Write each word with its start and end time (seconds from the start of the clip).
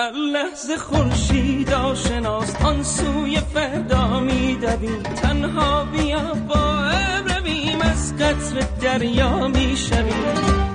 هر 0.00 0.12
لحظه 0.12 0.76
خورشید 0.76 1.72
آشناست 1.72 2.64
آن 2.64 2.82
سوی 2.82 3.40
فردا 3.54 4.20
میدویم 4.20 5.02
تنها 5.02 5.84
بیا 5.84 6.34
با 6.48 6.90
رویم 7.26 7.80
از 7.80 8.16
قطر 8.16 8.66
دریا 8.82 9.48
می‌شویم. 9.48 10.69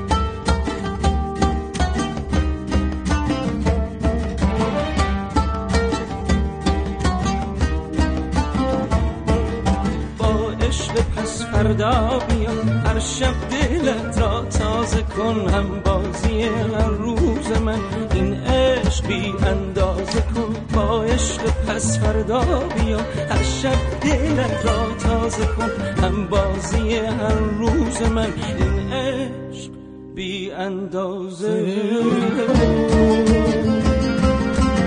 فردا 11.55 12.19
بیا 12.29 12.51
هر 12.85 12.99
شب 12.99 13.33
دلت 13.51 14.17
را 14.17 14.45
تازه 14.45 15.01
کن 15.01 15.49
هم 15.49 15.79
بازی 15.85 16.41
هر 16.41 16.89
روز 16.89 17.61
من. 17.61 17.79
این 18.13 18.33
عشق 18.33 19.07
بی 19.07 19.33
اندازه 19.45 20.21
کن 20.21 20.55
با 20.73 21.03
عشق 21.03 21.41
پس 21.67 21.99
فردا 21.99 22.39
بیا. 22.39 22.97
هر 23.29 23.43
شب 23.43 23.99
دلت 24.01 24.65
را 24.65 24.95
تازه 24.99 25.45
کن 25.45 25.71
هم 26.03 26.27
بازی 26.27 26.95
هر 26.95 27.34
روز 27.34 28.01
من. 28.01 28.34
این 28.59 28.93
عشق 28.93 29.71
بی 30.15 30.51
اندازه. 30.51 31.75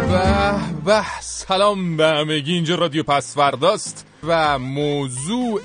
به 0.09 0.53
به 0.85 1.03
سلام 1.21 1.97
به 1.97 2.07
همگی. 2.07 2.55
اینجا 2.55 2.75
رادیو 2.75 3.03
پسورداست 3.03 4.07
و 4.27 4.59
موضوع 4.59 5.61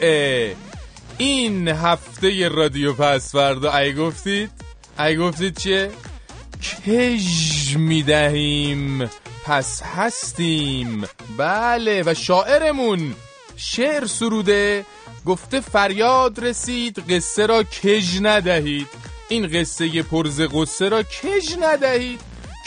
این 1.17 1.67
هفته 1.67 2.49
رادیو 2.49 2.93
پسوردا 2.93 3.77
ای 3.77 3.93
گفتید؟ 3.93 4.51
ای 4.99 5.17
گفتید 5.17 5.57
چیه؟ 5.57 5.91
کژ 6.85 7.75
می‌دهیم. 7.75 9.09
پس 9.45 9.81
هستیم. 9.81 11.03
بله 11.37 12.03
و 12.05 12.13
شاعرمون 12.13 13.15
شعر 13.55 14.05
سروده. 14.05 14.85
گفته 15.25 15.59
فریاد 15.59 16.45
رسید 16.45 16.99
قصه 17.09 17.45
را 17.45 17.63
کژ 17.63 18.19
ندهید. 18.21 18.87
این 19.29 19.47
قصه 19.47 20.03
پرز 20.03 20.41
قصه 20.41 20.89
را 20.89 21.03
کژ 21.03 21.55
ندهید. 21.61 22.21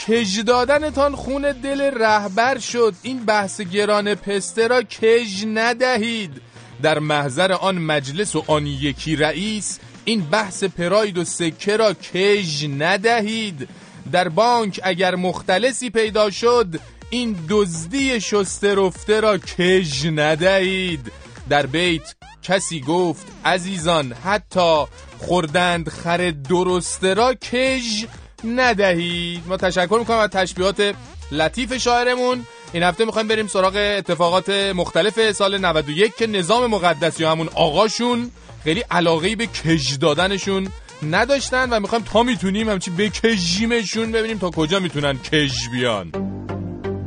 کژ 0.07 0.39
دادنتان 0.39 1.15
خون 1.15 1.51
دل 1.51 1.81
رهبر 1.81 2.59
شد. 2.59 2.93
این 3.03 3.25
بحث 3.25 3.61
گران 3.61 4.15
پسته 4.15 4.67
را 4.67 4.83
کژ 4.83 5.45
ندهید. 5.47 6.41
در 6.81 6.99
محضر 6.99 7.51
آن 7.51 7.77
مجلس 7.77 8.35
و 8.35 8.43
آن 8.47 8.67
یکی 8.67 9.15
رئیس 9.15 9.79
این 10.05 10.21
بحث 10.21 10.63
پراید 10.63 11.17
و 11.17 11.23
سکه 11.23 11.77
را 11.77 11.93
کژ 11.93 12.65
ندهید. 12.77 13.69
در 14.11 14.29
بانک 14.29 14.79
اگر 14.83 15.15
مختلسی 15.15 15.89
پیدا 15.89 16.29
شد 16.29 16.79
این 17.09 17.35
دزدی 17.49 18.21
شسته 18.21 18.75
رفته 18.75 19.19
را 19.19 19.37
کژ 19.37 20.05
ندهید. 20.05 21.11
در 21.49 21.65
بیت 21.65 22.15
کسی 22.43 22.81
گفت 22.81 23.27
عزیزان 23.45 24.13
حتی 24.13 24.85
خوردند 25.17 25.89
خر 25.89 26.33
درسته 26.49 27.13
را 27.13 27.33
کژ 27.33 28.05
ندهید. 28.43 29.43
ما 29.47 29.57
تشکر 29.57 29.97
می‌کنم 29.99 30.17
از 30.17 30.29
تشبیهات 30.29 30.95
لطیف 31.31 31.77
شاعرمون. 31.77 32.45
این 32.73 32.83
هفته 32.83 33.05
می‌خوایم 33.05 33.27
بریم 33.27 33.47
سراغ 33.47 33.75
اتفاقات 33.97 34.49
مختلف 34.49 35.31
سال 35.31 35.57
91 35.57 36.15
که 36.17 36.27
نظام 36.27 36.67
مقدس 36.67 37.19
یا 37.19 37.31
همون 37.31 37.49
آقاشون 37.55 38.31
خیلی 38.63 38.83
علاقه 38.91 39.35
به 39.35 39.45
کژ 39.47 39.97
دادنشون 39.97 40.67
نداشتن 41.03 41.69
و 41.69 41.79
می‌خوایم 41.79 42.03
تا 42.03 42.23
می‌تونیم 42.23 42.69
همچی 42.69 42.91
بکژیمشون 42.91 44.11
ببینیم 44.11 44.37
تا 44.37 44.49
کجا 44.49 44.79
می‌تونن 44.79 45.17
کژ 45.17 45.69
بیان. 45.71 46.11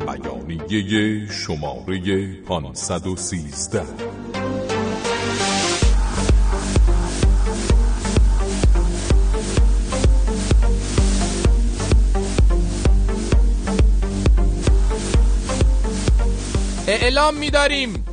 بیانیه 0.06 1.32
شماره 1.32 2.26
513 2.48 3.82
اعلام 16.92 17.34
می‌داریم. 17.34 18.04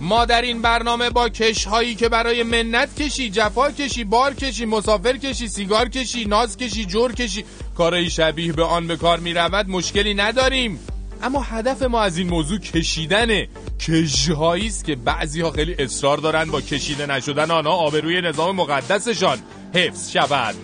ما 0.00 0.24
در 0.24 0.42
این 0.42 0.62
برنامه 0.62 1.10
با 1.10 1.28
کشهایی 1.28 1.94
که 1.94 2.08
برای 2.08 2.42
منت 2.42 3.02
کشی 3.02 3.30
جفا 3.30 3.70
کشی 3.70 4.04
بار 4.04 4.34
کشی 4.34 4.64
مسافر 4.64 5.16
کشی 5.16 5.48
سیگار 5.48 5.88
کشی 5.88 6.24
ناز 6.24 6.56
کشی 6.56 6.84
جور 6.84 7.12
کشی 7.12 7.44
کارهای 7.76 8.10
شبیه 8.10 8.52
به 8.52 8.64
آن 8.64 8.86
به 8.86 8.96
کار 8.96 9.20
می 9.20 9.34
رود 9.34 9.68
مشکلی 9.68 10.14
نداریم. 10.14 10.78
اما 11.22 11.42
هدف 11.42 11.82
ما 11.82 12.00
از 12.00 12.18
این 12.18 12.28
موضوع 12.28 12.58
کشیدنه 12.58 13.48
کشهایی 13.80 14.66
است 14.66 14.84
که 14.84 14.96
بعضی 14.96 15.40
ها 15.40 15.50
خیلی 15.50 15.74
اصرار 15.78 16.18
دارند 16.18 16.50
با 16.50 16.60
کشیده 16.60 17.06
نشدن 17.06 17.50
آنها 17.50 17.72
آبروی 17.72 18.20
نظام 18.20 18.56
مقدسشان. 18.56 19.38
حفظ 19.74 20.10
شود. 20.10 20.56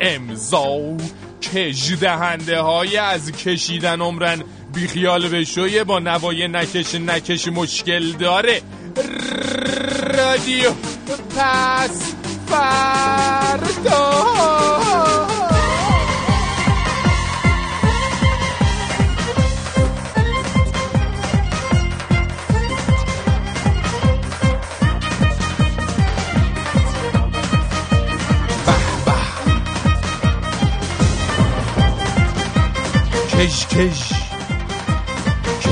امضا 0.00 0.96
کش 1.42 2.02
های 2.48 2.96
از 2.96 3.32
کشیدن 3.32 4.00
عمرن 4.00 4.42
بیخیال 4.74 5.28
بشویه 5.28 5.84
با 5.84 5.98
نوای 5.98 6.48
نکش 6.48 6.94
نکش 6.94 7.48
مشکل 7.48 8.12
داره. 8.12 8.62
رادیو 10.16 10.70
پس 11.36 12.14
فردا. 12.46 14.28
کش 33.38 33.66
کش. 33.66 34.27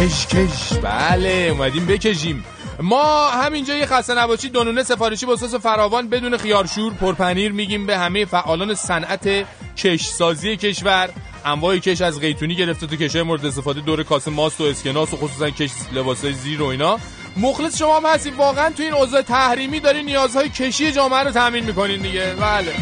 کش 0.00 0.26
کش. 0.26 0.72
بله 0.82 1.48
اومدیم 1.50 1.86
بکشیم. 1.86 2.44
ما 2.80 3.30
همینجا 3.30 3.74
یه 3.76 3.86
خسته 3.86 4.14
نباشی 4.14 4.48
دونونه 4.48 4.82
سفارشی 4.82 5.26
با 5.26 5.36
سس 5.36 5.54
فراوان 5.54 6.08
بدون 6.08 6.36
خیارشور 6.36 6.94
پرپنیر 6.94 7.52
میگیم 7.52 7.86
به 7.86 7.98
همه 7.98 8.24
فعالان 8.24 8.74
صنعت 8.74 9.28
کشسازی 9.76 10.56
کشور. 10.56 11.08
انواع 11.44 11.78
کش 11.78 12.00
از 12.00 12.20
قیتونی 12.20 12.54
گرفته 12.54 12.86
تو 12.86 12.96
کشای 12.96 13.22
مورد 13.22 13.46
استفاده 13.46 13.80
دور 13.80 14.02
کاسه 14.02 14.30
ماست 14.30 14.60
و 14.60 14.64
اسکناس 14.64 15.14
و 15.14 15.16
خصوصا 15.16 15.50
کش 15.50 15.70
لباسای 15.92 16.32
زیر 16.32 16.62
و 16.62 16.66
اینا. 16.66 16.98
مخلص 17.36 17.78
شما 17.78 17.96
هم 17.96 18.06
هستیم. 18.06 18.36
واقعا 18.36 18.70
تو 18.70 18.82
این 18.82 18.92
اوضاع 18.92 19.22
تحریمی 19.22 19.80
داری 19.80 20.02
نیازهای 20.02 20.48
کشی 20.48 20.92
جامعه 20.92 21.22
رو 21.22 21.30
تامین 21.30 21.64
می‌کنین 21.64 22.02
دیگه. 22.02 22.34
بله. 22.40 22.72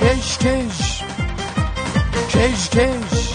کش 0.00 0.38
کش. 0.38 0.91
کش 2.32 2.68
کش 2.70 3.32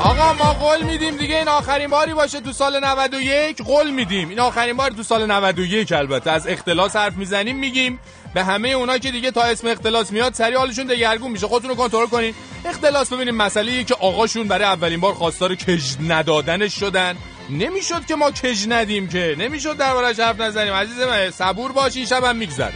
آقا 0.00 0.32
ما 0.32 0.52
قول 0.52 0.82
میدیم 0.82 1.16
دیگه 1.16 1.36
این 1.36 1.48
آخرین 1.48 1.90
باری 1.90 2.14
باشه 2.14 2.40
تو 2.40 2.52
سال 2.52 2.84
91 2.84 3.62
قول 3.62 3.90
میدیم. 3.90 4.28
این 4.28 4.40
آخرین 4.40 4.76
بار 4.76 4.90
تو 4.90 5.02
سال 5.02 5.26
91 5.26 5.92
البته. 5.92 6.30
از 6.30 6.46
اختلاس 6.46 6.96
حرف 6.96 7.16
می‌زنیم 7.16 7.56
میگیم. 7.56 7.98
به 8.34 8.44
همه 8.44 8.68
اونا 8.68 8.98
که 8.98 9.10
دیگه 9.10 9.30
تا 9.30 9.42
اسم 9.42 9.66
اختلاس 9.68 10.12
میاد 10.12 10.34
سری 10.34 10.54
حالشون 10.54 10.86
دگرگون 10.86 11.30
میشه. 11.30 11.46
خودتون 11.46 11.70
رو 11.70 11.76
کنترل 11.76 12.06
کنین. 12.06 12.34
اختلاس 12.64 13.12
ببینیم 13.12 13.34
مسئله 13.34 13.84
که 13.84 13.94
آقاشون 13.94 14.48
برای 14.48 14.64
اولین 14.64 15.00
بار 15.00 15.14
خواستار 15.14 15.54
کج 15.54 15.82
ندادنش 16.08 16.74
شدن. 16.80 17.16
نمی‌شد 17.50 18.06
که 18.06 18.14
ما 18.14 18.30
کج 18.30 18.66
ندیم 18.68 19.08
که. 19.08 19.36
نمی‌شد 19.38 19.76
دربارش 19.76 20.20
حرف 20.20 20.40
نزنیم. 20.40 20.72
عزیز 20.72 20.98
من 20.98 21.30
صبور 21.30 21.72
باش 21.72 21.96
این 21.96 22.06
شب 22.06 22.24
هم 22.24 22.36
میگذره. 22.36 22.74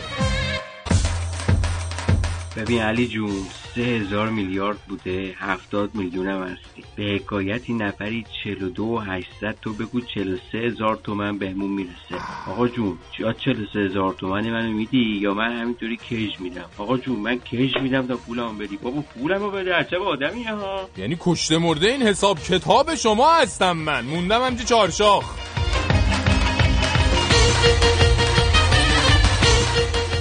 ببین 2.56 2.82
علی 2.82 3.08
جون 3.08 3.47
سه 3.75 3.81
هزار 3.81 4.29
میلیارد 4.29 4.79
بوده 4.88 5.35
هفتاد 5.38 5.94
میلیون 5.94 6.29
هم 6.29 6.43
هستی. 6.43 6.85
به 6.97 7.03
حکایتی 7.03 7.75
نفری 7.75 8.25
چلو 8.44 8.69
دو 8.69 8.82
و 8.85 8.99
هشتصد 8.99 9.56
تو 9.62 9.73
بگو 9.73 10.00
چلو 10.00 10.37
سه 10.53 10.59
هزار 10.59 10.97
تومن 10.97 11.38
بهمون 11.38 11.71
می‌رسه. 11.71 12.25
آقا 12.50 12.69
جون 12.69 12.99
یا 13.19 13.32
چلو 13.32 13.67
سه 13.73 13.79
هزار 13.79 14.15
تومن 14.15 14.50
منو 14.50 14.73
میدی 14.73 15.19
یا 15.21 15.35
من 15.35 15.61
همینطوری 15.61 15.97
کش 15.97 16.41
میدم؟ 16.41 16.65
آقا 16.79 16.99
جون 16.99 17.17
من 17.17 17.38
کش 17.38 17.76
میدم 17.82 18.06
تا 18.06 18.17
پولمو 18.17 18.53
بدی. 18.59 18.76
بابا 18.76 19.00
پولمو 19.00 19.50
بده 19.50 19.75
عجب 19.75 20.03
آدمیه 20.03 20.55
ها. 20.55 20.88
یعنی 20.97 21.17
کشته 21.21 21.59
مرده 21.59 21.88
این 21.88 22.03
حساب 22.03 22.41
کتاب 22.41 22.94
شما 22.94 23.32
هستم 23.32 23.76
من. 23.76 24.05
موندم 24.05 24.43
همچه 24.43 24.65
چارشاخ 24.65 25.25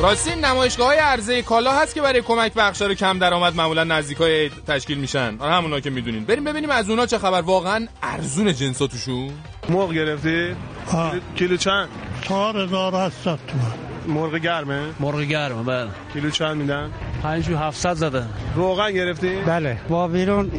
راستی 0.03 0.35
نمایشگاه 0.35 0.87
های 0.87 0.97
عرضه 0.97 1.41
کالا 1.41 1.71
هست 1.71 1.95
که 1.95 2.01
برای 2.01 2.21
کمک 2.21 2.53
بخشار 2.53 2.93
کم 2.93 3.19
درآمد 3.19 3.55
معمولا 3.55 3.83
نزدیک 3.83 4.17
های 4.17 4.49
تشکیل 4.49 4.97
میشن 4.97 5.35
آره 5.39 5.53
همونا 5.53 5.79
که 5.79 5.89
می‌دونین 5.89 6.25
بریم 6.25 6.43
ببینیم 6.43 6.69
از 6.69 6.89
اونا 6.89 7.05
چه 7.05 7.17
خبر 7.17 7.41
واقعا 7.41 7.87
ارزون 8.03 8.53
جنسا 8.53 8.87
توشون 8.87 9.31
مرغ 9.69 9.93
گرفتی؟ 9.93 10.55
آه. 10.93 11.13
کیلو 11.35 11.57
چند؟ 11.57 11.89
چهار 12.21 12.57
هزار 12.57 12.95
هشتصد 12.95 13.39
تومن 13.47 14.17
مرغ 14.17 14.35
گرمه؟ 14.35 14.89
مرغ 14.99 15.21
گرمه 15.21 15.63
بله 15.63 15.89
کیلو 16.13 16.29
چند 16.29 16.57
میدن؟ 16.57 16.91
پنج 17.23 17.49
و 17.49 17.57
هفتصد 17.57 17.93
زده. 17.93 18.23
روغن 18.55 18.91
گرفتی؟ 18.91 19.35
بله. 19.47 19.77
با 19.89 20.07
بیرون 20.07 20.51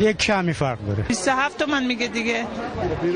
یک 0.00 0.16
کمی 0.16 0.52
فرق 0.52 0.78
داره. 0.86 1.02
27 1.02 1.58
تومن 1.58 1.84
میگه 1.86 2.06
دیگه. 2.06 2.44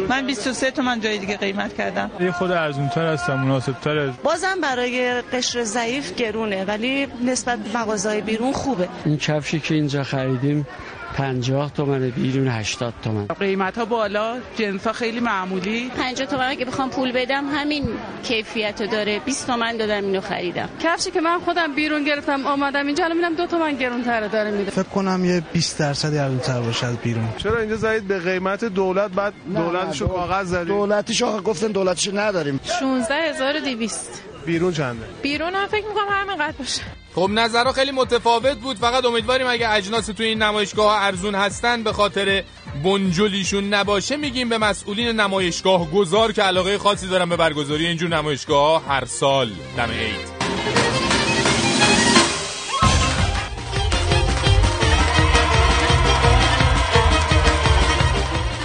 من 0.08 0.26
23 0.26 0.70
تومن 0.70 1.00
جای 1.00 1.18
دیگه 1.18 1.36
قیمت 1.36 1.76
کردم. 1.76 2.10
یه 2.20 2.30
خود 2.32 2.50
ارزونتر 2.50 3.06
هستم 3.12 3.34
مناسبتر 3.34 4.06
بازم 4.06 4.60
برای 4.62 5.22
قشر 5.32 5.64
ضعیف 5.64 6.14
گرونه 6.14 6.64
ولی 6.64 7.06
نسبت 7.24 7.58
به 7.58 7.78
مغازهای 7.78 8.20
بیرون 8.20 8.52
خوبه. 8.52 8.88
این 9.04 9.16
کفشی 9.16 9.60
که 9.60 9.74
اینجا 9.74 10.02
خریدیم 10.02 10.66
پنجاه 11.14 11.72
تومنه 11.72 12.10
بیرون 12.10 12.48
هشتاد 12.48 12.94
تومن. 13.02 13.26
قیمت 13.26 13.78
ها 13.78 13.84
بالا 13.84 14.36
جنس 14.56 14.86
ها 14.86 14.92
خیلی 14.92 15.20
معمولی. 15.20 15.90
50 15.96 16.28
تومن 16.28 16.48
اگه 16.48 16.64
بخوام 16.64 16.90
پول 16.90 17.12
بدم 17.12 17.44
همین 17.54 17.88
کیفیت 18.22 18.80
رو 18.80 18.86
داره. 18.86 19.18
20 19.18 19.46
تومن 19.46 19.76
دادم 19.76 20.04
اینو 20.04 20.20
خریدم. 20.20 20.68
کفشی 20.80 21.10
که 21.10 21.20
من 21.20 21.38
خودم 21.38 21.74
بیرون 21.74 22.04
گرفتم 22.04 22.46
آمدم 22.46 22.86
اینجا 22.86 23.04
الان 23.04 23.16
میدم 23.16 23.34
دو 23.34 23.46
تومن 23.46 23.76
گرونتره 23.76 24.28
داره 24.28 24.50
میده. 24.50 24.70
فکر 24.70 24.82
کنم 24.82 25.24
یه 25.24 25.42
20 25.52 25.78
درصد 25.78 26.14
ارزونتر 26.14 26.60
باشه 26.60 26.86
از 26.86 26.96
بیرون. 26.96 27.28
چرا 27.38 27.58
اینجا 27.58 27.76
زدید 27.76 28.08
به 28.08 28.18
قیمت 28.18 28.64
دولت 28.64 29.10
بعد 29.10 29.32
دولتشو 29.54 30.08
کاغذ 30.08 30.46
زدید؟ 30.46 30.68
دولتیشو 30.68 31.26
آقا 31.26 31.40
گفتن 31.40 31.68
دولتیشو 31.68 32.18
نداریم. 32.18 32.60
16200 32.80 34.31
بیرون 34.46 34.72
چنده 34.72 35.06
بیرون 35.22 35.54
هم 35.54 35.66
فکر 35.66 35.86
می‌کنم 35.86 36.06
همینقدر 36.10 36.54
باشه. 36.58 36.82
خب 37.14 37.28
نظرها 37.32 37.72
خیلی 37.72 37.90
متفاوت 37.90 38.58
بود. 38.58 38.76
فقط 38.76 39.04
امیدواریم 39.04 39.46
اگه 39.46 39.70
اجناس 39.70 40.06
توی 40.06 40.26
این 40.26 40.42
نمایشگاه 40.42 40.90
ها 40.90 41.06
ارزون 41.06 41.34
هستن 41.34 41.82
به 41.82 41.92
خاطر 41.92 42.44
بنجلیشون 42.84 43.74
نباشه 43.74 44.16
میگیم 44.16 44.48
به 44.48 44.58
مسئولین 44.58 45.08
نمایشگاه 45.08 45.90
گذار 45.90 46.32
که 46.32 46.42
علاقه 46.42 46.78
خاصی 46.78 47.06
دارن 47.06 47.28
به 47.28 47.36
برگزاری 47.36 47.86
اینجور 47.86 48.08
نمایشگاه 48.08 48.82
ها 48.82 48.94
هر 48.94 49.04
سال. 49.04 49.50
دم 49.76 49.90
عید. 49.90 50.41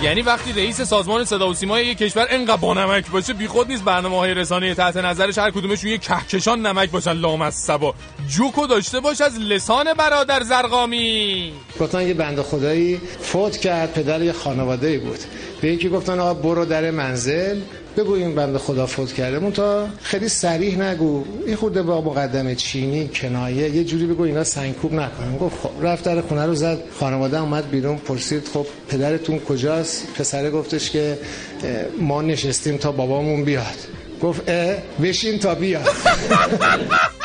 یعنی 0.03 0.21
وقتی 0.21 0.53
رئیس 0.53 0.81
سازمان 0.81 1.25
صدا 1.25 1.49
و 1.49 1.53
سیمای 1.53 1.85
یک 1.85 1.97
کشور 1.97 2.27
انقدر 2.29 2.55
بانمک 2.57 3.11
باشه 3.11 3.33
بیخود 3.33 3.67
نیست 3.67 3.83
برنامه 3.83 4.17
های 4.17 4.33
رسانه 4.33 4.73
تحت 4.73 4.97
نظرش 4.97 5.37
هر 5.37 5.51
کدومشون 5.51 5.89
یه 5.89 5.97
کهکشان 5.97 6.65
نمک 6.65 6.91
باشن. 6.91 7.11
لام 7.11 7.41
از 7.41 7.55
سبا 7.55 7.95
جوکو 8.29 8.67
داشته 8.67 8.99
باش 8.99 9.21
از 9.21 9.39
لسان 9.39 9.93
برادر 9.93 10.43
زرقامی. 10.43 11.53
گفتن 11.79 12.07
یه 12.07 12.13
بنده 12.13 12.43
خدایی 12.43 13.01
فوت 13.21 13.57
کرد 13.57 13.93
پدر 13.93 14.21
یه 14.21 14.33
خانواده 14.33 14.99
بود. 14.99 15.19
به 15.61 15.67
یکی 15.67 15.89
گفتن 15.89 16.19
آقا 16.19 16.33
برو 16.33 16.65
در 16.65 16.91
منزل. 16.91 17.61
بگو 17.97 18.13
این 18.13 18.35
بنده 18.35 18.57
خدا 18.57 18.85
فوت 18.85 19.13
کرده. 19.13 19.39
مون 19.39 19.51
تا 19.51 19.87
خیلی 20.01 20.29
سریح 20.29 20.79
نگو. 20.81 21.23
این 21.45 21.55
خورده 21.55 21.81
با 21.81 22.01
مقدم 22.01 22.53
چینی 22.53 23.07
کنایه 23.07 23.69
یه 23.69 23.83
جوری 23.83 24.05
بگو 24.05 24.23
اینا 24.23 24.43
سنگکوب 24.43 24.93
نکنن. 24.93 25.37
گفت 25.37 25.55
خب 25.63 25.69
رفت 25.81 26.03
در 26.03 26.21
خونه 26.21 26.45
رو 26.45 26.55
زد. 26.55 26.77
خانواده 26.99 27.41
اومد 27.41 27.69
بیرون 27.69 27.97
پرسید 27.97 28.47
خب 28.53 28.65
پدرتون 28.89 29.39
کجاست؟ 29.39 30.07
پسره 30.13 30.51
گفتش 30.51 30.91
که 30.91 31.17
ما 31.99 32.21
نشستیم 32.21 32.77
تا 32.77 32.91
بابامون 32.91 33.43
بیاد. 33.43 33.75
گفت 34.21 34.49
اه 34.49 34.75
بشین 35.01 35.39
تا 35.39 35.55
بیاد. 35.55 35.87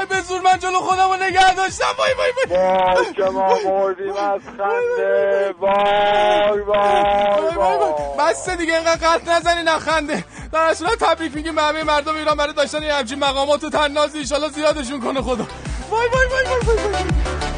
آی 0.00 0.06
به 0.06 0.20
زور 0.20 0.40
من 0.40 0.58
جلو 0.58 0.78
خودمو 0.78 1.14
نگه 1.16 1.54
داشتم. 1.54 1.84
وای 1.98 2.10
وای 2.18 2.32
وای. 2.50 2.58
وای 2.96 3.14
که 3.14 3.22
ما 3.22 3.58
مردیم 3.64 4.12
از 4.16 4.40
خنده. 4.58 5.54
وای 5.60 6.60
وای 6.60 7.54
وای 7.56 7.92
بس 8.18 8.48
دیگه 8.48 8.74
اینقدر 8.74 9.08
قط 9.08 9.28
نزنی 9.28 9.62
نخنده 9.62 10.24
در 10.52 10.60
اصلا 10.60 10.88
تبریک 11.00 11.36
میگیم 11.36 11.54
به 11.54 11.62
همه 11.62 11.82
مردم 11.82 12.16
ایران 12.16 12.36
برای 12.36 12.52
داشتن 12.52 12.82
یه 12.82 12.94
همچین 12.94 13.18
مقامات 13.18 13.64
و 13.64 13.70
تنازی 13.70 14.18
ایشالا 14.18 14.48
زیادشون 14.48 15.00
کنه 15.00 15.22
خدا. 15.22 15.46
وای 15.90 16.08
وای 16.08 16.26
وای 16.26 16.44
وای 16.44 16.76
وای 16.76 16.92
وای. 16.92 17.04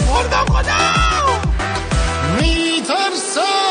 مردم 0.08 0.44
خدا! 0.52 0.72
میترسم. 2.40 3.61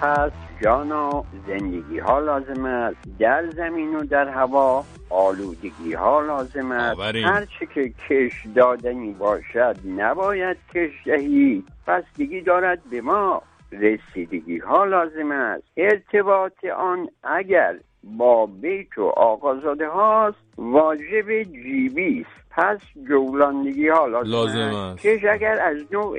خاص 0.00 0.32
جان 0.62 0.92
و 0.92 1.22
زندگی 1.46 1.98
ها 1.98 2.18
لازم 2.18 2.64
است. 2.64 2.96
در 3.18 3.50
زمین 3.50 3.96
و 3.96 4.04
در 4.04 4.28
هوا 4.28 4.84
آلودگی 5.10 5.92
ها 5.92 6.20
لازم 6.20 6.72
است. 6.72 6.98
آورین. 6.98 7.24
هرچه 7.24 7.66
که 7.74 7.92
کش 8.08 8.46
دادنی 8.54 9.12
باشد 9.12 9.76
نباید 9.96 10.56
کش 10.74 10.90
دهی. 11.06 11.64
بستگی 11.86 12.40
دارد 12.40 12.78
به 12.90 13.00
ما 13.00 13.42
رسیدگی 13.72 14.58
ها 14.58 14.84
لازم 14.84 15.30
است. 15.30 15.64
ارتباط 15.76 16.64
آن 16.76 17.08
اگر 17.22 17.76
با 18.06 18.46
بیت 18.46 18.98
و 18.98 19.04
آقازاده 19.16 19.88
هاست 19.88 20.38
واجب 20.56 21.42
جیبی 21.42 22.20
است 22.20 22.46
پس 22.50 22.78
جولاندگی 23.08 23.88
ها 23.88 24.06
لازم, 24.06 24.30
لازم 24.30 24.74
است. 24.74 25.06
کش 25.06 25.24
اگر 25.24 25.60
از 25.60 25.76
نوع 25.92 26.18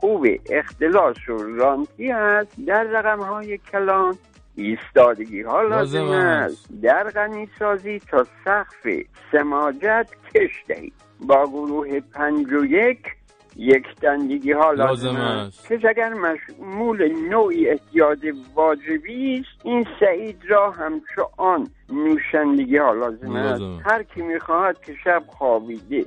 خوب 0.00 0.26
اختلاس 0.50 1.28
و 1.28 1.36
رانتی 1.36 2.12
است 2.12 2.56
در 2.66 2.82
رقم 2.82 3.22
های 3.22 3.58
کلان 3.58 4.18
ایستادگی 4.56 5.42
ها 5.42 5.62
لازم, 5.62 6.10
است. 6.10 6.68
در 6.82 7.10
غنی 7.10 7.48
سازی 7.58 7.98
تا 7.98 8.26
سقف 8.44 8.86
سماجت 9.32 10.06
کش 10.34 10.64
دهید 10.68 10.92
با 11.20 11.46
گروه 11.46 12.00
پنج 12.00 12.52
و 12.52 12.64
یک 12.64 13.15
یک 13.56 13.86
دندگی 14.02 14.52
ها 14.52 14.72
لازم, 14.72 15.16
است. 15.16 15.72
کش 15.72 15.84
اگر 15.84 16.14
مشمول 16.14 17.12
نوعی 17.30 17.68
احتیاج 17.68 18.18
واجبی 18.54 19.38
است 19.38 19.66
این 19.66 19.86
سعید 20.00 20.42
را 20.48 20.70
همچو 20.70 21.28
آن 21.36 21.68
نوشندگی 21.88 22.76
ها 22.76 22.92
لازم, 22.92 23.36
است. 23.36 23.62
هر 23.86 24.02
کی 24.02 24.22
می‌خواهد 24.22 24.80
که 24.84 24.94
شب 25.04 25.22
خوابیده 25.26 26.04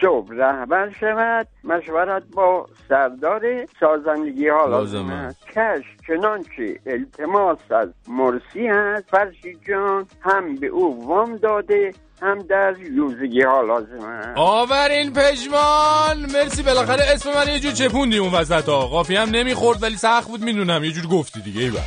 صبح 0.00 0.28
رهبر 0.30 0.90
شود 1.00 1.46
مشورت 1.64 2.22
با 2.34 2.66
سردار 2.88 3.42
سازندگی 3.80 4.48
ها 4.48 4.66
لازم 4.66 5.10
است. 5.10 5.46
کش 5.46 5.84
چنانچه 6.06 6.80
التماس 6.86 7.58
از 7.70 7.88
مرسی 8.08 8.68
است 8.68 9.10
فرشی 9.10 9.56
جان 9.68 10.06
هم 10.20 10.54
به 10.54 10.66
او 10.66 11.08
وام 11.08 11.36
داده 11.36 11.92
هم 12.22 12.38
در 12.38 12.74
یوزگی 12.92 13.42
ها 13.42 13.60
لازم 13.60 14.04
است. 14.04 14.28
آورین 14.36 15.12
پژمان! 15.12 16.18
مرسی 16.32 16.62
بالاخره 16.62 17.04
اسم 17.14 17.30
من 17.34 17.52
یه 17.52 17.60
جور 17.60 17.72
چپوندی 17.72 18.18
اون 18.18 18.34
وسط 18.34 18.68
ها. 18.68 18.80
قافی 18.86 19.16
هم 19.16 19.30
نمی‌خورد 19.30 19.82
ولی 19.82 19.96
سخت 19.96 20.28
بود 20.28 20.40
می‌دونم. 20.42 20.84
یه 20.84 20.90
جور 20.90 21.06
گفتی 21.06 21.40
دیگه 21.40 21.60
ایول 21.60 21.80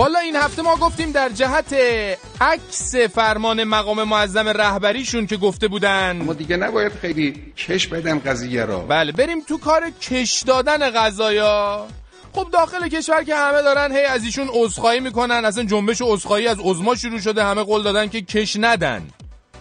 والا 0.00 0.18
این 0.18 0.36
هفته 0.36 0.62
ما 0.62 0.76
گفتیم 0.76 1.12
در 1.12 1.28
جهت 1.28 1.74
عکس 2.40 2.94
فرمان 2.96 3.64
مقام 3.64 4.04
معظم 4.04 4.48
رهبریشون 4.48 5.26
که 5.26 5.36
گفته 5.36 5.68
بودن. 5.68 6.16
ما 6.16 6.32
دیگه 6.32 6.56
نباید 6.56 6.92
خیلی 6.92 7.52
کش 7.56 7.86
بدم 7.86 8.18
قضیه 8.18 8.64
را. 8.64 8.78
بله 8.78 9.12
بریم 9.12 9.40
تو 9.40 9.58
کار 9.58 9.90
کش 9.90 10.42
دادن 10.46 10.90
غذایا. 10.90 11.86
خب 12.32 12.46
داخل 12.52 12.88
کشور 12.88 13.24
که 13.24 13.36
همه 13.36 13.62
دارن 13.62 13.92
هی 13.92 14.04
از 14.04 14.24
ایشون 14.24 14.48
عذرخواهی 14.52 15.00
می‌کنن 15.00 15.44
اصلا 15.44 15.64
جنبش 15.64 16.02
عذرخواهی 16.02 16.46
از 16.46 16.58
عزما 16.64 16.94
شروع 16.94 17.20
شده 17.20 17.44
همه 17.44 17.62
قول 17.62 17.82
دادن 17.82 18.08
که 18.08 18.20
کش 18.20 18.56
ندن. 18.60 19.02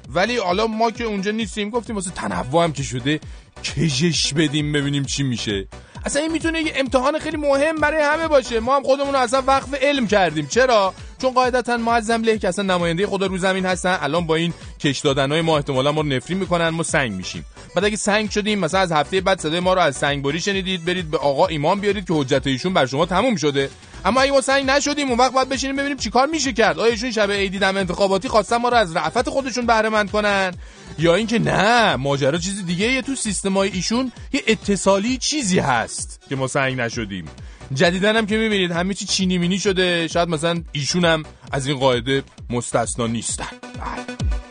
ولی 0.10 0.38
حالا 0.38 0.68
ما 0.68 0.92
که 0.92 1.04
اونجا 1.04 1.32
نیستیم 1.32 1.70
گفتیم 1.70 1.96
واسه 1.96 2.12
تنوع 2.12 2.64
هم 2.64 2.74
که 2.74 2.84
شده 2.84 3.20
کشش 3.64 4.34
بدیم 4.34 4.74
ببینیم 4.74 5.04
چی 5.04 5.24
میشه. 5.24 5.68
اصلا 6.10 6.22
این 6.22 6.32
می‌تونه 6.32 6.62
یه 6.62 6.74
امتحان 6.76 7.20
خیلی 7.20 7.38
مهم 7.38 7.76
برای 7.76 8.02
همه 8.02 8.28
باشه. 8.28 8.60
ما 8.60 8.76
هم 8.76 8.84
خودمون 8.84 9.14
رو 9.14 9.20
اصلا 9.20 9.44
وقف 9.48 9.74
علم 9.82 10.08
کردیم. 10.08 10.48
چرا؟ 10.48 10.94
چون 11.22 11.32
قاعدتا 11.32 11.78
معظم 11.78 12.24
له 12.24 12.38
که 12.38 12.48
اصلا 12.48 12.66
نماینده 12.76 13.08
خدا 13.08 13.26
رو 13.26 13.38
زمین 13.38 13.66
هستن 13.66 13.98
الان 14.02 14.26
با 14.28 14.36
این 14.36 14.54
کش 14.80 15.00
دادنای 15.00 15.42
ما 15.42 15.58
احتمالا 15.58 15.92
ما 15.92 16.02
رو 16.02 16.08
نفرین 16.08 16.38
می‌کنن 16.38 16.70
ما 16.70 16.84
سنگ 16.84 17.12
میشیم. 17.12 17.46
بعد 17.76 17.86
اگه 17.86 17.98
سنگ 17.98 18.30
شدیم 18.30 18.60
مثلا 18.60 18.80
از 18.80 18.92
هفته 18.92 19.22
بعد 19.22 19.40
صدای 19.40 19.60
ما 19.60 19.74
رو 19.74 19.82
از 19.82 19.98
سنگ 19.98 20.24
بری 20.24 20.40
شنیدید 20.42 20.86
برید 20.86 21.12
به 21.12 21.18
آقا 21.18 21.48
ایمان 21.48 21.80
بیارید 21.80 22.08
که 22.08 22.14
حجت 22.14 22.48
ایشون 22.48 22.74
بر 22.74 22.86
شما 22.86 23.06
تموم 23.06 23.36
شده. 23.36 23.70
اما 24.06 24.22
اگه 24.22 24.32
ما 24.32 24.42
سنگ 24.42 24.66
نشدیم 24.66 25.10
اون 25.10 25.18
وقت 25.18 25.32
باید 25.32 25.50
بشینیم 25.50 25.76
ببینیم 25.76 25.98
چیکار 25.98 26.28
میشه 26.28 26.54
کرد. 26.54 26.80
آیا 26.80 26.92
ایشون 26.92 27.12
شب 27.12 27.32
عیدی 27.32 27.60
دم 27.60 27.78
انتخاباتی 27.78 28.28
خواستن 28.28 28.58
ما 28.58 28.70
رو 28.70 28.78
از 28.78 28.96
رعفت 28.96 29.30
خودشون 29.30 29.66
بهره 29.66 29.90
مند 29.90 30.12
کنن؟ 30.12 30.52
یا 31.00 31.16
اینکه 31.16 31.40
نه 31.40 31.96
ماجرا 31.96 32.38
چیز 32.38 32.66
دیگه 32.66 32.92
یه 32.92 33.02
تو 33.02 33.16
سیستمای 33.16 33.70
ایشون 33.70 34.12
یه 34.34 34.44
اتصالی 34.48 35.18
چیزی 35.18 35.60
هست 35.60 36.20
که 36.30 36.36
ما 36.36 36.48
سنگ 36.48 36.80
نشدیم. 36.80 37.26
جدیدن 37.74 38.16
هم 38.16 38.26
که 38.26 38.38
می‌بینید 38.38 38.72
همه 38.72 38.94
چی 38.94 39.06
چینی 39.06 39.38
مینی 39.38 39.60
شده. 39.60 40.08
شاید 40.08 40.30
مثلا 40.30 40.64
ایشون 40.72 41.06
هم 41.06 41.24
از 41.52 41.68
این 41.68 41.78
قاعده 41.78 42.24
مستثنا 42.50 43.08
نیستن. 43.08 43.46
مغز 43.80 44.49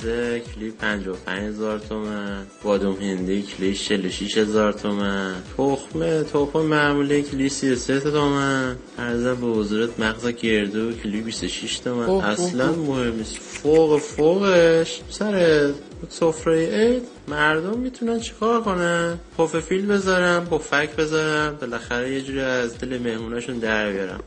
پسته 0.00 0.40
کلی 0.40 0.70
55 0.70 1.42
هزار 1.42 1.78
تومن. 1.78 2.46
بادوم 2.62 2.94
هندی 2.94 3.42
کلی 3.42 3.74
46 3.74 4.38
هزار 4.38 4.72
تومن. 4.72 5.34
تخمه 5.58 6.22
تخم 6.22 6.60
معمولی 6.60 7.22
کلی 7.22 7.48
33 7.48 8.00
تومن. 8.00 8.76
ارزم 8.98 9.34
به 9.34 9.46
حضورت 9.46 10.00
مغز 10.00 10.26
گردو 10.26 10.92
کلی 10.92 11.20
26 11.20 11.78
تومن. 11.78 12.04
اوه، 12.04 12.24
اوه، 12.24 12.24
اصلا 12.24 12.68
اوه. 12.68 12.88
مهم 12.88 13.16
نیست. 13.16 13.36
فوق 13.36 13.98
فوقش 13.98 15.00
سر 15.10 15.70
سفره 16.08 16.66
عید 16.66 17.02
مردم 17.28 17.78
می‌تونن 17.78 18.20
چیکار 18.20 18.60
کنن؟ 18.60 19.18
پف 19.38 19.60
فیل 19.60 19.86
بذارن 19.86 20.44
با 20.44 20.58
فک 20.58 20.96
بذارن 20.96 21.56
بالاخره 21.60 22.12
یه 22.12 22.20
جوری 22.20 22.40
از 22.40 22.78
دل 22.78 22.98
مهموناشون 22.98 23.58
در 23.58 23.92
بیارن 23.92 24.20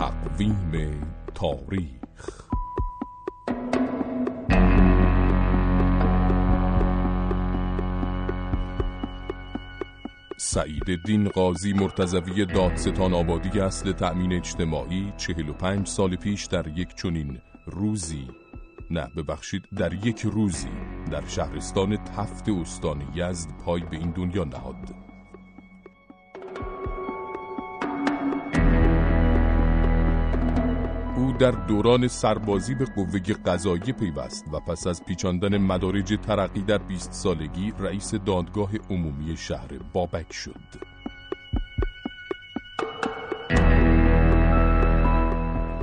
تقویم 0.00 1.00
تاریخ. 1.34 1.90
سعید 10.38 11.02
دین 11.06 11.28
قاضی 11.28 11.72
مرتضوی 11.72 12.46
دادستان 12.46 13.14
آبادی 13.14 13.60
اصل 13.60 13.92
تأمین 13.92 14.32
اجتماعی 14.32 15.12
45 15.16 15.86
سال 15.86 16.16
پیش 16.16 16.46
در 16.46 16.78
یک 16.78 16.94
چنین 16.94 17.38
روزی. 17.66 18.28
نه 18.90 19.08
ببخشید 19.16 19.62
در 19.76 20.06
یک 20.06 20.20
روزی 20.20 20.68
در 21.10 21.26
شهرستان 21.26 21.96
تفت 21.96 22.48
استان 22.48 23.02
یزد 23.14 23.50
پای 23.64 23.80
به 23.80 23.96
این 23.96 24.10
دنیا 24.10 24.44
نهاد. 24.44 24.99
در 31.40 31.50
دوران 31.50 32.08
سربازی 32.08 32.74
به 32.74 32.84
قوه 32.84 33.20
قضایی 33.20 33.92
پیوست 33.92 34.44
و 34.52 34.60
پس 34.60 34.86
از 34.86 35.04
پیچاندن 35.04 35.58
مدارج 35.58 36.18
ترقی 36.22 36.62
در 36.62 36.78
20 36.78 37.12
سالگی 37.12 37.72
رئیس 37.78 38.14
دادگاه 38.14 38.70
عمومی 38.90 39.36
شهر 39.36 39.68
بابک 39.92 40.32
شد. 40.32 40.60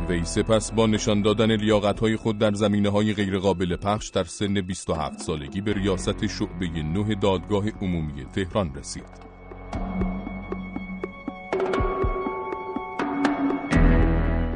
وی 0.09 0.25
سپس 0.25 0.71
با 0.71 0.87
نشان 0.87 1.21
دادن 1.21 1.51
لیاقت‌های 1.51 2.15
خود 2.15 2.37
در 2.37 2.53
زمینه‌های 2.53 3.13
غیرقابل 3.13 3.75
پخش 3.75 4.09
در 4.09 4.23
سن 4.23 4.61
27 4.61 5.19
سالگی 5.19 5.61
به 5.61 5.73
ریاست 5.73 6.27
شعبه 6.27 6.67
9 6.83 7.15
دادگاه 7.15 7.69
عمومی 7.69 8.25
تهران 8.25 8.75
رسید. 8.75 9.26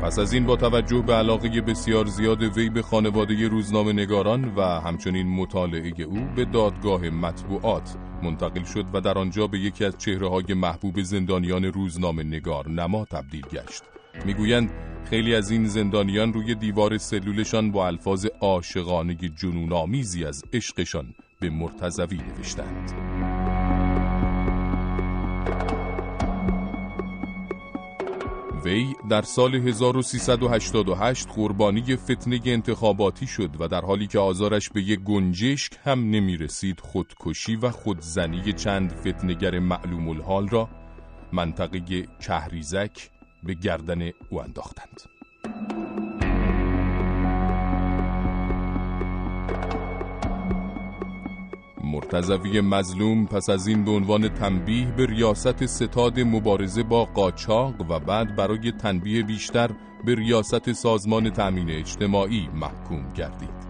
پس 0.02 0.20
از 0.20 0.34
این 0.34 0.46
با 0.46 0.56
توجه 0.56 1.02
به 1.02 1.14
علاقه 1.14 1.62
بسیار 1.62 2.06
زیاد 2.06 2.44
وی 2.44 2.70
به 2.70 2.82
خانواده 2.82 3.48
روزنامه 3.48 3.94
نگاران 3.94 4.56
و 4.56 4.62
همچنین 4.62 5.28
مطالعه 5.28 5.94
او 6.04 6.28
به 6.36 6.46
دادگاه 6.46 7.10
مطبوعات 7.10 7.96
منتقل 8.24 8.64
شد 8.64 8.86
و 8.94 9.02
در 9.02 9.18
آنجا 9.18 9.48
به 9.48 9.60
یکی 9.60 9.86
از 9.86 9.98
چهره 9.98 10.30
های 10.30 10.54
محبوب 10.54 11.02
زندانیان 11.02 11.66
روزنامه 11.66 12.24
نگار 12.24 12.70
نما 12.70 13.06
تبدیل 13.06 13.42
گشت. 13.42 13.84
می‌گویند 14.26 14.72
خیلی 15.10 15.36
از 15.36 15.52
این 15.52 15.66
زندانیان 15.66 16.34
روی 16.34 16.56
دیوار 16.56 16.98
سلولشان 16.98 17.72
با 17.72 17.88
الفاظ 17.88 18.26
عاشقانه 18.42 19.16
جنونآمیزی 19.16 20.26
از 20.26 20.44
عشقشان 20.54 21.06
به 21.40 21.50
مرتضوی 21.50 22.18
نوشتند. 22.18 23.41
وی 28.66 28.96
در 29.10 29.22
سال 29.22 29.56
1388 29.56 31.28
قربانی 31.28 31.96
فتنه 31.96 32.42
انتخاباتی 32.46 33.28
شد 33.28 33.50
و 33.60 33.68
در 33.68 33.82
حالی 33.82 34.08
که 34.08 34.20
آزارش 34.20 34.70
به 34.70 34.82
یک 34.82 35.00
گنجشک 35.00 35.74
هم 35.84 36.10
نمی 36.10 36.38
رسید 36.38 36.80
خودکشی 36.80 37.56
و 37.56 37.72
خودزنی 37.72 38.54
چند 38.54 38.92
فتنگر 38.92 39.60
معلوم 39.60 40.10
الحال 40.10 40.50
را 40.50 40.70
منطقه 41.32 42.08
کهریزک 42.20 43.10
به 43.44 43.54
گردن 43.54 44.12
او 44.30 44.42
انداختند. 44.42 45.02
مرتضوی 51.92 52.62
مظلوم 52.62 53.26
پس 53.26 53.50
از 53.50 53.68
این 53.68 53.86
به 53.86 53.92
عنوان 53.92 54.28
تنبیه 54.28 54.92
به 54.92 55.06
ریاست 55.06 55.66
ستاد 55.66 56.20
مبارزه 56.20 56.84
با 56.84 57.06
قاچاق 57.06 57.82
و 57.90 58.00
بعد 58.00 58.36
برای 58.36 58.72
تنبیه 58.72 59.24
بیشتر 59.24 59.70
به 60.06 60.16
ریاست 60.16 60.72
سازمان 60.72 61.30
تأمین 61.30 61.70
اجتماعی 61.72 62.50
محکوم 62.54 63.14
گردید. 63.14 63.62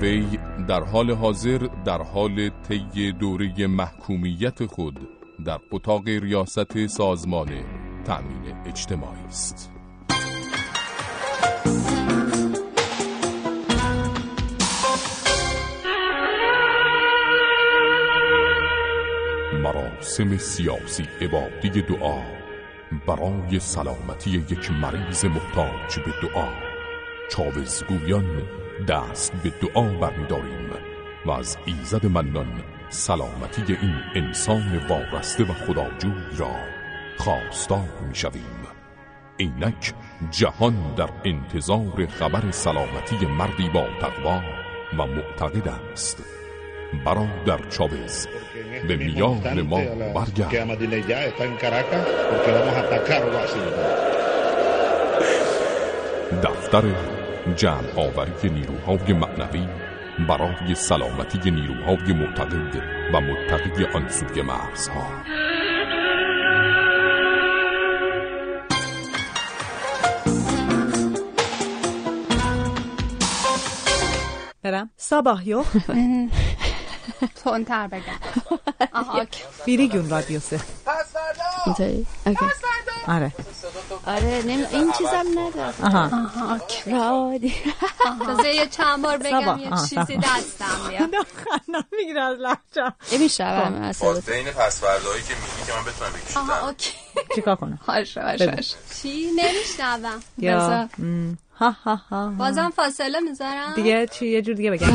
وی 0.00 0.38
در 0.68 0.84
حال 0.84 1.10
حاضر 1.10 1.68
در 1.84 2.02
حال 2.02 2.48
طی 2.48 3.12
دوره 3.12 3.66
محکومیت 3.66 4.66
خود 4.66 5.08
در 5.44 5.58
اتاق 5.72 6.08
ریاست 6.08 6.86
سازمان 6.86 7.48
تأمین 8.04 8.54
اجتماعی 8.66 9.24
است. 9.24 9.75
مراسم 19.66 20.36
سیاسی 20.36 21.08
عبادی 21.20 21.82
دعا 21.82 22.22
برای 23.06 23.60
سلامتی 23.60 24.30
یک 24.30 24.70
مریض 24.70 25.24
محتاج 25.24 25.98
به 26.04 26.28
دعا. 26.28 26.48
چاوزگویان 27.30 28.42
دست 28.88 29.32
به 29.32 29.50
دعا 29.50 29.82
برمیداریم 29.82 30.70
و 31.26 31.30
از 31.30 31.58
ایزد 31.64 32.06
منان 32.06 32.62
سلامتی 32.88 33.72
این 33.72 33.94
انسان 34.14 34.86
وارسته 34.88 35.44
و 35.44 35.52
خداجوی 35.52 36.36
را 36.36 36.56
خواستار 37.18 37.88
می‌شویم. 38.08 38.66
اینک 39.36 39.94
جهان 40.30 40.94
در 40.96 41.10
انتظار 41.24 42.06
خبر 42.06 42.50
سلامتی 42.50 43.26
مردی 43.26 43.68
با 43.68 43.86
تقوا 44.00 44.40
و 44.98 45.06
معتقد 45.06 45.68
است. 45.68 46.45
برادر 47.04 47.68
چاوز 47.70 48.26
به 48.88 48.96
میان 48.96 49.60
ما 49.62 49.80
que 49.80 49.88
برگرد 50.14 50.54
Amadinejad 50.54 51.24
está 51.30 51.44
en 51.44 51.56
Caracas 51.56 52.04
porque 52.30 52.50
vamos 52.56 52.74
a 52.74 52.80
atacar 52.80 53.22
Washington. 53.34 54.16
دفتر 56.42 56.84
جمع 57.56 57.92
آوری 57.96 58.50
نیروهای 58.50 59.12
معنوی 59.12 59.68
برای 60.28 60.74
سلامتی 60.74 61.50
نیروهای 61.50 62.12
معتقد 62.12 62.82
و 63.14 63.20
متقی 63.20 63.84
آن 63.94 64.08
سوی 64.08 64.42
مرزها 64.42 65.06
برم 74.62 74.90
sabah 74.98 75.40
yok. 75.52 75.66
تندتر 77.44 77.86
بگم. 77.86 78.02
آها 78.92 79.18
اوکی. 79.18 79.42
Biri 79.66 79.86
gün 79.90 80.10
radyosu. 80.10 80.58
اینطوری 81.66 82.06
اوکی. 82.26 82.46
آره. 83.06 83.32
آره 84.06 84.42
نمی... 84.46 84.64
این 84.72 84.92
چیزم 84.92 85.24
نداره. 85.38 85.74
آها. 85.82 86.04
آها. 86.04 86.60
رادی. 86.86 87.54
تازه 88.26 88.48
یه 88.48 88.66
چند 88.66 89.02
بار 89.02 89.16
بگم. 89.16 89.58
یه 89.58 89.70
چیزی. 89.88 90.16
دستم 90.16 90.88
بیاد. 90.88 91.10
می‌گیره 91.92 92.20
از 92.22 92.38
لحجم 92.38 92.94
میشنوم 93.20 93.82
اصلا 93.82 94.12
بین 94.12 94.44
پسوردهایی 94.50 95.22
که 95.22 95.34
میگی 95.34 95.66
که 95.66 95.72
من 95.72 95.84
بتونم 95.84 96.12
بکشم 96.12 96.40
آها 96.40 96.68
اوکی. 96.68 96.92
چیکار 97.34 97.56
کنم؟ 97.56 97.78
باشه 97.88 98.20
باشه. 98.20 98.62
چی؟ 99.02 99.30
نمیشنوم. 99.36 100.22
ها 101.58 101.70
ها 101.84 102.00
ها 102.10 102.28
بازم 102.38 102.70
فاصله 102.76 103.20
می‌ذارم؟ 103.20 103.72
دیگه 103.76 104.06
چی؟ 104.06 104.26
یه 104.26 104.42
جور 104.42 104.54
دیگه 104.54 104.70
بگم. 104.70 104.86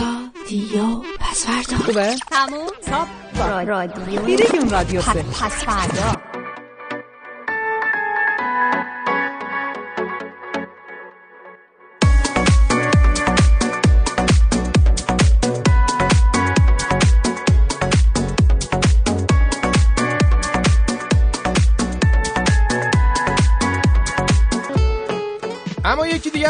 رادیو 0.52 1.02
پس 1.20 1.46
فردا 1.46 1.78
خوبه؟ 1.86 2.16
تموم؟ 2.32 3.68
رادیو. 3.68 4.38
gün 4.38 4.70
radyosu. 4.70 5.18
پس 5.42 5.66
فردا. 5.66 6.21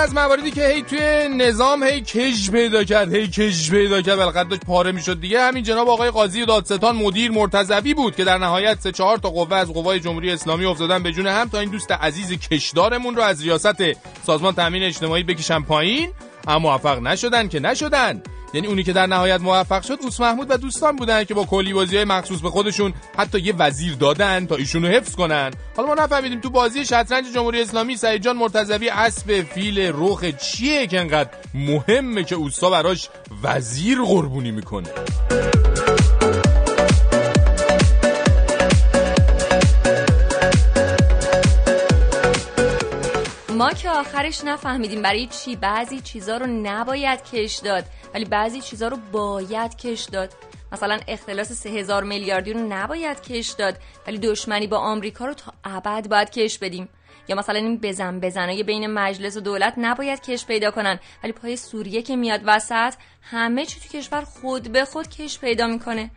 از 0.01 0.13
مواردی 0.13 0.51
که 0.51 0.67
هی 0.67 0.81
توی 0.81 1.27
نظام 1.37 1.83
هی 1.83 2.01
کش 2.01 2.51
پیدا 2.51 2.83
کرد 2.83 3.13
هی 3.13 3.27
کش 3.27 3.71
پیدا 3.71 4.01
کرد 4.01 4.15
بالاخره 4.15 4.43
داشت 4.43 4.65
پاره 4.65 4.91
می‌شد 4.91 5.21
دیگه. 5.21 5.41
همین 5.41 5.63
جناب 5.63 5.89
آقای 5.89 6.09
قاضی 6.09 6.45
دادستان 6.45 6.95
مدیر 6.95 7.31
مرتضوی 7.31 7.93
بود 7.93 8.15
که 8.15 8.23
در 8.23 8.37
نهایت 8.37 8.79
سه 8.79 8.91
چهار 8.91 9.17
تا 9.17 9.29
قوه 9.29 9.55
از 9.55 9.73
قوای 9.73 9.99
جمهوری 9.99 10.31
اسلامی 10.31 10.65
افتادن 10.65 11.03
به 11.03 11.11
جون 11.11 11.27
هم 11.27 11.49
تا 11.49 11.59
این 11.59 11.69
دوست 11.69 11.91
عزیز 11.91 12.31
کشدارمون 12.31 13.15
رو 13.15 13.21
از 13.21 13.43
ریاست 13.43 13.83
سازمان 14.25 14.53
تامین 14.53 14.83
اجتماعی 14.83 15.23
بکشن 15.23 15.61
پایین. 15.61 16.09
اما 16.47 16.59
موفق 16.59 16.99
نشدن 16.99 17.47
که 17.47 17.59
نشدن. 17.59 18.23
یعنی 18.53 18.67
اونی 18.67 18.83
که 18.83 18.93
در 18.93 19.07
نهایت 19.07 19.41
موفق 19.41 19.83
شد 19.83 19.99
اوس 20.01 20.19
محمود 20.19 20.51
و 20.51 20.57
دوستان 20.57 20.95
بودن 20.95 21.23
که 21.23 21.33
با 21.33 21.45
کلی 21.45 21.73
بازی 21.73 21.95
های 21.95 22.05
مخصوص 22.05 22.39
به 22.39 22.49
خودشون 22.49 22.93
حتی 23.17 23.39
یه 23.39 23.53
وزیر 23.57 23.95
دادن 23.95 24.45
تا 24.45 24.55
ایشونو 24.55 24.87
حفظ 24.87 25.15
کنن. 25.15 25.51
حالا 25.77 25.87
ما 25.87 26.03
نفهمیدیم 26.03 26.39
تو 26.39 26.49
بازی 26.49 26.85
شطرنج 26.85 27.25
جمهوری 27.33 27.61
اسلامی 27.61 27.97
سعید 27.97 28.21
جان 28.21 28.37
مرتضوی 28.37 28.89
اسب 28.89 29.41
فیل 29.41 29.91
رخ 29.95 30.25
چیه 30.25 30.87
که 30.87 30.99
انقدر 30.99 31.29
مهمه 31.53 32.23
که 32.23 32.35
اوستا 32.35 32.69
براش 32.69 33.09
وزیر 33.43 34.01
قربونی 34.01 34.51
می‌کنه؟ 34.51 34.89
ما 43.61 43.73
که 43.73 43.89
آخرش 43.89 44.43
نفهمیدیم 44.43 45.01
برای 45.01 45.27
چی. 45.27 45.55
بعضی 45.55 46.01
چیزا 46.01 46.37
رو 46.37 46.45
نباید 46.47 47.23
کش 47.23 47.55
داد 47.55 47.83
ولی 48.13 48.25
بعضی 48.25 48.61
چیزا 48.61 48.87
رو 48.87 48.97
باید 49.11 49.77
کش 49.77 50.01
داد. 50.11 50.33
مثلا 50.71 50.99
اختلاس 51.07 51.51
سه 51.51 51.69
هزار 51.69 52.03
میلیاردی 52.03 52.53
رو 52.53 52.59
نباید 52.69 53.21
کش 53.21 53.49
داد 53.49 53.77
ولی 54.07 54.17
دشمنی 54.17 54.67
با 54.67 54.77
آمریکا 54.77 55.25
رو 55.25 55.33
تا 55.33 55.53
ابد 55.63 56.07
باید 56.07 56.29
کش 56.29 56.57
بدیم. 56.57 56.89
یا 57.27 57.35
مثلا 57.35 57.55
این 57.55 57.77
بزن 57.77 58.19
بزنای 58.19 58.63
بین 58.63 58.87
مجلس 58.87 59.37
و 59.37 59.39
دولت 59.39 59.73
نباید 59.77 60.21
کش 60.21 60.45
پیدا 60.45 60.71
کنن 60.71 60.99
ولی 61.23 61.31
پای 61.31 61.55
سوریه 61.57 62.01
که 62.01 62.15
میاد 62.15 62.41
وسط 62.45 62.93
همه 63.21 63.65
چی 63.65 63.79
تو 63.79 63.97
کشور 63.97 64.21
خود 64.21 64.71
به 64.71 64.85
خود 64.85 65.09
کش 65.09 65.39
پیدا 65.39 65.67
می‌کنه. 65.67 66.11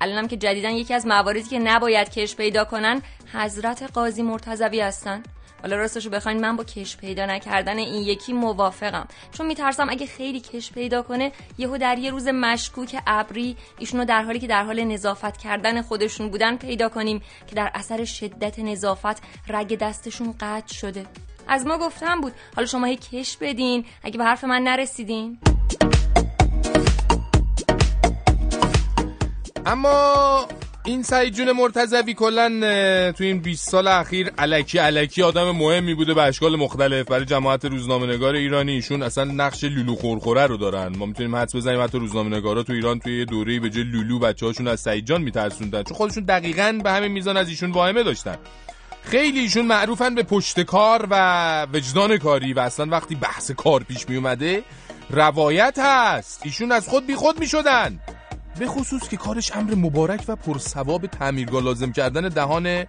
الانم 0.00 0.28
که 0.28 0.36
جدیدن 0.36 0.70
یکی 0.70 0.94
از 0.94 1.06
مواردی 1.06 1.42
که 1.42 1.58
نباید 1.58 2.10
کش 2.10 2.36
پیدا 2.36 2.64
کنن 2.64 3.02
حضرت 3.32 3.82
قاضی 3.82 4.22
مرتضوی 4.22 4.80
هستن. 4.80 5.22
حالا 5.62 5.76
راستشو 5.76 6.10
بخواین 6.10 6.40
من 6.40 6.56
با 6.56 6.64
کش 6.64 6.96
پیدا 6.96 7.26
نکردن 7.26 7.78
این 7.78 8.02
یکی 8.02 8.32
موافقم. 8.32 9.08
چون 9.32 9.46
میترسم 9.46 9.90
اگه 9.90 10.06
خیلی 10.06 10.40
کش 10.40 10.72
پیدا 10.72 11.02
کنه 11.02 11.32
یهو 11.58 11.78
در 11.78 11.98
یه 11.98 12.10
روز 12.10 12.28
مشکوک 12.28 13.02
ابری 13.06 13.56
ایشونو 13.78 14.04
در 14.04 14.22
حالی 14.22 14.38
که 14.38 14.46
در 14.46 14.64
حال 14.64 14.84
نظافت 14.84 15.36
کردن 15.36 15.82
خودشون 15.82 16.28
بودن 16.28 16.56
پیدا 16.56 16.88
کنیم 16.88 17.22
که 17.46 17.54
در 17.54 17.70
اثر 17.74 18.04
شدت 18.04 18.58
نظافت 18.58 19.22
رگ 19.48 19.78
دستشون 19.78 20.34
قطع 20.40 20.74
شده. 20.74 21.06
از 21.48 21.66
ما 21.66 21.78
گفتم 21.78 22.20
بود 22.20 22.32
حالا 22.56 22.66
شما 22.66 22.86
هی 22.86 22.96
کش 22.96 23.36
بدین 23.36 23.84
اگه 24.02 24.18
به 24.18 24.24
حرف 24.24 24.44
من 24.44 24.62
نرسیدین. 24.62 25.38
اما 29.66 30.48
این 30.84 31.02
سعید 31.02 31.34
جون 31.34 31.52
مرتضوی 31.52 32.14
کلا 32.14 32.48
تو 33.12 33.24
این 33.24 33.38
20 33.38 33.70
سال 33.70 33.88
اخیر 33.88 34.30
علکی 34.38 34.78
علکی 34.78 35.22
آدم 35.22 35.50
مهمی 35.50 35.94
بوده 35.94 36.14
به 36.14 36.22
اشکال 36.22 36.56
مختلف. 36.56 37.06
برای 37.06 37.24
جماعت 37.24 37.64
روزنامه‌نگار 37.64 38.34
ایرانی 38.34 38.72
ایشون 38.72 39.02
اصلا 39.02 39.24
نقش 39.24 39.64
لولو 39.64 39.94
خورخوره 39.94 40.46
رو 40.46 40.56
دارن. 40.56 40.96
ما 40.96 41.06
می‌تونیم 41.06 41.36
حدس 41.36 41.56
بزنیم 41.56 41.82
حتی 41.82 41.98
روزنامه‌نگارا 41.98 42.62
تو 42.62 42.72
ایران 42.72 42.98
توی 42.98 43.18
یه 43.18 43.24
دوره‌ای 43.24 43.58
به 43.58 43.70
جای 43.70 43.84
لولو 43.84 44.18
بچه‌هاشون 44.18 44.68
از 44.68 44.80
سعید 44.80 45.06
جان 45.06 45.22
میترسوندن. 45.22 45.82
چون 45.82 45.96
خودشون 45.96 46.24
دقیقاً 46.24 46.78
به 46.84 46.90
همین 46.90 47.12
میزان 47.12 47.36
از 47.36 47.48
ایشون 47.48 47.70
واهمه 47.70 48.02
داشتن. 48.02 48.36
خیلی 49.02 49.38
ایشون 49.38 49.66
معروفن 49.66 50.14
به 50.14 50.22
پشت 50.22 50.60
کار 50.60 51.06
و 51.10 51.66
وجدان 51.72 52.16
کاری 52.18 52.52
و 52.52 52.60
اصلا 52.60 52.86
وقتی 52.86 53.14
بحث 53.14 53.50
کار 53.50 53.82
پیش 53.82 54.08
می 54.08 54.16
اومده 54.16 54.62
روایت 55.10 55.78
هست. 55.78 56.40
ایشون 56.44 56.72
از 56.72 56.88
خود 56.88 57.06
بی 57.06 57.14
خود 57.14 57.40
می 57.40 57.46
شدن 57.46 58.00
به 58.60 58.66
خصوص 58.66 59.08
که 59.08 59.16
کارش 59.16 59.52
امر 59.52 59.74
مبارک 59.74 60.24
و 60.28 60.36
پرثواب 60.36 61.06
تعمیرگاه 61.06 61.62
لازم 61.62 61.92
کردن 61.92 62.28
دهان 62.28 62.84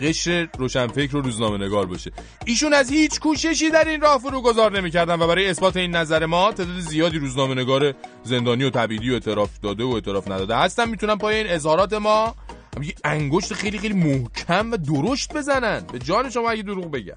قشر 0.00 0.48
روشنفکر 0.58 1.16
و 1.16 1.20
روزنامه 1.20 1.66
نگار 1.66 1.86
باشه. 1.86 2.12
ایشون 2.44 2.74
از 2.74 2.90
هیچ 2.90 3.20
کوششی 3.20 3.70
در 3.70 3.88
این 3.88 4.00
راه 4.00 4.18
فرو 4.18 4.40
گذار 4.40 4.78
نمی‌کردن 4.78 5.22
و 5.22 5.26
برای 5.26 5.50
اثبات 5.50 5.76
این 5.76 5.96
نظر 5.96 6.26
ما 6.26 6.52
تعداد 6.52 6.80
زیادی 6.80 7.18
روزنامه 7.18 7.54
نگار 7.54 7.94
زندانی 8.22 8.64
و 8.64 8.70
تبعیدی 8.70 9.10
و 9.10 9.12
اعتراف 9.12 9.50
داده 9.62 9.84
و 9.84 9.88
اعتراف 9.88 10.30
نداده 10.30 10.56
هستن. 10.56 10.88
می‌تونن 10.88 11.18
پای 11.18 11.36
این 11.36 11.46
اظهارات 11.46 11.92
ما 11.92 12.34
انگشت 13.04 13.54
خیلی 13.54 13.78
خیلی 13.78 13.94
محکم 13.94 14.72
و 14.72 14.76
درشت 14.76 15.32
بزنن. 15.32 15.80
به 15.92 15.98
جان 15.98 16.30
شما 16.30 16.50
اگه 16.50 16.62
دروغ 16.62 16.90
بگم. 16.90 17.14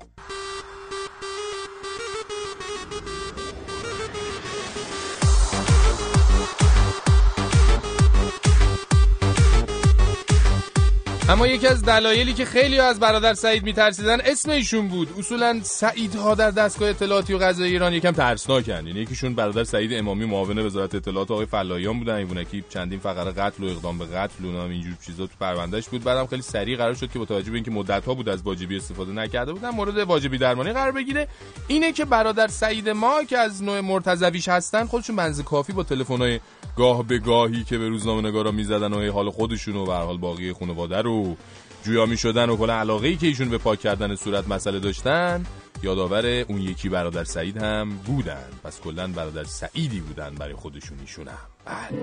اما 11.29 11.47
یکی 11.47 11.67
از 11.67 11.85
دلایلی 11.85 12.33
که 12.33 12.45
خیلی 12.45 12.79
از 12.79 12.99
برادر 12.99 13.33
سعید 13.33 13.63
میترسیدن 13.63 14.21
اسم 14.21 14.51
ایشون 14.51 14.87
بود. 14.87 15.07
اصولا 15.17 15.59
سعیدها 15.63 16.35
در 16.35 16.51
دستگاه 16.51 16.89
اطلاعاتی 16.89 17.33
و 17.33 17.37
قضایی 17.37 17.71
ایران 17.71 17.93
یکم 17.93 18.11
ترسناکن. 18.11 18.87
یعنی 18.87 18.99
یکیشون 18.99 19.35
برادر 19.35 19.63
سعید 19.63 19.93
امامی 19.93 20.25
معاون 20.25 20.59
وزارت 20.59 20.95
اطلاعات 20.95 21.31
آقای 21.31 21.45
فلایان 21.45 21.99
بودن. 21.99 22.15
ایوونکی 22.15 22.63
چندین 22.69 22.99
فقره 22.99 23.31
قتل 23.31 23.63
و 23.63 23.67
اقدام 23.67 23.97
به 23.97 24.05
قتل 24.05 24.45
و 24.45 24.57
اینجور 24.57 24.93
چیزا 25.05 25.27
تو 25.27 25.33
پروندهش 25.39 25.87
بود. 25.89 26.03
بعدم 26.03 26.25
خیلی 26.27 26.41
سریع 26.41 26.77
قرار 26.77 26.93
شد 26.93 27.11
که 27.11 27.19
با 27.19 27.25
توجه 27.25 27.51
به 27.51 27.55
اینکه 27.55 27.71
مدت 27.71 28.05
ها 28.05 28.13
بود 28.13 28.29
از 28.29 28.41
واجبی 28.41 28.77
استفاده 28.77 29.11
نکرده 29.11 29.53
بودن 29.53 29.69
مورد 29.69 29.97
واجبی 29.97 30.37
درمانی 30.37 30.73
قرار 30.73 30.91
بگیره. 30.91 31.27
اینه 31.67 31.91
که 31.91 32.05
برادر 32.05 32.47
سعید 32.47 32.89
ما 32.89 33.23
که 33.23 33.37
از 33.37 33.63
نوع 33.63 33.81
مرتضویش 33.81 34.47
هستن 34.49 34.85
خودشون 34.85 35.15
بنز 35.15 35.41
کافی 35.41 35.73
با 35.73 35.83
تلفن‌های 35.83 36.39
گاه 36.77 37.03
به 37.03 37.19
گاهی 37.19 37.63
که 37.63 37.77
به 37.77 37.89
روزنامه 37.89 38.29
نگارا 38.29 38.51
می‌زدن 38.51 38.93
و 38.93 39.11
حال 39.11 39.29
خودشون 39.29 39.75
و 39.75 39.85
به 39.85 39.93
حال 39.93 40.17
باقی 40.17 40.53
خانواده 40.53 41.01
رو 41.01 41.12
جویا 41.83 42.05
می 42.05 42.17
شدن 42.17 42.49
و 42.49 42.57
کلا 42.57 42.73
علاقه 42.79 43.07
ای 43.07 43.15
که 43.15 43.27
ایشون 43.27 43.49
به 43.49 43.57
پاک 43.57 43.79
کردن 43.79 44.15
صورت 44.15 44.47
مسئله 44.47 44.79
داشتن 44.79 45.43
یادآور 45.83 46.25
اون 46.25 46.61
یکی 46.61 46.89
برادر 46.89 47.23
سعید 47.23 47.57
هم 47.57 47.89
بودن. 48.05 48.49
پس 48.63 48.81
کلا 48.81 49.07
برادر 49.07 49.43
سعیدی 49.43 49.99
بودن 49.99 50.35
برای 50.39 50.53
خودشون 50.53 50.97
ایشون 50.99 51.27
هم. 51.27 51.37
بله. 51.65 51.99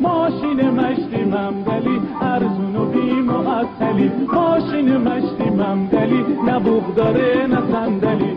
ماشین 0.00 0.70
مشتی 0.70 1.24
ممدلی 1.24 2.00
ارزون 2.20 2.76
و 2.76 2.86
بی 2.86 3.12
ماشین 4.32 4.96
مشتی 4.96 5.50
ممدلی 5.50 6.24
نه 6.46 6.60
بوغ 6.60 6.94
داره 6.94 7.46
نه 7.46 7.72
صندلی. 7.72 8.36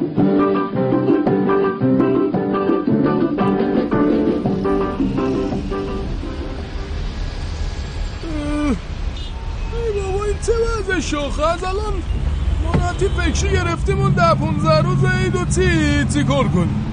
چه 10.46 10.52
وضع 10.54 11.00
شاخه 11.00 11.48
از 11.48 11.64
الان 11.64 11.94
مانتی 12.64 13.08
فکری 13.08 13.54
گرفتیم 13.54 14.00
اون 14.00 14.12
ده 14.12 14.34
پونزه 14.34 14.80
روز 14.80 15.06
عید 15.06 15.36
و 15.36 15.46
تی 15.46 16.06
تی 16.06 16.24
کار 16.24 16.48
کنیم؟ 16.48 16.86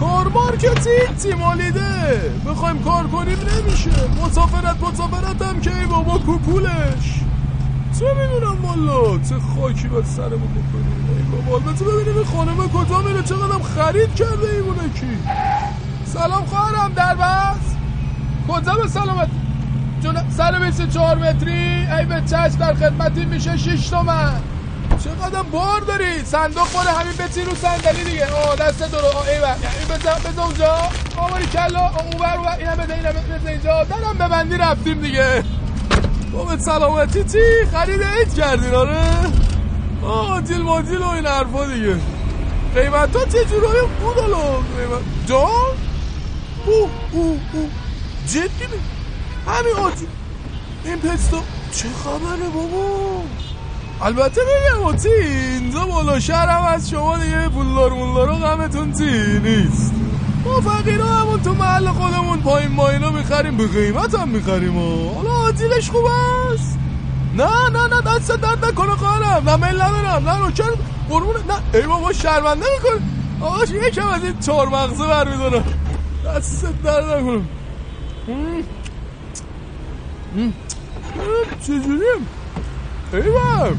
کار 0.00 0.28
مارکتی 0.28 0.90
تی 1.22 1.34
مالیده؟ 1.34 2.32
بخوایم 2.46 2.78
کار 2.82 3.06
کنیم 3.06 3.38
نمیشه. 3.38 3.90
مسافرت 4.24 4.76
مسافرت 4.82 5.42
هم 5.42 5.60
که 5.60 5.78
ای 5.78 5.86
بابا 5.86 6.18
کوپولش 6.18 7.20
چه 7.98 8.06
می‌دونم 8.14 8.64
والا؟ 8.64 9.18
چه 9.18 9.34
خاکی 9.56 9.88
باید 9.88 10.04
سرمون 10.04 10.48
بکنیم 10.48 11.08
ای 11.16 11.22
بابا 11.22 11.56
البته 11.56 11.84
ببینیم 11.84 12.16
این 12.16 12.26
خانمه 12.26 12.68
کجا 12.68 13.02
میره؟ 13.02 13.22
چقدرم 13.22 13.62
خرید 13.62 14.14
کرده 14.14 14.50
ایمونه 14.52 14.88
کی 14.94 15.18
سلام 16.04 16.46
خواهرم 16.46 16.92
در 16.92 17.14
بس 17.14 17.76
کجا 18.48 18.74
به 18.74 18.88
سلامت؟ 18.88 19.28
جون 19.28 19.47
124 20.02 21.16
متری. 21.16 21.86
ای 21.98 22.04
به 22.04 22.22
چشم 22.26 22.56
در 22.58 22.74
خدمتی 22.74 23.24
میشه 23.24 23.56
6 23.56 23.88
تومن. 23.88 24.32
چقدر 25.04 25.42
بار 25.42 25.80
داری؟ 25.80 26.24
صندوق 26.24 26.62
خوره 26.64 26.90
همین 26.90 27.12
بچین 27.12 27.46
رو 27.46 27.54
صندلی 27.54 28.04
دیگه. 28.04 28.26
آه 28.32 28.56
دست 28.56 28.92
درو 28.92 29.06
آه 29.06 29.28
ای 29.28 29.34
این 29.34 29.88
بزن 29.90 30.30
بزن 30.30 30.42
اونجا. 30.42 30.78
آماری 31.16 31.46
کلا. 31.46 31.80
آه 31.80 31.96
اون 32.04 32.18
بر 32.20 32.36
اون 32.36 32.48
اینم 32.48 32.76
بده 32.76 32.94
اینم 32.94 33.10
بده 33.38 33.50
اینجا 33.50 33.84
درم 33.84 34.18
ببندی 34.18 34.56
رفتیم 34.56 35.00
دیگه. 35.00 35.44
بابت 36.32 36.60
سلامتی. 36.60 37.24
چی؟ 37.24 37.66
خرید 37.72 38.02
عید 38.02 38.34
کردین 38.34 38.74
آره؟ 38.74 38.98
آه 40.02 40.40
دیل 40.40 40.62
مادیل 40.62 40.98
و 40.98 41.08
این 41.08 41.26
حرفا 41.26 41.66
دیگه. 41.66 41.96
قیمت 42.74 43.16
ها 43.16 43.24
چه 43.24 43.44
جورایی 43.44 43.80
بود 44.00 44.18
الان؟ 44.18 44.40
قیمت 44.76 45.02
جان؟ 45.26 45.48
اوه 46.66 46.90
اوه 47.12 47.38
اوه 47.52 47.68
جدی؟ 48.26 48.48
همین 49.48 49.74
آتی 49.84 50.06
این 50.84 50.96
پستا 50.98 51.38
چه 51.72 51.88
خبره 52.04 52.48
بابا؟ 52.54 53.22
البته 54.00 54.40
بگم 54.40 54.84
آتی 54.84 55.08
اینجا 55.08 55.86
بالا 55.86 56.20
شهرم 56.20 56.64
از 56.64 56.90
شما 56.90 57.18
دیگه 57.18 57.48
پولدار 57.48 57.92
مولدارا 57.92 58.36
غمتون 58.36 58.92
تی 58.92 59.38
نیست؟ 59.38 59.92
ما 60.44 60.60
فقیرا 60.60 61.06
همون 61.06 61.42
تو 61.42 61.54
محل 61.54 61.88
خودمون 61.88 62.40
پایین 62.40 62.70
ماینا 62.72 63.10
می‌خریم 63.10 63.56
به 63.56 63.66
قیمت 63.66 64.14
هم 64.14 64.28
می‌خریم 64.28 64.78
حالا 65.14 65.30
آتیلش 65.30 65.90
خوب 65.90 66.04
است؟ 66.04 66.78
نه 67.36 67.70
نه 67.70 67.86
نه 67.94 68.00
دست 68.00 68.32
درد 68.32 68.64
نکنه 68.64 68.96
خواهرم 68.96 69.48
نه 69.48 69.56
میل 69.56 69.82
ندارم. 69.82 70.28
نه 70.28 70.38
روکر 70.38 70.70
قربونه 71.08 71.38
نه 71.38 71.54
ای 71.74 71.86
بابا 71.86 72.12
شرمنده 72.12 72.66
می‌کنه 72.74 73.00
آقاش 73.40 73.70
یکم 73.70 74.08
از 74.08 74.24
این 74.24 74.38
چهار 74.38 74.68
مغزه 74.68 75.06
برمیدارم. 75.06 75.64
دست 76.26 76.66
درد 76.84 77.04
نکنم 77.04 77.48
چجوریم 81.62 82.26
ایوام 83.12 83.78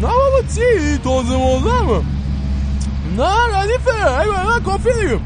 نه 0.00 0.08
بابا 0.08 0.42
چی 0.54 0.98
تازه 1.04 1.36
مازم 1.36 2.04
نه 3.16 3.58
ردیفه 3.58 4.20
ایوام 4.20 4.52
نه 4.52 4.60
کافی 4.60 4.88
دیگه 4.92 5.20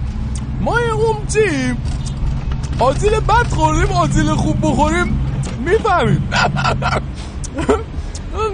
ما 0.60 0.80
یه 0.80 0.92
اون 0.92 1.16
چی 1.32 1.74
آتیل 2.78 3.20
بد 3.20 3.46
خوردیم 3.50 3.92
آتیل 3.92 4.34
خوب 4.34 4.56
بخوریم 4.62 5.20
می‌فهمیم 5.64 6.28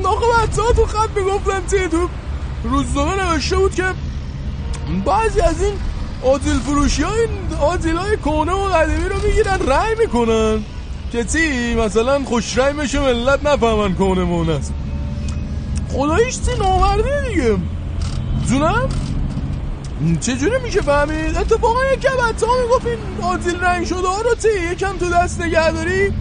ناخه 0.03 0.27
بچه 0.39 0.63
ها 0.63 0.73
تو 0.73 0.87
خط 0.87 1.17
می‌گفتن 1.17 1.61
چی 1.71 1.89
تو 1.89 2.09
روزنامه 2.65 3.25
نوشته 3.25 3.57
بود 3.57 3.75
که 3.75 3.85
بعضی 5.07 5.41
از 5.41 5.63
این 5.63 5.75
آتیل 6.23 6.59
فروشی 6.59 7.03
های 7.03 7.29
آتیل 7.61 7.97
های 7.97 8.17
کونه 8.17 8.53
و 8.53 8.65
قدیمی 8.65 9.09
رو 9.09 9.17
می‌گیرن 9.27 9.59
رای 9.67 9.97
می‌کنن 9.99 10.65
که 11.13 11.25
چی 11.25 11.75
مثلا 11.75 12.25
خوش 12.25 12.59
میشه 12.59 13.01
ملت 13.01 13.47
نفهمن 13.47 13.95
کونه 13.95 14.25
مونه 14.25 14.53
است. 14.53 14.73
خداییش 15.93 16.35
چی 16.35 16.59
نامردی 16.59 17.29
دیگه. 17.29 17.57
جونم؟ 18.49 18.89
چجوری 20.21 20.59
میشه 20.65 20.81
فهمید؟ 20.81 21.37
اتفاقا 21.37 21.79
یکی 21.93 22.09
بچه 22.09 22.47
ها 22.47 22.53
می‌گفت 22.63 22.87
این 22.87 22.99
آتیل 23.23 23.61
رنگ 23.61 23.87
شده. 23.87 24.09
ها 24.09 24.21
رو 24.21 24.35
تی 24.35 24.49
یکم 24.73 24.97
تو 24.99 25.11
دست 25.11 25.41
نگه 25.41 25.71
داری 25.71 26.13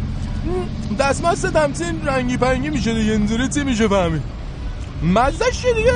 دستمست 0.99 1.53
تمثیل 1.53 2.07
رنگی 2.07 2.37
پنگی 2.37 2.69
میشه 2.69 2.93
دیگه. 2.93 3.11
اینجوری 3.11 3.47
تی 3.47 3.63
میشه 3.63 3.87
فهمید؟ 3.87 4.21
مزدش 5.03 5.61
چیه 5.61 5.73
دیگه؟ 5.73 5.93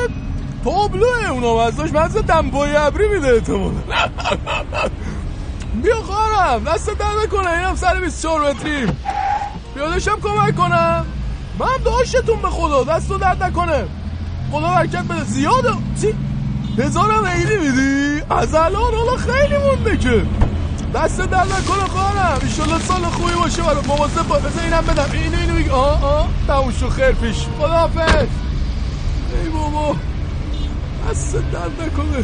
تابلوه 0.64 1.30
اونا 1.30 1.68
مزدش 1.68 1.94
مزد 1.94 2.22
دمپای 2.26 2.76
ابری 2.76 3.08
میده 3.08 3.34
احتمالا. 3.34 3.74
بیا 5.82 6.02
خواهرم 6.02 6.64
دست 6.64 6.90
در 6.90 7.06
نکنه 7.24 7.50
اینم 7.50 7.76
سر 7.76 8.00
24 8.00 8.50
متری 8.50 8.88
بیادشم 9.76 10.20
کمک 10.22 10.56
کنم. 10.56 11.06
من 11.60 11.78
داشتتون 11.86 12.42
به 12.42 12.50
خدا 12.50 12.84
دست 12.84 13.12
رو 13.12 13.18
درد 13.18 13.44
نکنه. 13.44 13.86
خدا 14.52 14.68
برکت 14.68 15.04
بده. 15.04 15.24
زیاده 15.24 15.70
چی؟ 16.02 16.16
هزارم 16.84 17.26
عیدی 17.26 17.58
میدی؟ 17.58 18.22
از 18.30 18.56
الان 18.56 18.94
حالا 18.94 19.18
خیلی 19.18 19.58
مونده 19.58 19.98
که. 19.98 20.22
دست 20.96 21.22
در 21.22 21.44
نکنه 21.44 21.88
خواهرم 21.90 22.40
ایشالله 22.44 22.80
سال 22.80 23.02
خوبی 23.04 23.34
باشه 23.34 23.62
برای 23.62 23.86
مواظب 23.88 24.28
باش 24.28 24.42
بذار 24.42 24.64
اینم 24.64 24.82
بدم. 24.82 25.06
اینو 25.14 25.38
اینو 25.38 25.56
بگی 25.56 25.70
آه 25.70 26.04
آه. 26.06 26.28
تموم 26.48 26.72
شو 26.72 26.90
خیر 26.90 27.12
پیش. 27.12 27.36
خدا 27.60 27.68
حافظ 27.68 28.28
ای 29.44 29.50
بابا. 29.50 29.96
دست 31.10 31.36
در 31.36 31.86
نکنه. 31.86 32.24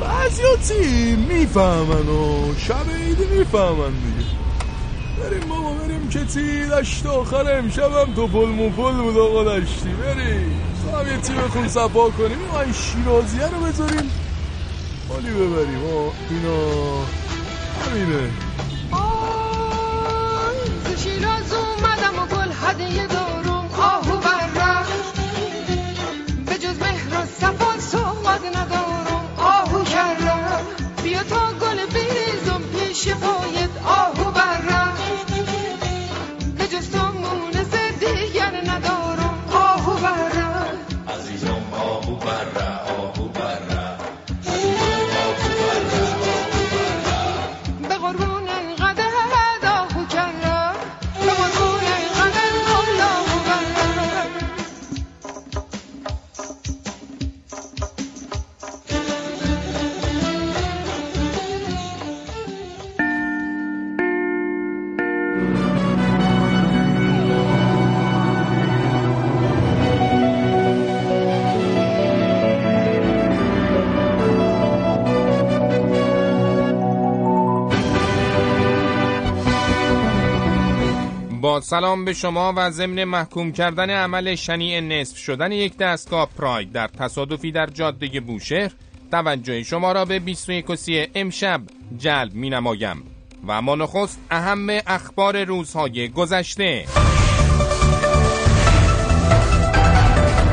بعضی 0.00 0.42
ها 0.42 0.56
چی 0.68 1.16
می‌فهمن 1.16 2.08
و 2.08 2.54
شب 2.58 2.90
عیدی 2.90 3.24
می‌فهمن 3.24 3.90
دیگه. 3.90 4.30
بریم 5.20 5.48
بابا 5.48 5.70
بریم 5.72 6.08
که 6.08 6.24
تی 6.24 6.66
دشت 6.66 7.06
آخر 7.06 7.58
امشبم 7.58 8.14
تو 8.14 8.26
پل 8.26 8.48
مپل 8.48 8.92
بود 8.92 9.18
آقا 9.18 9.44
دشتی. 9.44 9.88
بریم. 9.88 10.60
تو 10.84 10.96
هم 10.96 11.06
یه 11.06 11.16
تی 11.16 11.32
بخون 11.32 11.68
صفا 11.68 12.10
کنیم. 12.10 12.38
این 12.64 12.72
شیرازیه 12.72 13.46
رو 13.46 13.60
بذاریم. 13.60 14.10
حالی 15.08 15.30
ببریم. 15.30 15.84
آه 15.84 16.12
اینا 16.30 16.58
همینه. 17.86 18.30
تو 20.84 20.96
شیراز 21.02 21.52
اومدم 21.52 22.22
و 22.22 22.26
گل 22.26 22.52
هدیه 22.62 23.06
سلام 81.58 82.04
به 82.04 82.12
شما 82.12 82.52
و 82.56 82.70
ضمن 82.70 83.04
محکوم 83.04 83.52
کردن 83.52 83.90
عمل 83.90 84.34
شنیع 84.34 84.80
نصف 84.80 85.16
شدن 85.16 85.52
یک 85.52 85.76
دستگاه 85.76 86.28
پراید 86.38 86.72
در 86.72 86.86
تصادفی 86.86 87.52
در 87.52 87.66
جاده 87.66 88.20
بوشهر 88.20 88.70
توجه 89.10 89.62
شما 89.62 89.92
را 89.92 90.04
به 90.04 90.18
21 90.18 90.70
و 90.70 90.76
30 90.76 91.08
امشب 91.14 91.60
جلب 91.98 92.34
می 92.34 92.50
نمایم 92.50 93.02
و 93.42 93.50
اما 93.50 93.74
نخست 93.74 94.20
اهم 94.30 94.70
اخبار 94.86 95.44
روزهای 95.44 96.08
گذشته. 96.08 96.84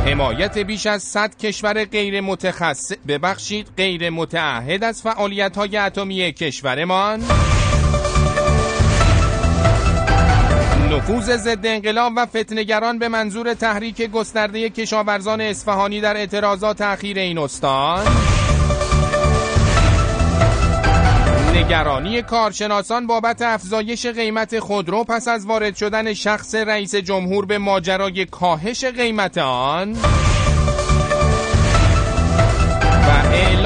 حمایت 0.06 0.58
بیش 0.58 0.86
از 0.86 1.04
100 1.04 1.38
کشور 1.38 1.86
غیر 1.86 2.22
متخصص 2.22 2.92
ببخشید 3.08 3.68
غیر 3.78 4.10
متعهد 4.10 4.84
از 4.84 5.02
فعالیت 5.02 5.58
های 5.58 5.78
اتمی 5.78 6.32
کشورمان. 6.34 7.24
نفوذ 11.10 11.38
ضد 11.38 11.66
انقلاب 11.66 12.14
و 12.16 12.26
فتنگران 12.26 13.00
به 13.00 13.08
منظور 13.08 13.54
تحریک 13.54 14.02
گسترده 14.02 14.70
کشاورزان 14.70 15.42
اصفهانی 15.42 16.02
در 16.02 16.18
اعتراضات 16.18 16.82
اخیر 16.82 17.20
این 17.20 17.38
استان. 17.38 18.08
نگرانی 21.56 22.22
کارشناسان 22.22 23.08
بابت 23.08 23.42
افزایش 23.42 24.06
قیمت 24.06 24.60
خودرو 24.60 25.04
پس 25.04 25.28
از 25.28 25.46
وارد 25.46 25.76
شدن 25.76 26.14
شخص 26.14 26.56
رئیس 26.56 26.96
جمهور 26.96 27.46
به 27.46 27.58
ماجرای 27.58 28.26
کاهش 28.26 28.86
قیمت 28.86 29.38
آن. 29.38 29.98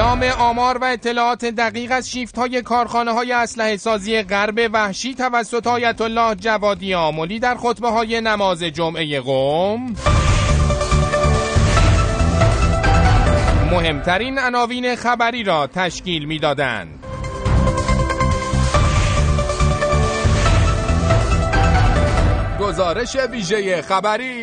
اعلام 0.02 0.22
آمار 0.22 0.78
و 0.78 0.84
اطلاعات 0.84 1.44
دقیق 1.44 1.92
از 1.92 2.10
شیفت 2.10 2.38
های 2.38 2.62
کارخانه 2.62 3.10
های 3.10 3.32
اسلحه 3.32 3.76
سازی 3.76 4.22
غرب 4.22 4.70
وحشی 4.72 5.14
توسط 5.14 5.66
آیت 5.66 6.00
الله 6.00 6.34
جوادی 6.34 6.94
آملی 6.94 7.38
در 7.38 7.54
خطبه 7.54 7.88
های 7.88 8.20
نماز 8.20 8.62
جمعه 8.62 9.20
قوم 9.20 9.94
مهمترین 13.70 14.38
عناوین 14.38 14.96
خبری 14.96 15.44
را 15.44 15.66
تشکیل 15.66 16.24
می‌دادند. 16.24 17.04
گزارش 22.60 23.16
ویژه 23.16 23.82
خبری 23.82 24.41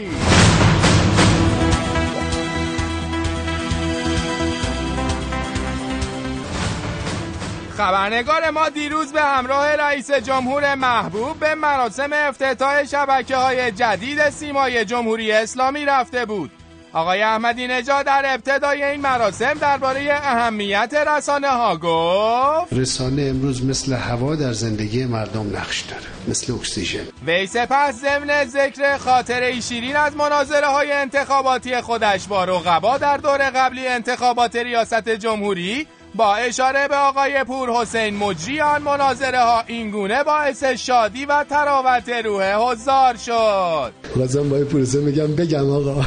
خبرنگار 7.80 8.50
ما 8.50 8.70
دیروز 8.70 9.13
به 9.13 9.22
همراه 9.22 9.76
رئیس 9.76 10.12
جمهور 10.12 10.76
محبوب 10.76 11.39
به 11.39 11.56
مراسم 11.56 12.10
افتتاح 12.13 12.86
شبکه 12.86 13.36
های 13.36 13.72
جدید 13.72 14.30
سیمای 14.30 14.86
جمهوری 14.86 15.32
اسلامی 15.32 15.86
رفته 15.86 16.26
بود. 16.26 16.52
آقای 16.94 17.22
احمدی 17.22 17.68
نژاد 17.68 18.06
در 18.06 18.22
ابتدای 18.26 18.84
این 18.84 19.02
مراسم 19.02 19.54
درباره 19.54 20.10
اهمیت 20.13 20.94
رسانه 21.08 21.48
ها 21.48 21.78
گفت 21.78 22.74
رسانه 22.74 23.22
امروز 23.22 23.65
مثل 23.65 23.94
هوا 23.94 24.36
در 24.36 24.54
زندگی 24.54 25.06
مردم 25.06 25.58
نقش 25.58 25.82
داره 25.82 26.02
مثل 26.28 26.54
اکسیژن. 26.54 27.08
وی 27.26 27.48
سپس 27.48 27.96
ضمن 28.02 28.46
ذکر 28.46 28.98
خاطره 28.98 29.62
شیرین 29.62 29.96
از 29.96 30.15
مناظره 30.15 30.68
های 30.68 30.92
انتخاباتی 30.92 31.82
خودش 31.82 32.28
با 32.28 32.44
رقبا 32.44 32.98
در 32.98 33.18
دور 33.18 33.50
قبلی 33.50 33.88
انتخابات 33.88 34.56
ریاست 34.56 35.10
جمهوری 35.10 35.88
با 36.15 36.36
اشاره 36.36 36.88
به 36.88 36.95
آقای 36.95 37.43
پور 37.43 37.69
حسین 37.69 38.17
مجری 38.17 38.62
آن 38.62 38.82
مناظره 38.82 39.39
ها 39.39 39.63
اینگونه 39.67 40.24
باعث 40.24 40.63
شادی 40.63 41.26
و 41.26 41.43
تراوت 41.43 42.10
روح 42.10 42.54
حضار 42.54 43.15
شد. 43.15 43.93
لازم 44.15 44.50
باید 44.50 44.67
پروسه 44.67 45.00
میگم 45.00 45.36
بگم 45.36 45.69
آقا. 45.69 46.02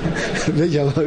بگم 0.60 0.86
آقا 0.88 1.02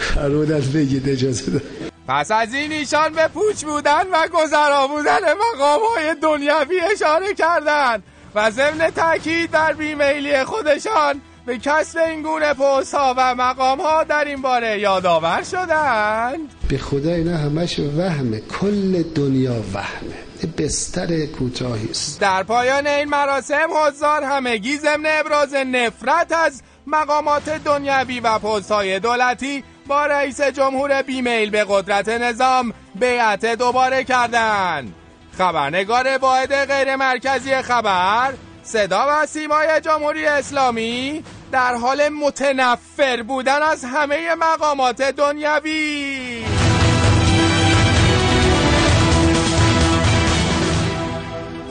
فرمودن 0.00 0.60
بگید 0.74 1.08
اجازه 1.08 1.50
ده 1.52 1.62
پس 2.08 2.30
از 2.30 2.54
این 2.54 2.72
ایشان 2.72 3.12
به 3.12 3.28
پوچ 3.28 3.64
بودن 3.64 4.02
و 4.12 4.28
گذرا 4.34 4.86
بودن 4.86 5.18
مقام 5.32 5.80
های 5.96 6.14
دنیوی 6.22 6.80
اشاره 6.92 7.34
کردند 7.34 8.02
و 8.34 8.50
ضمن 8.50 8.90
تاکید 8.90 9.50
بر 9.50 9.72
بیمیلی 9.72 10.44
خودشان 10.44 11.20
به 11.46 11.58
کسب 11.58 11.98
این 11.98 12.22
گونه 12.22 12.52
ها 12.92 13.14
و 13.16 13.34
مقام 13.34 13.80
ها 13.80 14.04
در 14.04 14.24
این 14.24 14.42
باره 14.42 14.80
یادآور 14.80 15.42
شدند. 15.42 16.54
به 16.68 16.78
خدا 16.78 17.10
اینا 17.10 17.36
همش 17.36 17.78
وهمه 17.78 18.40
کل 18.40 19.02
دنیا 19.02 19.54
وهمه. 19.74 20.26
بستر 20.58 21.26
کوتاهی 21.26 21.90
است. 21.90 22.20
در 22.20 22.42
پایان 22.42 22.86
این 22.86 23.08
مراسم 23.08 23.68
حضار 23.86 24.22
همگی 24.22 24.76
ضمن 24.76 25.06
ابراز 25.06 25.54
نفرت 25.54 26.32
از 26.32 26.62
مقامات 26.86 27.50
دنیوی 27.50 28.20
و 28.20 28.38
پست 28.38 28.72
های 28.72 29.00
دولتی 29.00 29.64
با 29.86 30.06
رئیس 30.06 30.40
جمهور 30.40 31.02
بیمیل 31.02 31.50
به 31.50 31.66
قدرت 31.68 32.08
نظام 32.08 32.72
بیعت 32.94 33.46
دوباره 33.46 34.04
کردند. 34.04 34.94
خبرنگار 35.38 36.18
واحد 36.18 36.54
غیر 36.54 36.96
مرکزی 36.96 37.62
خبر 37.62 38.34
صدا 38.66 39.06
و 39.08 39.26
سیمای 39.26 39.80
جمهوری 39.80 40.26
اسلامی 40.26 41.24
در 41.52 41.74
حال 41.74 42.08
متنفر 42.08 43.22
بودن 43.22 43.62
از 43.62 43.84
همه 43.84 44.34
مقامات 44.34 45.02
دنیوی 45.02 46.55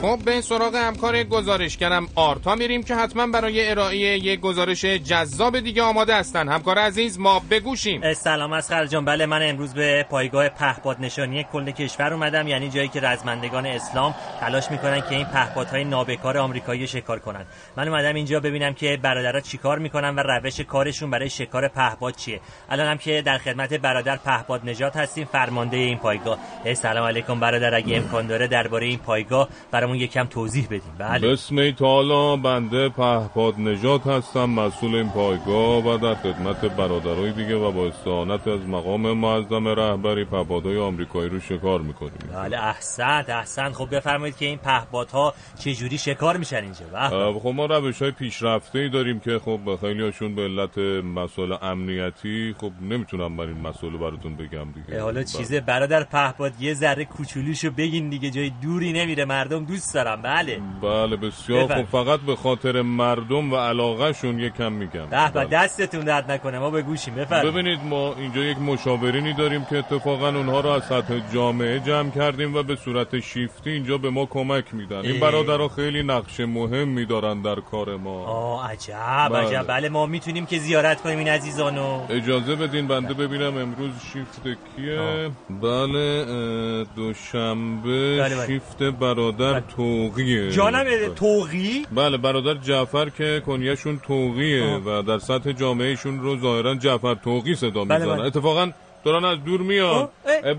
خب 0.06 0.18
به 0.24 0.40
سراغ 0.40 0.74
همکار 0.74 1.22
گزارشگرم 1.22 2.08
آرتا 2.14 2.54
میریم 2.54 2.82
که 2.82 2.94
حتما 2.94 3.26
برای 3.26 3.70
ارائه 3.70 3.96
یک 3.96 4.40
گزارش 4.40 4.84
جذاب 4.84 5.60
دیگه 5.60 5.82
آماده 5.82 6.14
هستن. 6.14 6.48
همکار 6.48 6.78
عزیز 6.78 7.18
ما 7.18 7.42
بگوشیم 7.50 8.12
سلام 8.12 8.52
از 8.52 8.72
جان. 8.90 9.04
بله 9.04 9.26
من 9.26 9.48
امروز 9.48 9.74
به 9.74 10.06
پایگاه 10.10 10.48
پهپاد 10.48 10.96
نشانی 11.00 11.46
کل 11.52 11.70
کشور 11.70 12.12
اومدم. 12.12 12.48
یعنی 12.48 12.68
جایی 12.68 12.88
که 12.88 13.00
رزمندگان 13.00 13.66
اسلام 13.66 14.14
تلاش 14.40 14.70
می‌کنن 14.70 15.00
که 15.00 15.14
این 15.14 15.24
پهپادهای 15.24 15.84
نابکار 15.84 16.38
آمریکایی 16.38 16.86
شکار 16.86 17.18
کنن. 17.18 17.46
من 17.76 17.88
اومدم 17.88 18.14
اینجا 18.14 18.40
ببینم 18.40 18.74
که 18.74 18.98
برادرها 19.02 19.40
چیکار 19.40 19.78
می‌کنن 19.78 20.14
و 20.14 20.20
روش 20.20 20.60
کارشون 20.60 21.10
برای 21.10 21.30
شکار 21.30 21.68
پهپاد 21.68 22.14
چیه. 22.14 22.40
الان 22.70 22.86
هم 22.86 22.98
که 22.98 23.22
در 23.22 23.38
خدمت 23.38 23.74
برادر 23.74 24.16
پهپاد 24.16 24.68
نجات 24.68 24.96
هستیم 24.96 25.24
فرمانده 25.32 25.76
این 25.76 25.98
پایگاه. 25.98 26.38
سلام 26.74 27.06
علیکم 27.06 27.40
برادر. 27.40 27.74
اگه 27.74 27.96
امکان 27.96 28.26
داره 28.26 28.46
درباره 28.46 28.86
این 28.86 28.98
پایگاه 28.98 29.48
برامون 29.70 29.95
یکم 29.96 30.24
توضیح 30.24 30.66
بدیم. 30.66 30.92
بله. 30.98 31.28
بسم 31.28 31.70
تعالی 31.70 32.42
بنده 32.42 32.88
پهپاد 32.88 33.60
نجات 33.60 34.06
هستم 34.06 34.44
مسئول 34.44 34.94
این 34.94 35.08
پایگاه 35.08 35.84
و 35.84 35.98
در 35.98 36.14
خدمت 36.14 36.64
برادرای 36.64 37.32
دیگه 37.32 37.56
و 37.56 37.72
با 37.72 37.86
استعانت 37.86 38.48
از 38.48 38.60
مقام 38.60 39.12
معظم 39.12 39.68
رهبری 39.68 40.24
پهپادهای 40.24 40.78
آمریکایی 40.78 41.28
رو 41.28 41.40
شکار 41.40 41.80
می‌کنیم. 41.80 42.12
بله 42.34 42.64
احسنت 42.64 43.30
احسنت. 43.30 43.72
خب 43.72 43.96
بفرمایید 43.96 44.36
که 44.36 44.46
این 44.46 44.58
پهپادها 44.58 45.34
چه 45.58 45.74
جوری 45.74 45.98
شکار 45.98 46.36
میشن 46.36 46.56
اینجا؟ 46.62 46.98
اه، 46.98 47.38
خب 47.40 47.48
ما 47.48 47.66
روش 47.66 48.02
های 48.02 48.10
پیشرفته 48.10 48.78
ای 48.78 48.88
داریم 48.88 49.20
که 49.20 49.38
خب 49.38 49.78
خیلی 49.80 50.02
هاشون 50.02 50.34
به 50.34 50.42
علت 50.42 50.78
مسائل 51.04 51.54
امنیتی 51.62 52.54
خب 52.60 52.72
نمی‌تونم 52.80 53.32
من 53.32 53.48
این 53.48 53.60
مسئله 53.60 53.98
براتون 53.98 54.36
بگم 54.36 54.66
دیگه. 54.74 55.02
حالا 55.02 55.22
چیزه 55.22 55.60
برادر 55.60 56.04
پهپاد 56.04 56.52
یه 56.60 56.74
ذره 56.74 57.04
کوچولوشو 57.04 57.70
بگین 57.70 58.08
دیگه 58.08 58.30
جای 58.30 58.52
دوری 58.62 58.92
نمیره 58.92 59.24
مردم. 59.24 59.64
دوست 59.64 59.75
دارم 59.94 60.22
بله. 60.22 60.60
بله 60.82 61.16
بسیار. 61.16 61.66
خب 61.66 61.84
فقط 61.84 62.20
به 62.20 62.36
خاطر 62.36 62.82
مردم 62.82 63.52
و 63.52 63.56
علاقه 63.56 64.12
شون 64.12 64.38
یکم 64.38 64.72
میگم. 64.72 65.06
به 65.06 65.30
به 65.30 65.44
دستتون 65.44 66.00
درد 66.00 66.30
نکنه 66.30 66.58
ما 66.58 66.70
به 66.70 66.82
گوشیم. 66.82 67.14
بفرمایید. 67.14 67.52
ببینید 67.54 67.80
ما 67.84 68.14
اینجا 68.14 68.40
یک 68.40 68.58
مشاورینی 68.58 69.32
داریم 69.32 69.64
که 69.64 69.78
اتفاقا 69.78 70.28
اونها 70.28 70.60
رو 70.60 70.68
از 70.68 70.84
سطح 70.84 71.20
جامعه 71.34 71.80
جمع 71.80 72.10
کردیم 72.10 72.54
و 72.54 72.62
به 72.62 72.76
صورت 72.76 73.20
شیفتی 73.20 73.70
اینجا 73.70 73.98
به 73.98 74.10
ما 74.10 74.26
کمک 74.26 74.74
میدن. 74.74 74.96
این. 74.96 75.20
برادرها 75.20 75.68
خیلی 75.68 76.02
نقش 76.02 76.40
مهم 76.40 76.88
میدارن 76.88 77.42
در 77.42 77.54
کار 77.54 77.96
ما. 77.96 78.24
آه 78.24 78.70
عجب 78.70 79.28
بله. 79.30 79.38
عجب. 79.38 79.66
بله 79.68 79.88
ما 79.88 80.06
می‌تونیم 80.06 80.46
که 80.46 80.58
زیارت 80.58 81.00
کنیم 81.00 81.18
این 81.18 81.28
عزیزانو. 81.28 82.06
اجازه 82.10 82.56
بدین 82.56 82.86
بنده 82.86 83.14
ببینم 83.14 83.58
امروز 83.58 83.90
شیفت 84.12 84.42
کیه. 84.42 85.30
بله 85.62 86.24
اه، 86.28 86.94
دوشنبه 86.96 88.18
بله، 88.18 88.36
بله. 88.36 88.46
شیفت 88.46 88.82
برادر 88.82 89.60
توقیه 89.76 90.50
جانم 90.50 91.14
توقی 91.14 91.86
بله 91.92 92.16
برادر 92.16 92.54
جعفر 92.54 93.08
که 93.08 93.42
کنیشون 93.46 94.00
توقیه 94.06 94.76
و 94.76 95.02
در 95.02 95.18
سطح 95.18 95.52
جامعهشون 95.52 96.20
رو 96.20 96.40
ظاهرا 96.40 96.74
جعفر 96.74 97.14
توقی 97.14 97.54
صدا 97.54 97.84
بله، 97.84 97.98
می‌زنن 97.98 98.16
بله. 98.16 98.26
اتفاقا 98.26 98.70
دارن 99.04 99.24
از 99.24 99.44
دور 99.44 99.60
میاد 99.60 100.10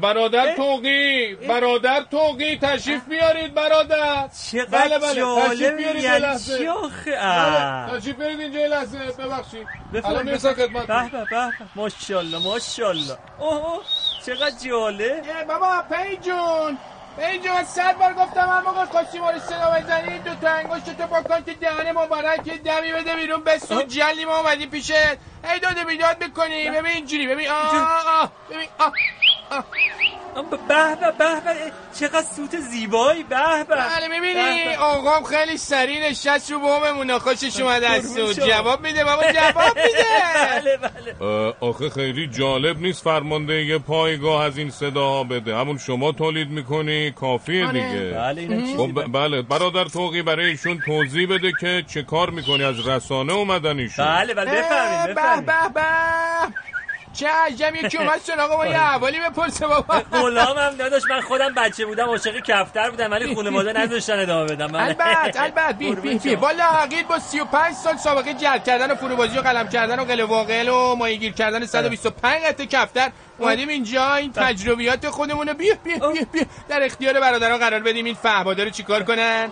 برادر 0.02 0.56
توقی 0.56 1.36
برادر 1.36 2.04
توقی 2.12 2.58
تشریف 2.58 3.02
بیارید 3.10 3.54
برادر. 3.54 4.30
چقدر 4.52 4.66
بله 4.72 5.00
بله 5.00 5.00
تشریف 5.00 5.18
جالب 5.18 5.78
بیارید 5.78 6.04
یعنی 6.04 6.16
یه 6.16 6.18
لحظه. 6.18 6.58
چی 6.58 6.68
آخه؟ 6.68 7.12
بله،. 7.12 8.00
تشریف 8.00 8.16
بیارید 8.16 8.40
اینجا 8.40 8.60
یه 8.60 8.68
لحظه 8.68 8.98
ببخشید. 8.98 9.68
الان 10.04 10.26
می‌رسم 10.26 10.54
خدمت 10.54 10.88
به 10.88 11.10
به. 11.30 11.52
ماشاءالله 11.76 12.44
ماشاءالله. 12.44 13.18
اوه 13.40 13.82
چقدر 14.26 14.56
جالب. 14.66 15.24
بابا 15.48 15.84
پیجون 15.92 16.78
پیجون 17.18 17.64
صد 17.64 17.98
بار 17.98 18.14
گفتم 18.14 18.50
هر 18.50 18.62
موقع 18.62 18.86
خواستی 18.86 19.20
ما 19.20 19.32
رو 19.32 19.40
صدا 19.40 19.72
بزنی 19.72 20.20
دو 20.20 20.36
تا 20.36 20.50
انگشت 20.50 20.98
تو 20.98 21.08
با 21.08 21.22
کانت 21.22 21.50
دهن 21.60 21.92
مبارک 21.92 22.50
دمی 22.64 22.92
بده 22.92 23.16
بیرون 23.16 23.44
بسو 23.44 23.82
جلی 23.82 24.26
ما 24.26 24.38
اومدیم 24.40 24.70
پیشت. 24.70 24.92
هی 25.44 25.60
داده 25.62 25.84
بیداد 25.84 26.20
بکنی 26.20 26.70
ببین 26.70 26.86
اینجوری 26.86 27.28
ببین 27.28 27.50
آه 27.50 28.08
آه. 28.22 28.32
ببین 28.50 28.68
آه. 28.80 28.94
به 30.52 30.58
به 30.68 31.12
به 31.12 31.12
به 31.18 31.72
چقدر 32.00 32.22
سوت 32.36 32.60
زیبایی 32.60 33.24
به 33.24 33.36
به. 33.70 33.76
بله 33.76 34.08
می‌بینی. 34.08 34.76
آقام 34.80 35.24
خیلی 35.24 35.58
سریع 35.58 36.10
نشست 36.10 36.52
رو 36.52 36.60
بوممون 36.60 37.18
خوشش 37.18 37.60
اومده 37.62 37.90
از 37.90 38.18
شما. 38.18 38.34
جواب 38.48 38.82
میده 38.88 39.04
بابا 39.04 39.24
جواب 39.32 39.78
میده. 39.78 40.06
بله 40.54 40.78
بله. 40.78 41.54
آخه 41.60 41.90
خیلی 41.90 42.28
جالب 42.28 42.80
نیست 42.80 43.04
فرمانده 43.04 43.78
پایگاه 43.78 44.44
از 44.44 44.58
این 44.58 44.70
صداها 44.72 45.24
بده. 45.24 45.56
همون 45.58 45.78
شما 45.78 46.12
تولید 46.12 46.50
می‌کنی 46.50 47.12
کافیه 47.12 47.68
آره. 47.68 47.74
دیگه. 47.74 48.10
بله 48.12 48.76
خب 48.78 49.02
ب- 49.02 49.12
بله. 49.12 49.42
برادر 49.42 49.84
توقی 49.86 50.22
برای 50.22 50.46
ایشون 50.46 50.82
توضیح 50.82 51.30
بده 51.30 51.52
که 51.62 51.84
چه 51.88 52.04
کار 52.04 52.30
می‌کنی؟ 52.30 52.64
از 52.64 52.88
رسانه 52.88 53.34
اومدن 53.34 53.80
ایشون. 53.80 54.06
بله 54.06 54.34
بله 54.34 54.52
اه، 54.52 54.58
بفرمایید. 55.08 55.16
به 55.16 55.42
به 55.42 55.70
به. 55.74 55.82
چه 57.18 57.28
عجب 57.28 57.76
یکی 57.76 57.98
اومد 58.02 58.20
سراغ 58.24 58.52
ما 58.58 58.68
یه 58.68 58.82
احوالی 58.82 59.20
بپرسه 59.20 59.68
بابا. 59.68 60.00
غلامم 60.22 60.74
نداشت 60.82 61.06
من 61.12 61.22
خودم 61.22 61.54
بچه 61.54 61.86
بودم 61.86 62.06
عاشق 62.06 62.40
کفتر 62.40 62.90
بودم 62.90 63.12
ولی 63.12 63.36
خانواده 63.36 63.74
نذاشتن 63.74 64.20
ادامه 64.20 64.46
بدم. 64.46 64.68
بله. 64.68 64.82
البته 64.84 65.42
البته 65.44 65.74
بی 65.74 65.96
بی 65.96 66.16
بی. 66.20 66.36
والا 66.36 66.64
حقیق 66.64 67.08
با 67.08 67.20
35 67.20 67.74
سال 67.76 67.98
سابقه 67.98 68.34
جلب 68.34 68.64
کردن 68.64 68.92
و 68.92 68.96
فروبازی 68.96 69.38
و 69.38 69.42
قلم 69.42 69.70
کردن 69.70 70.00
و 70.00 70.04
قل 70.06 70.22
واقل 70.22 70.70
و 70.70 70.96
ماهیگیر 70.96 71.34
کردن 71.34 71.66
125 71.66 72.44
قطعه 72.44 72.66
کفتر. 72.66 73.12
اومدیم 73.38 73.70
اینجا 73.70 74.14
این 74.16 74.32
تجربیات 74.32 75.10
خودمون 75.10 75.48
رو 75.48 75.54
بیا 75.54 75.76
بیا 75.84 76.12
بیا 76.12 76.26
بیا 76.34 76.44
در 76.70 76.84
اختیار 76.84 77.20
برادران 77.20 77.60
قرار 77.60 77.80
بدیم 77.80 78.06
این 78.06 78.16
فهمادا 78.16 78.64
رو 78.64 78.70
چیکار 78.70 79.04
کنن؟ 79.04 79.48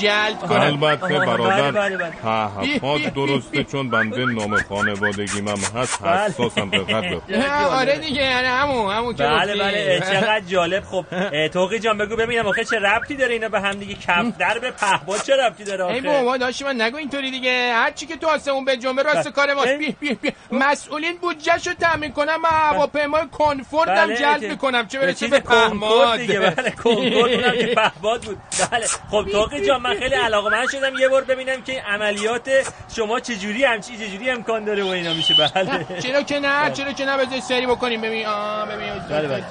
جلد 0.00 0.38
کنن. 0.38 0.60
البته 0.60 1.18
برادر 1.18 1.70
بله، 1.70 1.96
بله، 1.96 1.96
بله. 1.96 2.10
پهپاد 2.10 3.00
درسته 3.14 3.64
چون 3.64 3.90
بنده 3.90 4.24
نام 4.24 4.56
خانوادگیم 4.62 5.48
هم 5.48 5.58
هست 5.80 6.02
بله. 6.02 6.20
حساسم 6.20 6.70
دقت 6.70 7.04
بکن 7.14 7.34
آره 7.70 7.98
دیگه 7.98 8.22
یعنی 8.22 8.46
همون 8.46 8.92
همون 8.92 9.14
که 9.14 9.22
بله. 9.22 9.56
بله 9.56 10.00
چقدر 10.00 10.40
جالب. 10.40 10.84
خب 10.84 11.04
توقی 11.48 11.78
جان 11.78 11.98
بگو 11.98 12.16
ببینم 12.16 12.46
آخه 12.46 12.64
چه 12.64 12.78
ربطی 12.78 13.16
داره 13.16 13.32
اینا 13.32 13.48
به 13.48 13.60
هم 13.60 13.72
دیگه. 13.72 13.94
کفتر 13.94 14.58
به 14.58 14.70
پهباد 14.70 15.22
چه 15.22 15.32
ربطی 15.36 15.64
داره 15.64 15.84
ای 15.86 15.98
آخه؟ 15.98 16.08
بابا 16.08 16.36
داشتی 16.36 16.64
من 16.64 16.80
نگو 16.80 16.96
اینطوری 16.96 17.30
دیگه. 17.30 17.72
هر 17.74 17.90
چی 17.90 18.06
که 18.06 18.16
تو 18.16 18.26
آسمون 18.26 18.64
به 18.64 18.76
جنبه 18.76 19.02
راست 19.02 19.22
بله. 19.22 19.30
کار 19.32 19.54
ماست. 19.54 19.68
اه؟ 19.68 19.76
بی 19.76 19.96
بی 20.00 20.14
بی 20.14 20.32
مسئولین 20.52 21.16
بودجهش 21.16 21.66
رو 21.66 21.74
تامین 21.74 22.12
کنم 22.12 22.40
من 22.40 22.50
هواپیمای 22.50 23.22
کنفوردم 23.32 23.94
بله، 23.94 24.16
جلب 24.16 24.40
که- 24.40 24.48
می‌کنم. 24.48 24.86
چه 24.86 24.98
برسه 24.98 25.28
به 25.28 25.40
پهماد؟ 25.40 26.18
دیگه 26.18 26.40
بله 26.40 26.72
اونم 26.84 27.52
که 27.52 27.66
پهباد 27.76 28.22
بود. 28.22 28.38
بله. 28.72 28.86
خب 29.10 29.26
توقی 29.32 29.66
جان 29.66 29.82
من 29.82 29.94
خیلی 29.98 30.14
علاقه 30.14 30.66
شدم 30.72 30.94
یه 30.98 31.08
بار 31.08 31.24
ببینم 31.24 31.62
که 31.62 31.82
عملیات 31.82 32.50
شما 32.96 33.20
چجوری 33.20 33.64
همچی 33.64 33.96
چجوری 33.96 34.30
امکان 34.30 34.64
داره 34.64 34.82
و 34.82 34.86
اینا 34.86 35.14
میشه. 35.14 35.34
بله. 35.54 36.00
چرا 36.00 36.22
که 36.22 36.40
نه 36.40 36.70
چرا 36.72 36.92
که 36.92 37.04
نه 37.04 37.16
بذاری 37.16 37.40
سری 37.40 37.66
بکنیم. 37.66 38.00
ببین 38.00 38.26
آه 38.26 38.66
ببین 38.68 38.92
بله، 39.10 39.28
بله. 39.28 39.44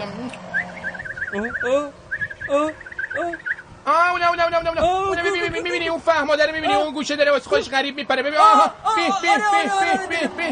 اوه، 1.34 1.50
اوه، 1.64 1.92
اوه. 2.50 3.36
آه 3.90 4.12
اونه 4.12 4.30
اونه 4.30 4.44
اونه 4.44 4.58
اونه 4.58 4.70
اونه 4.70 4.82
آه، 4.82 5.08
اونه 5.08 5.22
گو، 5.22 5.30
ببین 5.30 5.42
گو، 5.42 5.48
ببین 5.50 5.62
گو، 5.62 5.64
می‌بینی 5.64 5.86
گو. 5.86 5.92
اون 5.92 6.02
فهماده 6.02 6.46
رو 6.46 6.52
می‌بینی. 6.52 6.74
اون 6.74 6.94
گوشه 6.94 7.16
داره 7.16 7.32
واسه 7.32 7.50
خودش 7.50 7.70
غریب 7.70 7.96
میپره. 7.96 8.24
ببین 8.24 8.40
آه، 8.40 8.46
آه 8.54 8.74
آه، 8.84 8.96
بی 8.96 9.02
بی 9.22 9.28
آره، 9.30 9.40
بی 10.10 10.16
آره، 10.16 10.28
بی 10.38 10.46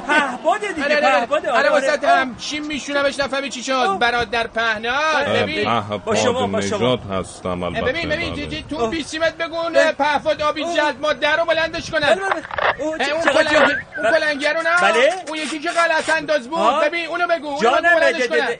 آره، 0.48 0.74
دیگه 0.74 0.86
آره 0.86 1.28
آره 1.32 1.52
آره 1.52 1.70
واسه. 1.70 2.08
هم 2.08 2.36
چی 2.38 2.60
میشونمش 2.60 3.20
نفهمی 3.20 3.50
چی 3.50 3.64
شد؟ 3.64 3.98
برادر 4.00 4.48
پهناد 4.48 5.28
ببین. 5.28 5.82
با 6.06 6.16
شما، 6.16 6.48
با 6.48 6.62
شما. 6.62 6.96
هستم 6.96 7.64
البته 7.64 7.82
ببین 7.82 8.10
ببین 8.10 8.34
بله. 8.36 8.64
تو- 8.70 8.76
اون 8.76 8.90
بیسیمت 8.90 9.38
بگو 9.38 9.56
اون 9.60 9.92
پهفاد 9.92 10.42
آبی 10.42 10.64
جلد 10.66 10.96
ماده 11.02 11.36
رو 11.36 11.46
بلندش 11.46 11.92
کنن. 11.92 12.16
بله، 12.16 12.16
بله. 12.16 13.12
اون 13.14 13.22
چقدر 13.22 13.34
کلنگ 13.44 13.52
جالب. 13.54 13.78
اون 13.98 14.12
کلنگر 14.12 14.54
رو 14.54 14.62
نه؟ 14.62 14.82
بله. 14.82 15.14
اون 15.28 15.38
یکی 15.38 15.60
که 15.60 15.70
غلط 15.70 16.10
انداز 16.10 16.50
بود. 16.50 16.84
ببین 16.84 17.06
اونو 17.08 17.28
بگو. 17.28 17.60
جانم، 17.62 17.98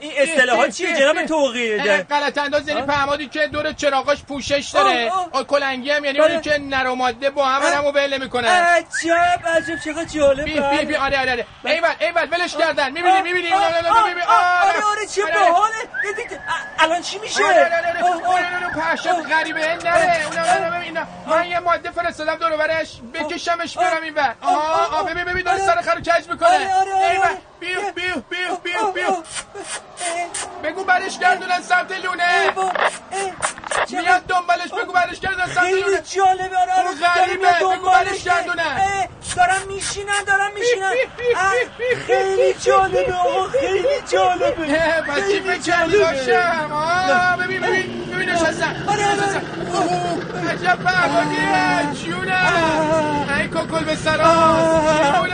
این 0.00 0.12
اصطلاحات 0.16 0.70
چیه؟ 0.70 0.96
جناب 0.98 1.26
توقی؟ 1.26 1.78
غلط 2.10 2.38
انداز 2.38 2.68
یعنی. 2.68 2.82
پهمادی 2.82 3.28
که 3.28 3.46
دور 3.46 3.72
چراغاش 3.72 4.22
پوشش 4.22 4.67
داره 4.72 5.10
آه، 5.10 5.28
آه. 5.32 5.44
کلنگی 5.44 5.90
هم 5.90 6.04
یعنی 6.04 6.18
بله. 6.18 6.30
اونی 6.30 6.42
که 6.42 6.58
نر 6.58 6.86
و 6.86 6.94
ماده 6.94 7.30
با 7.30 7.44
هم 7.44 7.78
همو 7.78 7.90
ول 7.92 8.14
نمی‌کنن 8.18 8.48
عجب 8.48 9.46
عجب 9.46 9.78
چقدر 9.84 10.04
جالب. 10.04 10.44
بی 10.44 10.60
بی 10.60 10.84
بی 10.84 10.96
آره 10.96 11.20
آره 11.20 11.30
آره. 11.32 11.46
بله. 11.62 11.72
ایول 11.74 11.94
ایول 12.00 12.28
ولش 12.32 12.56
کردن. 12.56 12.92
می‌بینی 12.92 13.22
می‌بینی 13.22 13.52
آره. 13.52 13.88
آره 13.88 15.06
چه 15.14 15.22
آره. 15.24 15.34
باحاله. 15.50 15.74
الان 16.78 17.02
چی 17.02 17.18
میشه؟ 17.18 17.44
آره 17.44 17.64
آره 17.64 17.88
آره. 17.88 19.12
آره 19.12 19.22
غریبه 19.22 19.60
نره. 19.84 20.26
اونو 20.26 20.76
ببین 20.78 20.98
من 21.26 21.46
یه 21.46 21.58
ماده 21.58 21.90
فرستادم 21.90 22.34
دور 22.34 22.56
برش. 22.56 23.00
بکشمش 23.14 23.76
برم 23.78 24.02
این 24.02 24.14
ور. 24.14 24.34
آها 24.40 24.98
آه 24.98 25.10
ببین 25.10 25.24
ببین 25.24 25.42
داره 25.44 25.58
سر 25.58 25.80
خرو 25.80 26.00
کج 26.00 26.28
می‌کنه. 26.30 26.48
ایول. 27.10 27.28
بیو 27.60 27.80
بیو 27.94 28.14
بیو 28.30 28.56
بیو 28.62 28.92
بیو. 28.92 29.16
بگو 30.64 30.84
برش 30.84 31.18
گردونن 31.18 31.62
سمت 31.62 31.92
لونه. 31.92 32.52
میاد 33.92 34.22
دنبالش 34.26 34.68
بگو 34.82 34.92
برش 34.92 35.16
سمت 35.20 35.58
خیلی 35.58 35.82
جالبه 36.14 36.56
آره. 36.56 36.72
آره 36.72 36.88
اون 36.88 36.94
غریبه 37.00 37.46
بگو 37.60 37.74
دنبالش 37.74 38.08
برش 38.08 38.26
اه، 38.58 39.08
دارم 39.36 39.62
میشینن 39.68 40.24
دارم 40.26 40.50
میشینن. 40.54 40.92
خیلی 42.06 42.54
جالبه 42.54 43.14
آقا 43.14 43.48
خیلی 43.48 43.88
جالبه. 44.12 45.02
پس 45.08 45.30
چی 45.30 45.40
فکر. 45.40 45.86
باشم. 45.86 46.72
آه 46.72 47.36
ببین 47.36 47.60
ببین 47.60 48.04
ببین 48.12 48.30
نشستم. 48.30 48.76
آره، 48.88 49.04
آره. 49.06 49.22
نشستم. 49.22 50.48
عجب 50.50 50.78
پهمادیه 50.84 51.94
جونم. 52.04 53.28
ای 53.38 53.48
ککل 53.48 53.84
به 53.84 53.96
سراز 53.96 54.84
گل 55.22 55.32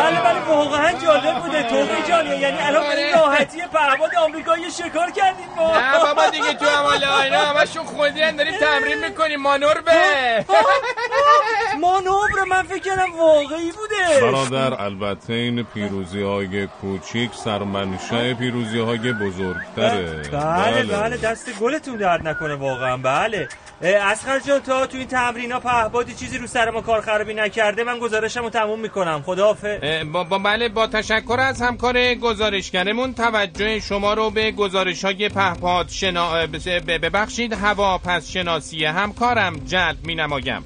بله 0.00 0.20
بله 0.20 0.40
واقعا 0.48 0.92
جالب 0.92 1.38
بوده. 1.42 1.62
توقی 1.62 2.02
جان 2.08 2.26
یعنی 2.26 2.58
الان 2.60 2.82
به 2.82 2.96
این 2.98 3.14
آره. 3.14 3.26
راحتی 3.26 3.58
پهباد 3.72 4.14
آمریکایی 4.14 4.70
شکار 4.70 5.10
کردیم 5.10 5.46
ما. 5.56 5.80
نه 5.80 5.98
بابا 5.98 6.30
دیگه 6.30 6.54
تو 6.54 6.64
حواله 6.66 7.20
اینا 7.22 7.38
همشون 7.40 7.84
خودی 7.84 8.22
هم 8.22 8.36
داریم 8.36 8.54
تمرین 8.60 9.04
می‌کنیم 9.08 9.40
مانور 9.40 9.80
به. 9.80 9.92
مانور 11.80 12.44
من 12.50 12.62
فکر 12.62 12.78
کردم 12.78 13.12
واقعی 13.18 13.72
بوده. 13.72 14.20
برادر 14.20 14.82
البته 14.82 15.32
این 15.32 15.62
پیروزی 15.74 16.22
های 16.22 16.66
کوچیک 16.66 17.30
سرمنشه 17.34 18.34
پیروزی 18.34 18.78
های 18.78 19.12
بزرگتره. 19.12 20.22
بله 20.32 20.82
بله. 20.82 21.16
دست 21.16 21.58
گلتون 21.60 21.96
درد 21.96 22.28
نکنه 22.28 22.54
واقعا. 22.54 22.96
بله. 22.96 23.48
اسخر 23.82 24.38
جان 24.38 24.60
تا 24.60 24.86
تو 24.86 24.96
این 24.96 25.06
تمرین 25.06 25.52
ها 25.52 25.60
پهبادی 25.60 26.14
چیزی 26.14 26.38
رو 26.38 26.46
سر 26.46 26.70
ما 26.70 26.80
کار 26.80 27.00
خرابی 27.00 27.34
نکرده 27.34 27.84
من 27.84 27.98
گزارشم 27.98 28.42
رو 28.42 28.50
تموم 28.50 28.80
می‌کنم. 28.80 29.22
خداحافظ. 29.26 29.78
با, 30.12 30.24
با 30.24 30.38
بله 30.38 30.68
با 30.68 30.86
تشکر 30.86 31.36
از 31.40 31.62
همکار 31.62 32.14
گزارشگرمون 32.14 33.14
توجه 33.14 33.80
شما 33.80 34.14
رو 34.14 34.30
به 34.30 34.50
گزارش 34.50 35.04
های 35.04 35.28
پهپاد 35.28 35.88
شنا... 35.88 36.46
ببخشید 36.86 37.52
هوا 37.52 37.98
پس 37.98 38.30
شناسی 38.30 38.84
همکارم 38.84 39.56
جلب 39.56 39.96
می 40.06 40.14
نمایم 40.14 40.64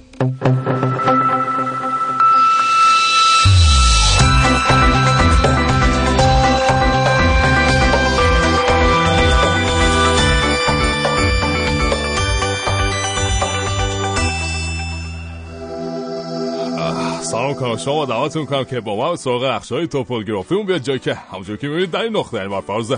سلام 17.45 17.57
کنم 17.57 17.77
شما 17.77 18.05
دعوتتون 18.05 18.47
کنم 18.47 18.65
که 18.65 18.81
با 18.81 18.97
من 18.97 19.17
سراغ 19.17 19.43
اخشای 19.43 19.87
توپولگرافی 19.87 20.55
اون 20.55 20.67
بیاد 20.67 20.81
جایی 20.81 20.99
که 20.99 21.15
همونجور 21.15 21.57
که 21.57 21.69
می‌بینید 21.69 21.91
در 21.91 22.01
این 22.01 22.17
نقطه 22.17 22.41
این 22.41 22.61
فرض 22.61 22.95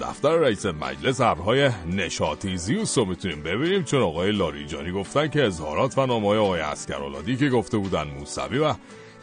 دفتر 0.00 0.36
رئیس 0.36 0.66
مجلس 0.66 1.20
ابرهای 1.20 1.70
نشاتیزیوس 1.92 2.98
رو 2.98 3.04
می‌تونیم 3.04 3.42
ببینیم. 3.42 3.84
چون 3.84 4.02
آقای 4.02 4.32
لاریجانی 4.32 4.92
گفتن 4.92 5.28
که 5.28 5.46
اظهارات 5.46 5.98
و 5.98 6.06
نامای 6.06 6.38
آقای 6.38 6.60
اسکرالادی 6.60 7.36
که 7.36 7.48
گفته 7.48 7.78
بودن 7.78 8.06
موسوی 8.18 8.58
و 8.58 8.74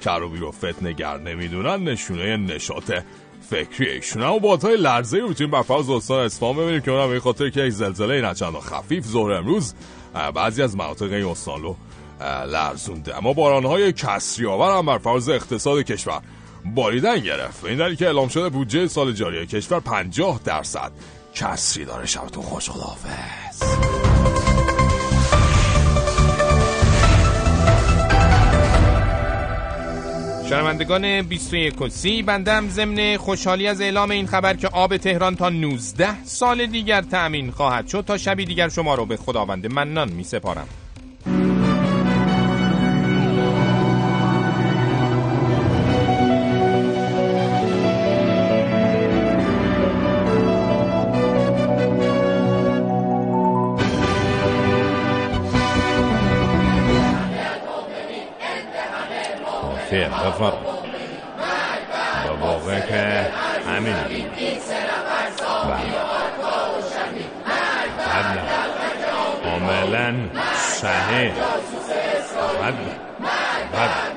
کروبی 0.02 0.38
رو 0.38 0.52
فتنگر 0.52 1.18
نمی‌دونن 1.18 1.84
نشونه 1.84 2.38
نشاط 2.38 2.92
فکری 3.50 3.90
ایشون. 3.90 4.24
اما 4.24 4.40
بادهای 4.40 4.78
لرزه 4.78 5.18
رو 5.18 5.28
می‌تونیم 5.28 5.52
بر 5.52 5.62
فرض 5.62 5.90
استان 5.90 6.26
اصفهان 6.26 6.56
ببینیم 6.56 6.82
که 6.82 6.92
اونم 6.92 7.10
به 7.10 7.20
خاطر 7.20 7.50
که 7.50 7.62
یک 7.62 7.74
زلزله 7.74 8.22
نچند 8.22 8.56
و 8.56 8.60
خفیف 8.60 9.06
ظهر 9.06 9.32
امروز 9.32 9.74
بعضی 10.36 10.62
از 10.62 10.78
مناطق 10.78 11.14
این 11.14 11.26
استان 11.26 11.62
رو 11.62 11.76
لرزونده. 12.22 13.18
اما 13.18 13.34
بارانهای 13.34 13.94
کسری 13.94 14.46
آور 14.46 14.78
هم 14.78 14.86
بر 14.86 14.98
فرض 14.98 15.30
اقتصاد 15.30 15.82
کشور 15.82 16.22
باریدن 16.66 17.20
گرفت. 17.20 17.66
این 17.66 17.78
دلیل 17.78 17.96
که 17.96 18.06
اعلام 18.06 18.28
شده 18.28 18.50
بودجه 18.50 18.88
سال 18.88 19.12
جاری 19.12 19.46
کشور 19.46 19.80
50 19.80 20.40
درصد 20.46 20.92
کسری 21.34 21.86
داره. 21.86 22.06
شبتون 22.06 22.44
خوش 22.44 22.70
خداحافظ. 22.70 23.64
شنوندگان 30.50 31.22
21 31.22 31.82
و 31.82 31.90
30 31.90 32.24
بندم 32.24 32.70
ضمن 32.70 33.18
خوشحالی 33.18 33.68
از 33.68 33.82
اعلام 33.82 34.12
این 34.12 34.28
خبر 34.28 34.54
که 34.54 34.68
آب 34.68 34.98
تهران 34.98 35.36
تا 35.36 35.50
19 35.50 36.24
سال 36.24 36.66
دیگر 36.66 37.02
تأمین 37.02 37.52
خواهد 37.52 37.88
شد. 37.88 38.04
تا 38.08 38.18
شبی 38.18 38.46
دیگر 38.46 38.70
شما 38.70 38.96
رو 38.96 39.06
به 39.06 39.18
خداوند 39.18 39.74
منان 39.74 40.12
می 40.12 40.24
سپارم 40.24 40.68
بفرم 60.24 60.58
به 62.24 62.32
واقع 62.32 62.80
که 62.80 63.28
همین. 63.68 63.96
بله. 65.64 65.86
بله. 68.06 68.42
کاملا 69.44 70.16
صحیح. 70.56 71.34
بله. 72.62 72.76
بله. 73.74 74.16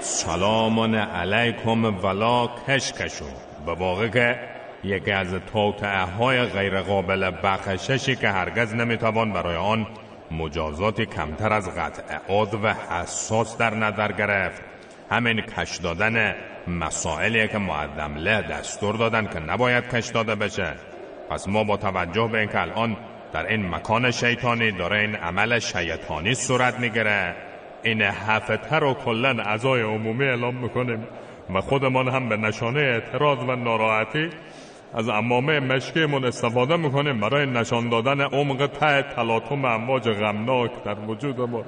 سلام 0.00 0.96
علیکم 0.96 2.04
ولا 2.04 2.48
کشکشون 2.68 3.32
به 3.66 3.74
واقع 3.74 4.08
که 4.08 4.38
یکی 4.84 5.12
از 5.12 5.34
توطعه 5.52 6.04
های 6.04 6.42
غیر 6.42 6.80
قابل 6.80 7.32
بخششی 7.42 8.16
که 8.16 8.28
هرگز 8.28 8.74
نمی‌توان 8.74 9.32
برای 9.32 9.56
آن 9.56 9.86
مجازات 10.30 11.00
کمتر 11.00 11.52
از 11.52 11.68
قطع 11.68 12.02
عضو 12.28 12.58
و 12.62 12.74
حساس 12.90 13.56
در 13.58 13.74
نظر 13.74 14.12
گرفت. 14.12 14.69
همین 15.10 15.40
کش 15.40 15.76
دادن 15.76 16.34
مسائلی 16.68 17.48
که 17.48 17.58
معدم 17.58 18.14
له 18.16 18.42
دستور 18.42 18.96
دادن 18.96 19.26
که 19.26 19.38
نباید 19.38 19.88
کش 19.88 20.08
داده 20.08 20.34
بشه. 20.34 20.72
پس 21.30 21.48
ما 21.48 21.64
با 21.64 21.76
توجه 21.76 22.28
به 22.32 22.38
اینکه 22.38 22.60
الان 22.60 22.96
در 23.32 23.46
این 23.46 23.68
مکان 23.68 24.10
شیطانی 24.10 24.72
داره 24.72 24.98
این 25.00 25.14
عمل 25.14 25.58
شیطانی 25.58 26.34
صورت 26.34 26.78
می‌گیره 26.78 27.34
این 27.82 28.02
هفته 28.02 28.76
رو 28.76 28.94
کلا 28.94 29.42
اعضای 29.42 29.82
عمومی 29.82 30.24
اعلام 30.24 30.54
می‌کنیم. 30.54 31.06
و 31.54 31.60
خودمان 31.60 32.08
هم 32.08 32.28
به 32.28 32.36
نشانه 32.36 32.80
اعتراض 32.80 33.38
و 33.38 33.56
ناراحتی 33.56 34.30
از 34.94 35.08
امامه 35.08 35.60
مشکیمون 35.60 36.24
استفاده 36.24 36.76
می‌کنیم 36.76 37.20
برای 37.20 37.46
نشان 37.46 37.88
دادن 37.88 38.20
عمق 38.20 38.66
ته 38.66 39.02
تلاطم 39.02 39.64
امواج 39.64 40.08
غمناک 40.08 40.70
در 40.84 40.96
وجود 41.06 41.40
ما. 41.40 41.62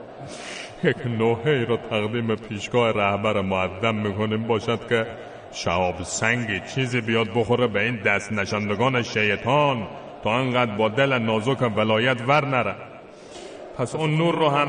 یک 0.85 1.07
نوحه 1.07 1.65
را 1.65 1.77
تقدیم 1.77 2.35
پیشگاه 2.35 2.91
رهبر 2.91 3.41
معدم 3.41 3.95
می‌کنیم. 3.95 4.43
باشد 4.43 4.89
که 4.89 5.07
شهاب 5.53 6.03
سنگی 6.03 6.61
چیزی 6.75 7.01
بیاد 7.01 7.27
بخوره 7.35 7.67
به 7.67 7.83
این 7.83 7.97
دست 7.97 8.33
نشاندگان 8.33 9.03
شیطان 9.03 9.87
تا 10.25 10.35
انقدر 10.35 10.77
با 10.77 10.89
دل 10.89 11.19
نازک 11.19 11.77
ولایت 11.77 12.21
ور 12.29 12.45
نره. 12.45 12.75
پس 13.79 13.95
اون 13.95 14.17
نور 14.17 14.35
رو 14.35 14.49
هم 14.49 14.69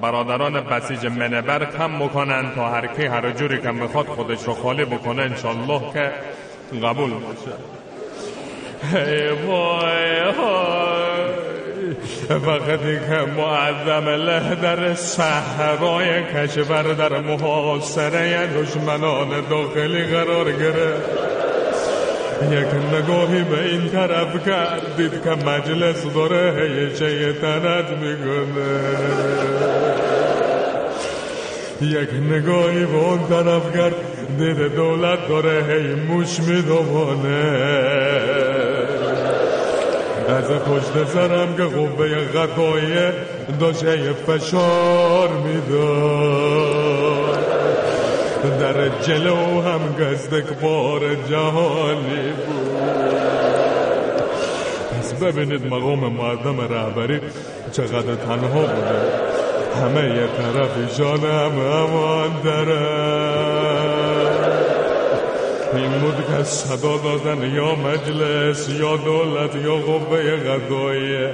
برادران 0.00 0.60
بسیج 0.60 1.06
منبر 1.06 1.64
کم 1.64 1.98
بکنن 1.98 2.54
تا 2.54 2.68
هر 2.68 2.86
کی 2.86 3.06
هر 3.06 3.30
جوری 3.30 3.60
که 3.60 3.70
می‌خواد 3.70 4.06
خودش 4.06 4.44
رو 4.44 4.52
خالی 4.54 4.84
بکنه 4.84 5.22
انشالله 5.22 5.92
که 5.92 6.12
قبول 6.82 7.10
باشه. 7.10 7.73
ای 8.92 9.28
وای 9.28 10.04
وقتی 12.30 12.98
که 13.08 13.32
معظم 13.36 14.08
له 14.08 14.54
در 14.54 14.94
صحرای 14.94 16.22
کشور 16.34 16.82
در 16.82 17.20
محاصره 17.20 18.46
دشمنان 18.46 19.28
داخلی 19.50 20.04
قرار 20.04 20.52
گرفت. 20.52 21.10
یک 22.50 22.94
نگاهی 22.94 23.42
به 23.42 23.70
این 23.70 23.88
طرف 23.88 24.46
کرد 24.46 24.96
دید 24.96 25.22
که 25.24 25.30
مجلس 25.30 26.04
داره 26.14 26.60
هی 26.60 26.96
شیطنت 26.96 27.90
می‌کنه. 27.90 28.80
یک 31.80 32.08
نگاهی 32.30 32.84
به 32.84 32.96
اون 32.96 33.28
طرف 33.28 33.76
کرد 33.76 33.94
دید 34.38 34.74
دولت 34.74 35.28
داره 35.28 35.64
هی 35.64 35.94
موش 35.94 36.40
میدوانه. 36.40 38.43
از 40.34 40.44
پشت 40.44 41.08
سرم 41.08 41.56
که 41.56 41.62
قوه 41.62 42.08
قطایه 42.14 43.12
داشت 43.60 43.84
هی 43.84 44.12
فشار 44.12 45.28
می‌داد. 45.28 46.84
در 48.60 48.88
جلو 49.02 49.62
هم 49.62 49.80
گزدکبار 50.00 51.00
جهانی 51.30 52.32
بود. 52.46 52.74
پس 54.98 55.14
ببینید 55.14 55.66
مقام 55.66 56.12
معدم 56.12 56.60
رهبری 56.60 57.20
چقدر 57.72 58.14
تنها 58.14 58.60
بوده. 58.60 59.24
همه 59.82 60.04
یه 60.04 60.26
طرف 60.26 61.00
هم 61.24 61.52
همان 61.58 62.30
این 62.44 63.93
بود 65.82 66.16
که 66.26 66.42
صدا 66.44 66.96
دادن 66.96 67.54
یا 67.54 67.74
مجلس 67.74 68.68
یا 68.68 68.96
دولت 68.96 69.54
یا 69.54 69.74
قوه 69.74 70.36
قضاییه. 70.36 71.30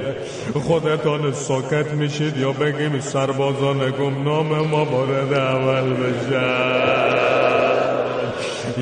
خودتان 0.55 1.33
ساکت 1.33 1.93
میشید 1.93 2.37
یا 2.37 2.53
بگیم 2.53 3.01
سربازان 3.01 3.91
گمنام 3.91 4.67
ما 4.67 4.85
وارد 4.85 5.33
اول 5.33 5.95
بشن 5.95 7.21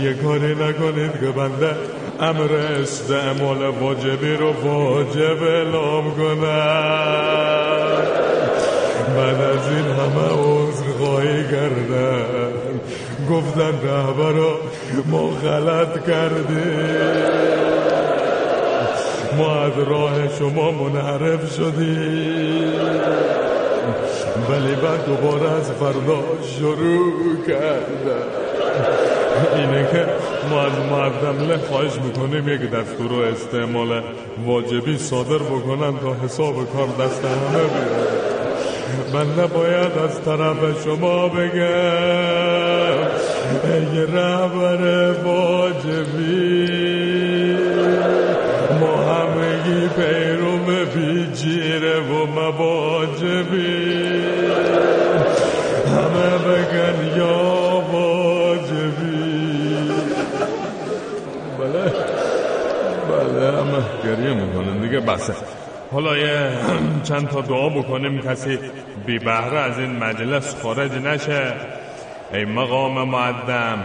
یه 0.02 0.14
کاری 0.14 0.54
نکنید 0.54 1.12
که 1.20 1.26
بنده 1.36 1.76
امر 2.20 2.52
استعمال 2.52 3.66
واجبی 3.66 4.32
رو 4.32 4.52
واجب 4.52 5.42
اعلام 5.42 6.14
کنم. 6.14 7.28
بعد 9.16 9.40
از 9.40 9.68
این 9.68 9.84
همه 9.84 10.28
عذر 10.42 10.84
خواهی 10.98 11.44
کردن 11.44 12.28
گفتن 13.31 13.89
رهبرا 13.89 14.61
ما 15.07 15.29
غلط 15.29 16.07
کردیم. 16.07 17.49
ما 19.39 19.61
از 19.61 19.72
راه 19.89 20.39
شما 20.39 20.70
منحرف 20.70 21.55
شدیم. 21.57 22.72
ولی 24.51 24.74
بعد 24.74 25.07
دوباره 25.07 25.53
از 25.53 25.70
فردا 25.70 26.18
شروع 26.59 27.47
کردن 27.47 28.29
اینه 29.57 29.89
که 29.93 30.07
ما 30.51 30.61
از 30.61 30.72
معدم 30.91 31.49
له 31.49 31.59
خواهش 31.59 31.93
می‌کنیم 32.05 32.49
یک 32.49 32.70
دستور 32.70 33.12
و 33.12 33.20
استعمال 33.20 34.03
واجبی 34.47 34.99
صادر 34.99 35.39
بکنن 35.39 35.99
تا 35.99 36.16
حساب 36.24 36.55
کار 36.55 36.89
دست 37.07 37.24
همه 37.24 37.59
بیاد. 37.59 38.29
من 39.12 39.45
نباید 39.45 39.99
از 40.05 40.22
طرف 40.24 40.85
شما 40.85 41.29
بگم. 41.29 42.67
ای 43.64 44.07
رهبر 44.07 45.12
واجبی 45.24 46.68
ما 48.80 48.96
همگی 48.96 49.88
پیروم 49.88 50.66
بیجیره 50.94 52.01
و 52.01 52.26
مواجبی 52.26 53.88
همه 55.86 56.30
بگن 56.38 57.16
یا 57.16 57.38
واجبی 57.92 59.18
بله. 61.59 61.84
بله 63.09 63.46
همه 63.59 63.82
گریه 64.05 64.34
می‌کنن. 64.34 64.78
دیگه 64.80 65.01
بسه. 65.01 65.32
حالا 65.92 66.16
یه 66.16 66.51
چند 67.03 67.28
تا 67.28 67.40
دعا 67.40 67.68
بکنیم. 67.68 68.20
کسی 68.20 68.59
بی 69.07 69.18
بهره 69.18 69.59
از 69.59 69.78
این 69.78 69.96
مجلس 69.96 70.55
خارج 70.62 70.92
نشه. 70.92 71.53
ای 72.33 72.45
مقام 72.45 73.09
معدم 73.09 73.79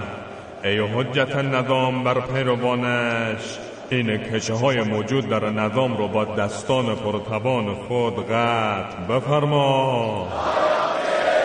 ای 0.63 0.79
حجت 0.79 1.35
نظام 1.35 2.03
بر 2.03 2.19
پیروانش 2.19 3.57
این 3.89 4.17
کشه 4.17 4.53
های 4.53 4.81
موجود 4.81 5.29
در 5.29 5.49
نظام 5.49 5.97
رو 5.97 6.07
با 6.07 6.25
دستان 6.25 6.95
پرتوان 6.95 7.75
خود 7.75 8.27
قطع 8.29 8.97
بفرما. 9.09 10.27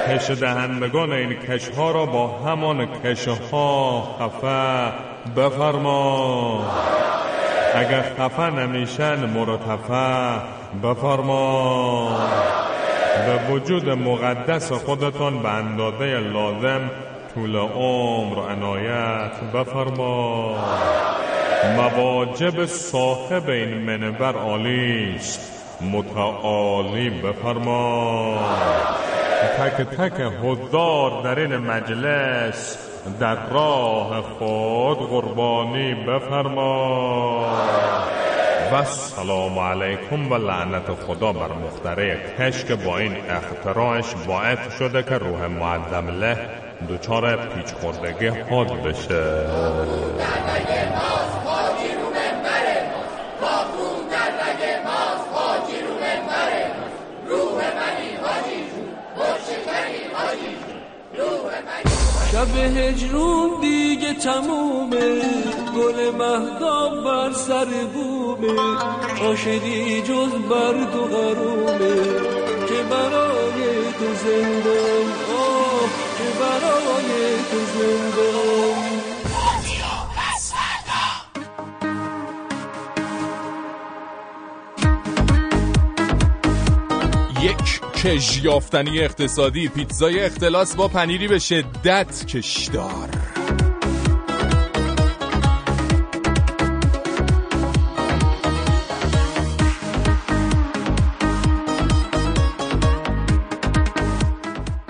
کش 0.08 0.30
دهندگان 0.30 1.12
این 1.12 1.34
کش 1.34 1.68
ها 1.68 1.90
را 1.90 2.06
با 2.06 2.28
همان 2.28 2.88
کشه 3.04 3.34
ها 3.52 4.02
خفه 4.20 4.92
بفرما. 5.36 6.64
اگر 7.74 8.02
خفه 8.18 8.50
نمیشن 8.50 9.26
مرتفع 9.26 10.38
بفرما. 10.82 12.57
به 13.26 13.52
وجود 13.52 13.88
مقدس 13.88 14.72
خودتان 14.72 15.42
به 15.42 15.48
اندازه 15.48 16.18
لازم 16.18 16.90
طول 17.34 17.56
عمر 17.56 18.50
عنایت 18.50 19.40
بفرما 19.54 20.56
مواجب 21.76 22.66
صاحب 22.66 23.48
این 23.48 23.74
منبر 23.78 24.34
عالی 24.34 25.14
است. 25.16 25.58
متعالی 25.80 27.10
بفرما 27.10 28.38
تک 29.58 29.82
تک 29.82 30.20
حضار 30.20 31.22
در 31.22 31.38
این 31.40 31.56
مجلس 31.56 32.78
در 33.20 33.48
راه 33.50 34.20
خود 34.20 34.98
قربانی 34.98 35.94
بفرما 35.94 37.46
و 38.72 38.84
سلام 38.84 39.58
علیکم 39.58 40.32
و 40.32 40.34
لعنت 40.34 40.90
خدا 41.06 41.32
بر 41.32 41.52
مختره 41.52 42.20
کش 42.38 42.64
که 42.64 42.74
با 42.74 42.98
این 42.98 43.16
اختراعش 43.30 44.14
باعث 44.26 44.58
شده 44.78 45.02
که 45.02 45.14
روح 45.14 45.46
معدم 45.46 46.08
له 46.20 46.36
دچار 46.88 47.36
پیچ 47.36 47.74
خوردگی 47.74 48.26
حاد 48.26 48.82
بشه. 48.82 49.46
شب 62.32 62.56
هجرون 62.56 63.60
دیگه 63.98 64.14
تمومه 64.14 65.20
گل 65.76 66.10
مهدام 66.10 67.04
بر 67.04 67.32
سر 67.32 67.66
بومه. 67.94 68.60
عاشقی 69.20 70.02
جز 70.02 70.32
بر 70.50 70.84
تو 70.92 71.02
قرومه 71.04 71.94
که 72.68 72.82
برای 72.90 73.92
تو 73.98 74.14
زندم 74.24 75.12
آه 75.38 75.88
که 76.18 76.40
برای 76.40 77.36
تو 77.50 77.58
زندم 77.78 78.38
یک 87.42 87.80
کش 88.04 88.44
یافتنی 88.44 89.00
اقتصادی 89.00 89.68
پیتزای 89.68 90.20
اختلاس 90.20 90.76
با 90.76 90.88
پنیری 90.88 91.28
به 91.28 91.38
شدت 91.38 92.26
کشدار. 92.26 93.08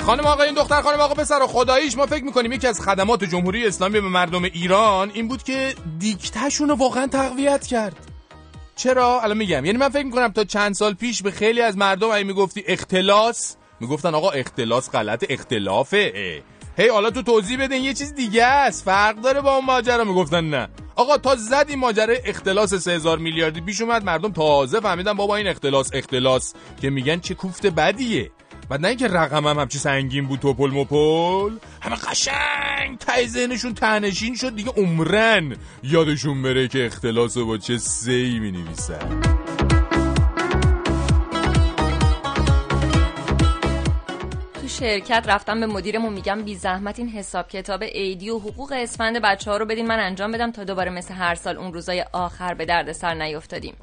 خانم 0.09 0.27
آقا 0.27 0.43
این 0.43 0.55
دختر 0.55 0.83
خانم 0.83 1.01
آقا 1.01 1.15
پسر 1.15 1.47
خداییش 1.47 1.97
ما 1.97 2.07
فکر 2.07 2.25
می‌کنیم 2.25 2.53
یکی 2.53 2.67
از 2.67 2.81
خدمات 2.81 3.25
جمهوری 3.25 3.67
اسلامی 3.67 4.01
به 4.01 4.09
مردم 4.09 4.45
ایران 4.45 5.11
این 5.15 5.29
بود 5.29 5.43
که 5.43 5.75
دیکتهشون 5.99 6.69
رو 6.69 6.75
واقعا 6.75 7.07
تقویت 7.07 7.67
کرد. 7.67 7.97
چرا؟ 8.77 9.21
الان 9.21 9.37
میگم. 9.37 9.65
یعنی 9.65 9.79
من 9.79 9.89
فکر 9.89 10.05
می‌کنم 10.05 10.29
تا 10.29 10.45
چند 10.45 10.75
سال 10.75 10.95
پیش 10.95 11.23
به 11.23 11.31
خیلی 11.31 11.61
از 11.61 11.77
مردم 11.77 12.11
اگه 12.11 12.25
می‌گفتی 12.25 12.65
اختلاس. 12.67 13.57
می‌گفتن 13.81 14.15
آقا 14.15 14.31
اختلاس 14.31 14.91
غلط 14.91 15.25
اختلافه. 15.29 16.43
هی 16.79 16.89
حالا 16.89 17.11
تو 17.11 17.23
توضیح 17.23 17.63
بده 17.65 17.75
این 17.75 17.85
یه 17.85 17.95
چیز 17.95 18.15
دیگه 18.15 18.45
است. 18.45 18.85
فرق 18.85 19.17
داره 19.17 19.41
با 19.41 19.55
اون 19.55 19.65
ماجرا. 19.65 20.05
می‌گفتن 20.05 20.45
نه. 20.45 20.69
آقا 20.99 21.18
تا 21.18 21.36
زد 21.36 21.66
این 21.68 21.78
ماجرا 21.78 22.14
اختلاس 22.24 22.74
3000 22.74 23.18
میلیاردی 23.18 23.61
پیش 23.61 23.80
اومد 23.80 24.05
مردم 24.05 24.32
تازه 24.32 24.80
فهمیدن 24.80 25.12
بابا 25.12 25.36
این 25.36 25.46
اختلاس 25.46 25.90
اختلاس 25.92 26.55
که 26.80 26.90
میگن 26.90 27.20
چه 27.20 27.34
کوفت 27.34 27.66
بدیه. 27.66 28.30
بعد 28.68 28.80
نه 28.80 28.88
اینکه 28.88 29.09
رقم 29.09 29.46
هم 29.46 29.59
همچی 29.59 29.78
سنگین 29.78 30.26
بود 30.26 30.40
توپل 30.40 30.70
مپل. 30.70 31.57
همه 31.80 31.96
قشنگ 31.96 32.99
تای 32.99 33.28
ذهنشون 33.28 33.74
تنشین 33.74 34.34
شد 34.34 34.57
دیگه 34.57 34.70
عمرن 34.76 35.57
یادشون 35.82 36.42
بره 36.42 36.68
که 36.68 36.86
اختلاس 36.86 37.36
رو 37.36 37.46
با 37.46 37.59
چه 37.59 37.78
سی 37.78 38.38
می 38.38 38.51
نویسن 38.53 39.20
شرکت 44.79 45.24
رفتم 45.29 45.61
به 45.61 45.66
مدیرمون 45.66 46.12
میگم 46.12 46.43
بی 46.43 46.55
زحمت. 46.55 46.99
این 46.99 47.09
حساب 47.09 47.49
کتاب 47.49 47.83
ایدی 47.83 48.31
و 48.31 48.39
حقوق 48.39 48.72
اسفند 48.72 49.22
بچه 49.22 49.51
ها 49.51 49.57
رو 49.57 49.66
بدین. 49.66 49.87
من 49.87 49.99
انجام 49.99 50.33
بدم 50.33 50.53
تا 50.53 50.64
دوباره 50.64 50.91
مثل 50.91 51.14
هر 51.14 51.35
سال 51.35 51.57
اون 51.57 51.72
روزای 51.72 52.05
آخر 52.12 52.55
به 52.55 52.64
درد 52.64 52.93
سر 52.93 53.14
نیفتادیم 53.14 53.74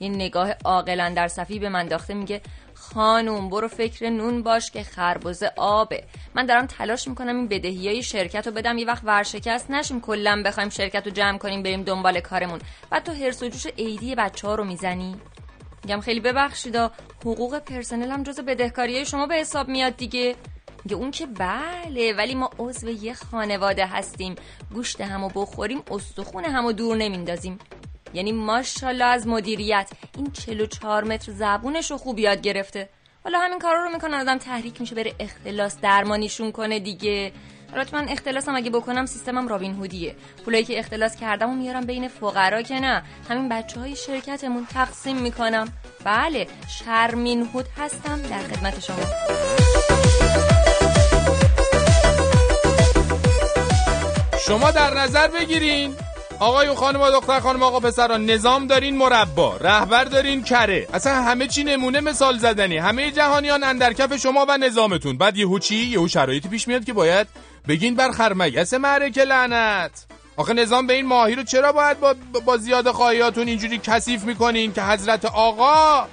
یه 0.00 0.08
نگاه 0.08 0.50
عاقلا 0.64 1.12
در 1.16 1.28
صفی 1.28 1.58
به 1.58 1.68
من 1.68 1.80
انداخته 1.80 2.14
میگه 2.14 2.40
خانوم 2.74 3.48
برو 3.48 3.68
فکر 3.68 4.08
نون 4.08 4.42
باش 4.42 4.70
که 4.70 4.82
خربزه 4.82 5.52
آبه. 5.56 6.04
من 6.34 6.46
دارم 6.46 6.66
تلاش 6.66 7.08
می‌کنم 7.08 7.36
این 7.36 7.48
بدهی 7.48 7.88
های 7.88 8.02
شرکت 8.02 8.46
رو 8.46 8.52
بدم. 8.52 8.78
یه 8.78 8.86
وقت 8.86 9.02
ورشکست 9.04 9.70
نشیم 9.70 10.00
کلا 10.00 10.42
بخوایم 10.46 10.68
شرکت 10.68 11.06
رو 11.06 11.12
جمع 11.12 11.38
کنیم 11.38 11.62
بریم 11.62 11.82
دنبال 11.82 12.20
کارمون. 12.20 12.60
بعد 12.90 13.04
تو 13.04 13.12
هرس 13.12 13.42
و 13.42 13.48
جوش 13.48 13.66
ایدی 13.76 14.14
بچه 14.14 14.48
ها 14.48 14.54
رو 14.54 14.64
می‌زنی؟ 14.64 15.16
میگم 15.84 16.00
خیلی 16.00 16.20
ببخشیدا 16.20 16.90
حقوق 17.20 17.58
پرسنل 17.58 18.10
هم 18.10 18.22
جز 18.22 18.40
بدهکاری 18.40 19.06
شما 19.06 19.26
به 19.26 19.34
حساب 19.34 19.68
میاد 19.68 19.96
دیگه. 19.96 20.36
میگه 20.84 20.96
اون 20.96 21.10
که 21.10 21.26
بله 21.26 22.12
ولی 22.12 22.34
ما 22.34 22.50
عضو 22.58 22.88
یه 22.88 23.14
خانواده 23.14 23.86
هستیم. 23.86 24.34
گوشت 24.74 25.00
همو 25.00 25.28
بخوریم 25.28 25.82
استخون 25.90 26.44
همو 26.44 26.72
دور 26.72 26.96
نمیندازیم. 26.96 27.58
یعنی 28.14 28.32
ماشاءالله 28.32 29.04
از 29.04 29.26
مدیریت. 29.26 29.90
این 30.16 30.32
44 30.32 31.04
متر 31.04 31.32
زبونش 31.32 31.90
رو 31.90 31.96
خوب 31.96 32.18
یاد 32.18 32.40
گرفته. 32.40 32.88
حالا 33.24 33.38
همین 33.38 33.58
کارا 33.58 33.84
رو 33.84 33.90
می‌کنه 33.90 34.16
آدم 34.16 34.38
تحریک 34.38 34.80
میشه 34.80 34.94
بره 34.94 35.14
اختلاس 35.20 35.80
درمانیشون 35.80 36.52
کنه 36.52 36.80
دیگه. 36.80 37.32
البته 37.74 37.96
من 37.96 38.08
اختلاسم 38.08 38.56
اگه 38.56 38.70
بکنم 38.70 39.06
سیستمم 39.06 39.48
رابین 39.48 39.74
هودیه. 39.74 40.14
پولایی 40.44 40.64
که 40.64 40.78
اختلاس 40.78 41.16
کردم 41.16 41.50
و 41.50 41.54
میارم 41.54 41.86
بین 41.86 42.08
فقرا 42.08 42.62
که 42.62 42.80
نه. 42.80 43.02
همین 43.30 43.48
بچه 43.48 43.80
های 43.80 43.96
شرکتمون 43.96 44.66
تقسیم 44.74 45.16
می‌کنم. 45.16 45.68
بله 46.04 46.46
شرمین 46.78 47.48
هود 47.54 47.66
هستم 47.78 48.22
در 48.22 48.38
خدمت 48.38 48.80
شما. 48.80 48.96
شما 54.46 54.70
در 54.70 54.94
نظر 54.94 55.28
بگیرین. 55.28 55.94
آقای 56.40 56.68
و 56.68 56.74
خانم 56.74 57.00
و 57.00 57.10
دختر 57.10 57.40
خانم 57.40 57.62
آقا 57.62 57.80
پسران 57.80 58.26
نظام 58.26 58.66
دارین 58.66 58.96
مربا. 58.96 59.56
رهبر 59.56 60.04
دارین 60.04 60.42
کره. 60.42 60.86
اصلا 60.92 61.22
همه 61.22 61.46
چی 61.46 61.64
نمونه 61.64 62.00
مثال 62.00 62.38
زدنی. 62.38 62.76
همه 62.76 63.10
جهانیان 63.10 63.64
اندرکف 63.64 64.16
شما 64.16 64.46
و 64.48 64.56
نظامتون. 64.56 65.18
بعد 65.18 65.36
یهو 65.36 65.58
چی؟ 65.58 65.76
یهو 65.76 66.08
شرایطی 66.08 66.48
پیش 66.48 66.68
میاد 66.68 66.84
که 66.84 66.92
باید 66.92 67.26
بگین 67.68 67.94
بر 67.94 68.10
خرمگس 68.10 68.74
معرکه 68.74 69.24
لعنت. 69.24 70.06
آخه 70.36 70.52
نظام 70.52 70.86
به 70.86 70.94
این 70.94 71.06
ماهی 71.06 71.34
رو 71.34 71.42
چرا 71.42 71.72
باید 71.72 72.00
با, 72.00 72.14
با 72.46 72.56
زیاد 72.56 72.90
خواهیاتون 72.90 73.48
اینجوری 73.48 73.78
کثیف 73.78 74.24
می‌کنین 74.24 74.72
که 74.72 74.82
حضرت 74.82 75.24
آقا 75.24 76.08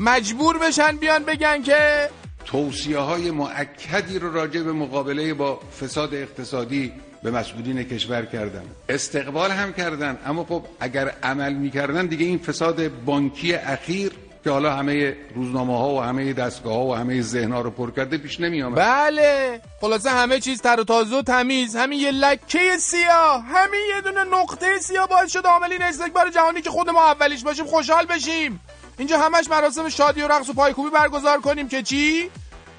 مجبور 0.00 0.58
بشن 0.58 0.96
بیان 0.96 1.24
بگن 1.24 1.62
که 1.62 2.08
توصیه 2.44 2.98
های 2.98 3.30
معکدی 3.30 4.18
رو 4.18 4.32
راجع 4.32 4.62
به 4.62 4.72
مقابله 4.72 5.34
با 5.34 5.60
فساد 5.80 6.14
اقتصادی 6.14 6.92
به 7.22 7.30
مسئولین 7.30 7.82
کشور 7.82 8.24
کردن. 8.24 8.62
استقبال 8.88 9.50
هم 9.50 9.72
کردن. 9.72 10.18
اما 10.26 10.44
خب 10.44 10.64
اگر 10.80 11.14
عمل 11.22 11.52
می‌کردن 11.52 12.06
دیگه 12.06 12.26
این 12.26 12.38
فساد 12.38 13.04
بانکی 13.04 13.54
اخیر 13.54 14.12
که 14.44 14.50
حالا 14.50 14.76
همه 14.76 15.16
روزنامه 15.34 15.78
ها 15.78 15.94
و 15.94 16.00
همه 16.00 16.32
دستگاه 16.32 16.74
ها 16.74 16.84
و 16.84 16.94
همه 16.94 17.22
ذهن 17.22 17.52
ها 17.52 17.60
رو 17.60 17.70
پر 17.70 17.90
کرده 17.90 18.18
پیش 18.18 18.40
نمی 18.40 18.62
آمد 18.62 18.78
بله. 18.78 19.60
خلاصه 19.80 20.10
همه 20.10 20.40
چیز 20.40 20.60
تر 20.60 20.80
و 20.80 20.84
تازه 20.84 21.16
و 21.16 21.22
تمیز. 21.22 21.76
همین 21.76 22.00
یه 22.00 22.10
لکه 22.10 22.78
سیاه. 22.78 23.44
همین 23.44 23.80
یه 23.94 24.00
دونه 24.00 24.24
نقطه 24.24 24.78
سیاه 24.78 25.08
باعث 25.08 25.32
شد 25.32 25.46
عاملین 25.46 25.82
استکبار 25.82 26.30
جهانی 26.30 26.60
که 26.60 26.70
خود 26.70 26.90
ما 26.90 27.04
اولیش 27.04 27.42
باشیم 27.42 27.66
خوشحال 27.66 28.06
بشیم. 28.06 28.60
اینجا 28.98 29.18
همش 29.18 29.50
مراسم 29.50 29.88
شادی 29.88 30.22
و 30.22 30.28
رقص 30.28 30.48
و 30.48 30.52
پایکوبی 30.52 30.90
برگزار 30.90 31.40
کنیم 31.40 31.68
که 31.68 31.82
چی؟ 31.82 32.30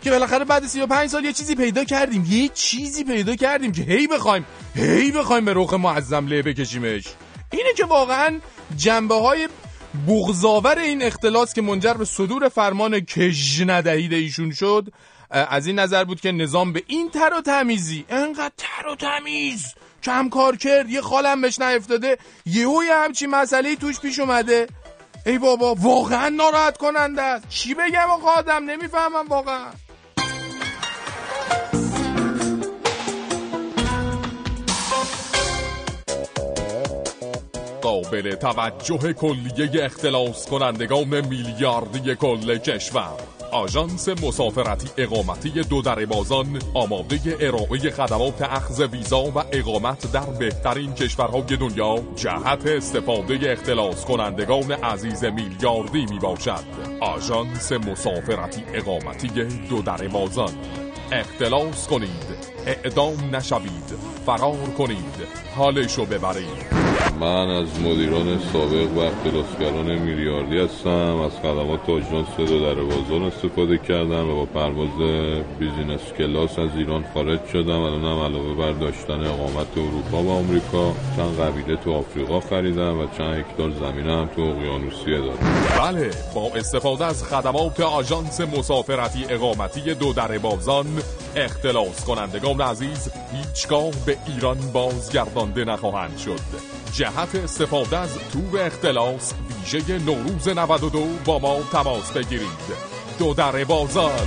که 0.01 0.11
بالاخره 0.11 0.45
بعد 0.45 0.66
35 0.66 1.09
سال 1.09 1.26
یه 1.26 1.34
چیزی 1.34 1.55
پیدا 1.55 1.84
کردیم. 1.84 2.26
یه 2.30 2.49
چیزی 2.53 3.03
پیدا 3.03 3.36
کردیم 3.36 3.72
که 3.72 3.82
هی 3.82 4.07
بخوایم 4.07 4.45
هی 4.76 5.11
بخوایم 5.11 5.45
به 5.45 5.53
رخ 5.55 5.74
معظم 5.74 6.28
له 6.28 6.41
بکشیمش 6.41 7.03
اینه 7.51 7.74
که 7.78 7.86
واقعا 7.86 8.39
جنبه 8.78 9.16
های 9.16 9.49
بغضاور 10.08 10.80
این 10.80 11.02
اختلاس 11.02 11.54
که 11.54 11.62
منجر 11.62 11.93
به 11.93 12.06
صدور 12.06 12.50
فرمان 12.50 13.00
کژ 13.00 13.62
ندهید 13.62 14.14
ایشون 14.14 14.52
شد 14.52 14.88
از 15.30 15.68
این 15.68 15.80
نظر 15.80 16.04
بود 16.04 16.22
که 16.22 16.32
نظام 16.32 16.74
به 16.74 16.84
این 16.88 17.10
تر 17.10 17.34
و 17.38 17.41
تمیزی 17.41 18.06
انقدر 18.10 18.54
تر 18.58 18.88
و 18.88 18.96
تمیز 18.96 19.74
کم 20.04 20.30
کار 20.30 20.56
کرد 20.56 20.89
یه 20.89 21.02
خالم 21.02 21.41
بهش 21.41 21.60
نیفتاده 21.60 22.18
یهو 22.46 22.84
یه 22.84 22.96
همچی 22.96 23.28
مسئله 23.28 23.76
توش 23.76 24.00
پیش 24.00 24.20
اومده. 24.20 24.68
ای 25.26 25.38
بابا 25.38 25.76
واقعا 25.76 26.30
ناراحت 26.30 26.78
کننده 26.78 27.22
است. 27.22 27.50
چی 27.50 27.74
بگم 27.74 28.10
آقا 28.12 28.32
آدم؟ 28.32 28.64
نمی‌فهمم 28.64 29.28
واقعا. 29.28 29.72
قابل 38.06 38.36
توجه 38.36 39.14
کلیه 39.14 39.84
اختلاس 39.86 40.47
کنندگان 40.47 41.28
میلیاردی 41.28 42.16
کل 42.16 42.58
کشور. 42.58 43.14
آژانس 43.51 44.10
مسافرتی 44.10 44.88
اقامتی 44.97 45.49
دو 45.49 45.82
در 45.82 46.06
بازان 46.06 46.60
آماده 46.74 47.38
ارائه 47.39 47.91
خدمات 47.91 48.41
اخذ 48.41 48.82
ویزا 48.82 49.24
و 49.24 49.43
اقامت 49.51 50.12
در 50.12 50.26
بهترین 50.39 50.93
کشورهای 50.93 51.58
دنیا 51.58 51.95
جهت 52.16 52.68
استفاده 52.68 53.51
اختلاس 53.51 54.06
کنندگان 54.06 54.72
عزیز 54.72 55.24
میلیاردی 55.24 56.06
می 56.06 56.20
باشد 56.20 56.66
آژانس 57.01 57.72
مسافرتی 57.72 58.64
اقامتی 58.74 59.28
دو 59.70 59.82
در 59.82 60.08
بازان. 60.08 60.53
اختلاس 61.12 61.88
کنید 61.88 62.26
اعدام 62.68 63.36
نشوید 63.36 63.93
فرار 64.26 64.70
کنید 64.78 65.28
حالشو 65.56 66.06
ببرید. 66.06 66.85
من 67.20 67.50
از 67.50 67.80
مدیران 67.80 68.39
سابق 68.54 68.98
و 68.98 69.00
اختلاسگران 69.00 70.00
میلیاردی 70.00 70.60
هستم. 70.60 71.22
از 71.26 71.32
خدمات 71.32 71.89
آژانس 71.89 72.28
دو 72.38 72.60
در 72.60 72.82
بازار 72.82 73.24
استفاده 73.24 73.78
کردم 73.78 74.30
و 74.30 74.36
با 74.36 74.46
پرواز 74.46 74.89
بیزینس 75.60 76.02
کلاس 76.18 76.60
از 76.60 76.70
ایران 76.78 77.06
خارج 77.14 77.39
شدم. 77.54 77.82
الانم 77.82 78.20
علاوه 78.20 78.54
بر 78.54 78.72
داشتن 78.72 79.26
اقامت 79.26 79.78
اروپا 79.78 80.24
و 80.24 80.30
آمریکا 80.30 80.93
چند 81.18 81.39
قبیله 81.39 81.76
تو 81.76 81.93
آفریقا 81.93 82.39
خریدم 82.39 83.00
و 83.00 83.08
چند 83.18 83.34
هکتار 83.36 83.72
زمینه 83.72 84.12
هم 84.18 84.30
تو 84.36 84.41
اقیانوسیه 84.41 85.18
دارم. 85.18 85.38
بله 85.80 86.12
با 86.36 86.52
استفاده 86.56 87.06
از 87.06 87.24
خدمات 87.24 87.80
آژانس 87.80 88.41
مسافرتی 88.41 89.26
اقامتی 89.30 89.93
دو 89.93 90.14
در 90.14 90.38
بازان 90.38 90.86
اختلاس 91.36 92.06
کنندگان 92.06 92.62
عزیز 92.62 93.10
هیچگاه 93.32 93.92
به 94.06 94.18
ایران 94.28 94.58
بازگردانده 94.74 95.66
نخواهند 95.66 96.18
شد. 96.18 96.40
جهت 96.94 97.36
استفاده 97.36 97.98
از 97.98 98.18
تور 98.34 98.62
اختلاس 98.62 99.34
ویژه 99.74 100.00
نوروز 100.00 100.48
92 100.48 101.00
با 101.26 101.40
ما 101.40 101.58
تماس 101.72 102.12
بگیرید. 102.12 102.50
دو 103.20 103.34
در 103.34 103.64
بازار. 103.64 104.22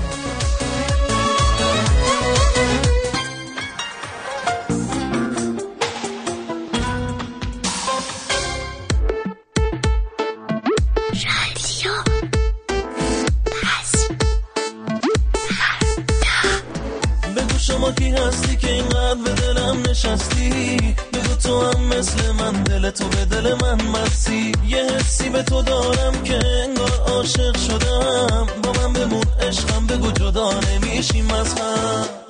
تو 22.99 23.09
به 23.09 23.25
دل 23.25 23.55
من 23.55 23.83
مسی. 23.83 24.53
یه 24.67 24.85
حسی 24.85 25.29
به 25.29 25.43
تو 25.43 25.63
دارم 25.63 26.23
که 26.23 26.39
انگار 26.65 27.01
عاشق 27.07 27.57
شدم. 27.57 28.47
با 28.63 28.73
من 28.73 28.93
بمون 28.93 29.25
عشقم 29.41 29.87
بگو 29.87 30.11
جدا 30.11 30.61
نمیشیم 30.61 31.31
از 31.31 31.55
هم. 31.55 32.28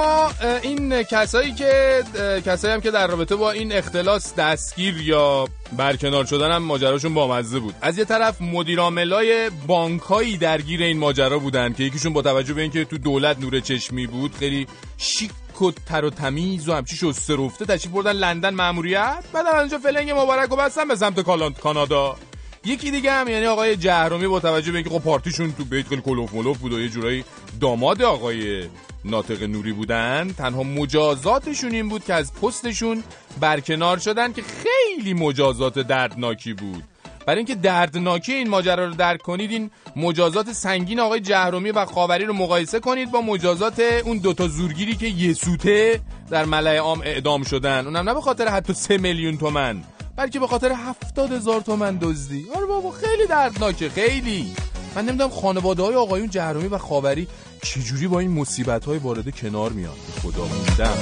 اما 0.00 0.30
این 0.62 1.02
کسایی 1.02 1.54
که 1.54 2.02
کسایی 2.46 2.74
هم 2.74 2.80
که 2.80 2.90
در 2.90 3.06
رابطه 3.06 3.36
با 3.36 3.50
این 3.50 3.72
اختلاس 3.72 4.34
دستگیر 4.34 5.00
یا 5.00 5.48
برکنار 5.76 6.24
شدن 6.24 6.50
هم 6.50 6.62
ماجراشون 6.62 7.14
بامزه 7.14 7.58
بود. 7.58 7.74
از 7.80 7.98
یه 7.98 8.04
طرف 8.04 8.40
مدیرعاملای 8.40 9.50
بانکایی 9.66 10.36
درگیر 10.36 10.82
این 10.82 10.98
ماجرا 10.98 11.38
بودن 11.38 11.72
که 11.72 11.84
یکیشون 11.84 12.12
با 12.12 12.22
توجه 12.22 12.54
به 12.54 12.62
اینکه 12.62 12.84
تو 12.84 12.98
دولت 12.98 13.38
نور 13.38 13.60
چشمی 13.60 14.06
بود 14.06 14.34
خیلی 14.34 14.66
شیک 14.98 15.62
و 15.62 15.72
تر 15.86 16.04
و 16.04 16.10
تمیز 16.10 16.68
و 16.68 16.74
همچی 16.74 16.96
شسته 16.96 17.36
رفته 17.36 17.64
تشریف 17.64 17.92
بردن 17.94 18.12
لندن 18.12 18.54
ماموریت 18.54 19.24
بعد 19.32 19.46
از 19.46 19.54
اونجا 19.54 19.78
فلنگ 19.78 20.10
مبارک 20.10 20.52
و 20.52 20.56
بستن 20.56 20.88
به 20.88 20.96
سمت 20.96 21.20
کانادا. 21.60 22.16
یکی 22.64 22.90
دیگه 22.90 23.12
هم 23.12 23.28
یعنی 23.28 23.46
آقای 23.46 23.76
جهرومی 23.76 24.26
با 24.26 24.40
توجه 24.40 24.72
به 24.72 24.78
اینکه 24.78 24.90
خب 24.90 25.02
پارتیشون 25.02 25.52
تو 25.52 25.64
بیت 25.64 25.88
خیلی 25.88 26.02
کلوف 26.02 26.34
ملوف 26.34 26.58
بود 26.58 26.72
و 26.72 26.80
یه 26.80 26.88
جورایی 26.88 27.24
داماد 27.60 28.02
آقای 28.02 28.68
ناطق 29.04 29.42
نوری 29.42 29.72
بودن 29.72 30.34
تنها 30.38 30.62
مجازاتشون 30.62 31.72
این 31.72 31.88
بود 31.88 32.04
که 32.04 32.14
از 32.14 32.34
پستشون 32.34 33.02
برکنار 33.40 33.98
شدن 33.98 34.32
که 34.32 34.42
خیلی 34.42 35.14
مجازات 35.14 35.78
دردناکی 35.78 36.52
بود. 36.52 36.84
برای 37.26 37.38
اینکه 37.38 37.54
دردناکی 37.54 38.32
این 38.32 38.48
ماجرا 38.48 38.86
رو 38.86 38.94
درک 38.94 39.22
کنید 39.22 39.50
این 39.50 39.70
مجازات 39.96 40.52
سنگین 40.52 41.00
آقای 41.00 41.20
جهرومی 41.20 41.70
و 41.70 41.84
خاوری 41.84 42.24
رو 42.24 42.32
مقایسه 42.32 42.80
کنید 42.80 43.10
با 43.10 43.20
مجازات 43.20 43.80
اون 43.80 44.18
دوتا 44.18 44.48
زورگیری 44.48 44.96
که 44.96 45.06
یه 45.06 45.34
سوته 45.34 46.00
در 46.30 46.44
ملع 46.44 46.76
عام 46.76 47.00
اعدام 47.00 47.42
شدن. 47.42 47.84
اونم 47.84 48.08
نه 48.08 48.14
به 48.14 48.20
خاطر 48.20 48.48
حتی 48.48 48.72
سه 48.72 48.98
میلیون 48.98 49.38
تومن. 49.38 49.84
بلکه 50.18 50.40
به 50.40 50.46
خاطر 50.46 50.72
هفتاد 50.72 51.32
هزار 51.32 51.60
تومن 51.60 51.98
دزدی. 52.02 52.46
آره 52.56 52.66
بابا 52.66 52.90
خیلی 52.90 53.26
دردناکه 53.26 53.88
خیلی. 53.88 54.54
من 54.94 55.04
نمی‌دونم 55.04 55.30
خانواده 55.30 55.82
های 55.82 55.94
آقایون 55.94 56.30
جهرومی 56.30 56.68
و 56.68 56.78
خاوری 56.78 57.28
چجوری 57.62 58.08
با 58.08 58.20
این 58.20 58.30
مصیبت 58.30 58.84
های 58.84 58.98
وارد 58.98 59.36
کنار 59.36 59.72
میان. 59.72 59.94
خدا 60.22 60.44
موندم. 60.44 60.98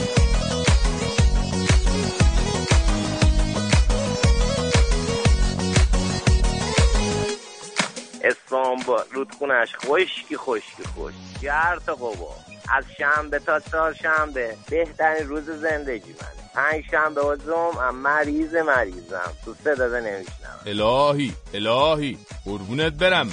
اسلام 8.25 8.83
با 8.87 9.05
رودخونش 9.13 9.77
خشکی 9.77 10.37
خشکی 10.37 10.85
خوش 10.95 11.15
گرد 11.43 11.83
قبا 11.89 12.35
از 12.75 12.85
شنبه 12.99 13.39
تا 13.39 13.61
چهارشنبه 13.61 14.57
بهترین 14.71 15.29
روز 15.29 15.45
زندگی 15.45 16.13
منه. 16.13 16.46
پنج 16.57 16.85
شنبه 16.91 17.21
و 17.21 17.37
جمعه 17.37 17.91
مریض 17.91 18.55
مریضم. 18.55 19.33
تو 19.45 19.55
سه 19.65 19.75
داده 19.75 20.01
نمیشنم 20.01 20.61
الهی 20.67 21.33
الهی 21.55 22.19
قربونت 22.45 22.93
برم. 22.93 23.31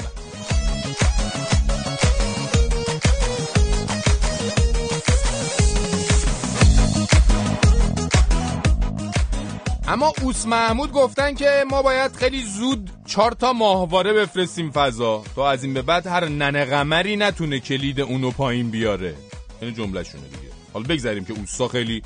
اما 9.88 10.14
اوس 10.22 10.46
محمود 10.46 10.92
گفتن 10.92 11.36
که 11.36 11.64
ما 11.70 11.82
باید 11.82 12.16
خیلی 12.16 12.44
زود 12.44 12.90
چهار 13.06 13.32
تا 13.32 13.54
ماهواره 13.54 14.14
بفرستیم 14.14 14.72
فضا. 14.72 15.24
تا 15.36 15.50
از 15.50 15.64
این 15.64 15.74
به 15.74 15.82
بعد 15.82 16.08
هر 16.08 16.26
ننه 16.26 16.66
قمری 16.66 17.16
نتونه 17.16 17.60
کلید 17.60 18.02
اونو 18.02 18.32
پایین 18.32 18.72
بیاره. 18.72 19.16
این 19.62 19.74
جملهشونه 19.74 20.24
دیگه. 20.24 20.54
حالا 20.74 20.86
بگذاریم 20.90 21.26
که 21.26 21.34
اوسا 21.34 21.68
خیلی 21.68 22.02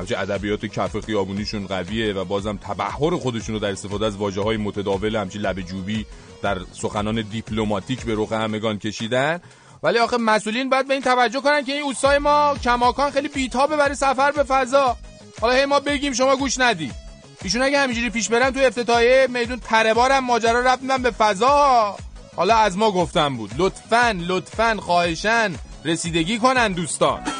همچه 0.00 0.18
ادبیات 0.18 0.66
کف 0.66 1.00
خیابونیشون 1.00 1.66
قویه 1.66 2.12
و 2.12 2.24
بازم 2.24 2.56
تبحر 2.56 3.16
خودشون 3.16 3.54
رو 3.54 3.60
در 3.60 3.70
استفاده 3.70 4.06
از 4.06 4.16
واجه 4.16 4.42
های 4.42 4.56
متداول 4.56 5.16
همچی 5.16 5.38
لب 5.38 5.60
جوبی 5.60 6.06
در 6.42 6.58
سخنان 6.72 7.22
دیپلماتیک 7.22 8.04
به 8.04 8.14
رخ 8.16 8.32
همگان 8.32 8.78
کشیدن. 8.78 9.40
ولی 9.82 9.98
آخه 9.98 10.16
مسئولین 10.16 10.70
باید 10.70 10.88
به 10.88 10.94
این 10.94 11.02
توجه 11.02 11.40
کنن 11.40 11.64
که 11.64 11.72
این 11.72 11.82
اوستای 11.82 12.18
ما 12.18 12.54
کماکان 12.64 13.10
خیلی 13.10 13.28
بیتابه 13.28 13.76
برای 13.76 13.94
سفر 13.94 14.30
به 14.30 14.42
فضا. 14.42 14.96
حالا 15.40 15.54
هی 15.54 15.64
ما 15.64 15.80
بگیم 15.80 16.12
شما 16.12 16.36
گوش 16.36 16.58
ندی. 16.58 16.90
ایشون 17.42 17.62
اگه 17.62 17.78
همینجوری 17.78 18.10
پیش 18.10 18.28
برن 18.28 18.50
تو 18.50 18.60
افتتاحیه 18.60 19.26
میدون 19.30 19.60
تربارم 19.60 20.24
ماجرا 20.24 20.60
رفت 20.60 20.82
میدن 20.82 21.02
به 21.02 21.10
فضا. 21.10 21.96
حالا 22.36 22.56
از 22.56 22.78
ما 22.78 22.90
گفتم 22.90 23.36
بود. 23.36 23.50
لطفا 23.58 24.18
لطفا 24.26 24.76
خواهشن 24.80 25.54
رسیدگی 25.84 26.38
کنن 26.38 26.72
دوستان. 26.72 27.39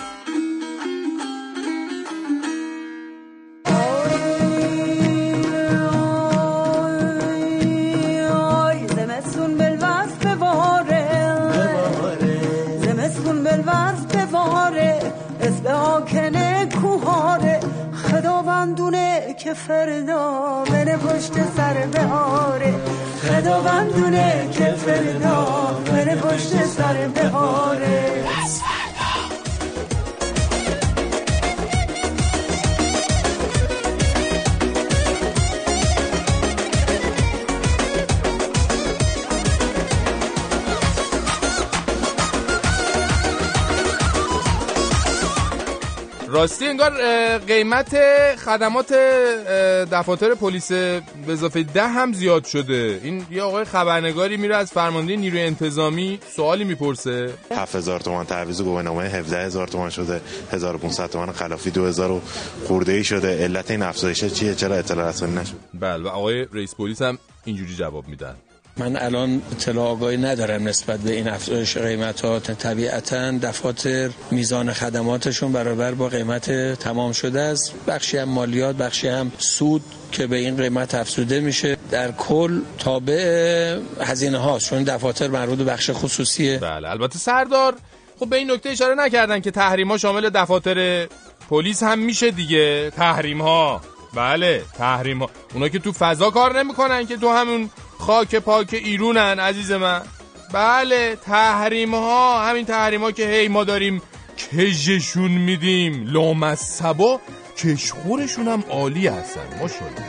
که 19.44 19.54
فردا 19.54 20.64
بره 20.70 20.96
پشت 20.96 21.32
سر 21.56 21.86
بهاره. 21.92 22.74
خداوندونه 23.22 24.48
که 24.52 24.64
فردا 24.64 25.44
بره 25.86 26.16
پشت 26.16 26.64
سر 26.64 27.08
بهاره. 27.08 28.24
راستی 46.40 46.66
انگار 46.66 46.92
قیمت 47.38 47.96
خدمات 48.36 48.92
دفاتر 49.92 50.34
پلیس 50.34 50.72
به 50.72 51.02
اضافه 51.28 51.62
ده 51.62 51.88
هم 51.88 52.12
زیاد 52.12 52.44
شده. 52.44 53.00
این 53.02 53.26
یه 53.30 53.42
آقای 53.42 53.64
خبرنگاری 53.64 54.36
میره 54.36 54.56
از 54.56 54.72
فرمانده 54.72 55.16
نیروی 55.16 55.40
انتظامی 55.40 56.18
سوالی 56.36 56.64
می‌پرسه. 56.64 57.30
7000 57.56 58.00
تومان 58.00 58.26
تعویض 58.26 58.62
گواهینامه 58.62 59.04
17000 59.04 59.68
تومان 59.68 59.90
شده 59.90 60.20
1500 60.52 61.10
تومان 61.10 61.32
خلافی 61.32 61.70
2000 61.70 62.20
خورده 62.66 62.92
ای 62.92 63.04
شده. 63.04 63.42
علت 63.42 63.70
این 63.70 63.82
افزایش 63.82 64.24
چیه؟ 64.24 64.54
چرا 64.54 64.76
اطلاع 64.76 65.08
رسانی 65.08 65.36
نشد؟ 65.36 65.54
بله 65.74 66.04
و 66.04 66.08
آقای 66.08 66.46
رئیس 66.52 66.74
پلیس 66.74 67.02
هم 67.02 67.18
اینجوری 67.44 67.74
جواب 67.74 68.08
میدن. 68.08 68.36
من 68.80 68.96
الان 68.96 69.42
اطلاع 69.52 69.86
آگاهی 69.86 70.16
ندارم 70.16 70.68
نسبت 70.68 71.00
به 71.00 71.12
این 71.12 71.28
افزایش 71.28 71.76
قیمتات. 71.76 72.50
طبیعتا 72.50 73.30
دفاتر 73.30 74.10
میزان 74.30 74.72
خدماتشون 74.72 75.52
برابر 75.52 75.94
با 75.94 76.08
قیمت 76.08 76.50
تمام 76.74 77.12
شده 77.12 77.40
است. 77.40 77.74
بخشی 77.86 78.18
هم 78.18 78.28
مالیات 78.28 78.76
بخشی 78.76 79.08
هم 79.08 79.32
سود 79.38 79.82
که 80.12 80.26
به 80.26 80.36
این 80.36 80.56
قیمت 80.56 80.94
افزوده 80.94 81.40
میشه. 81.40 81.76
در 81.90 82.12
کل 82.12 82.60
تابع 82.78 83.78
هزینه 84.00 84.38
هاست 84.38 84.70
چون 84.70 84.82
دفاتر 84.82 85.28
مربوط 85.28 85.58
بخش 85.58 85.90
خصوصیه 85.90 86.58
بله 86.58 86.88
البته 86.88 87.18
سردار 87.18 87.74
خب 88.20 88.28
به 88.28 88.36
این 88.36 88.50
نکته 88.50 88.70
اشاره 88.70 88.94
نکردن 88.94 89.40
که 89.40 89.50
تحریم 89.50 89.90
ها 89.90 89.98
شامل 89.98 90.30
دفاتر 90.30 91.08
پلیس 91.50 91.82
هم 91.82 91.98
میشه 91.98 92.30
دیگه. 92.30 92.90
تحریم 92.90 93.42
ها 93.42 93.80
بله 94.14 94.62
تحریم 94.78 95.18
ها 95.18 95.30
اونا 95.54 95.68
که 95.68 95.78
تو 95.78 95.92
فضا 95.92 96.30
کار 96.30 96.58
نمی‌کنن 96.58 97.06
که 97.06 97.16
تو 97.16 97.28
همون 97.28 97.70
خاک 98.00 98.36
پاک 98.36 98.68
ایرونن 98.72 99.38
عزیز 99.40 99.72
من. 99.72 100.02
بله 100.52 101.16
تحریم 101.16 101.94
ها 101.94 102.48
همین 102.48 102.64
تحریم 102.64 103.02
ها 103.02 103.12
که 103.12 103.26
هی 103.26 103.48
ما 103.48 103.64
داریم 103.64 104.02
کژشون 104.36 105.30
میدیم. 105.30 106.04
لامصبا 106.06 107.20
کشخورشون 107.56 108.48
هم 108.48 108.64
عالی 108.70 109.06
هستن 109.06 109.40
ماشاءالله. 109.60 110.04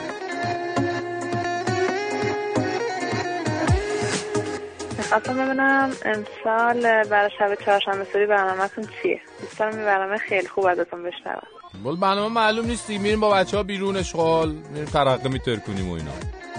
می‌خواستم 4.98 5.46
ببینم 5.46 5.92
امسال 6.06 7.04
برای 7.04 7.30
شب 7.40 7.56
چهارشنبه 7.66 8.08
سوری 8.14 8.26
برنامهتون 8.26 8.88
چیه؟ 9.02 9.22
دوست 9.42 9.60
دارم 9.60 9.72
برنامه 9.72 10.18
خیلی 10.18 10.48
خوب 10.48 10.66
ازتون 10.66 11.04
بشنوم. 11.04 11.48
بول 11.84 11.96
برنامه 11.96 12.36
معلوم 12.36 12.66
نیست 12.66 12.90
میریم 12.90 13.20
با 13.20 13.30
بچه 13.30 13.58
ها 13.58 13.64
بیرون 13.64 13.98
اشغال. 13.98 14.50
میریم 14.50 14.86
ترقه 14.86 15.30
میترکونیم 15.30 15.90
و 15.90 15.94
اینا. 15.94 16.12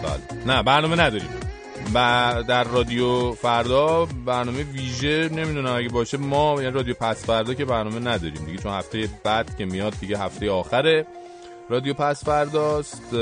بله 0.03 0.44
نه 0.46 0.62
برنامه 0.62 0.96
نداریم. 0.96 1.28
و 1.94 2.34
در 2.48 2.64
رادیو 2.64 3.32
فردا 3.32 4.05
برنامه 4.26 4.62
ویژه 4.62 5.28
نمی‌دونم 5.32 5.76
اگه 5.76 5.88
باشه 5.88 6.18
ما 6.18 6.62
یعنی 6.62 6.74
رادیو 6.74 6.94
پس 6.94 7.26
فردا 7.26 7.55
که 7.55 7.64
برنامه 7.64 7.98
نداریم 7.98 8.44
دیگه 8.46 8.59
چون 8.59 8.72
هفته 8.72 9.09
بعد 9.24 9.57
که 9.57 9.64
میاد 9.64 9.94
دیگه 10.00 10.18
هفته 10.18 10.50
آخره 10.50 11.07
رادیو 11.70 11.94
پس 11.94 12.24
فرداست. 12.24 13.14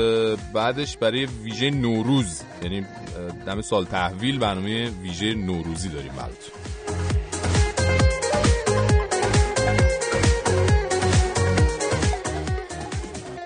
بعدش 0.53 0.97
برای 0.97 1.25
ویژه 1.25 1.69
نوروز 1.69 2.41
یعنی 2.63 2.85
دم 3.45 3.61
سال 3.61 3.85
تحویل 3.85 4.39
برنامه 4.39 4.89
ویژه 4.89 5.33
نوروزی 5.33 5.89
داریم 5.89 6.11
براتون. 6.17 6.53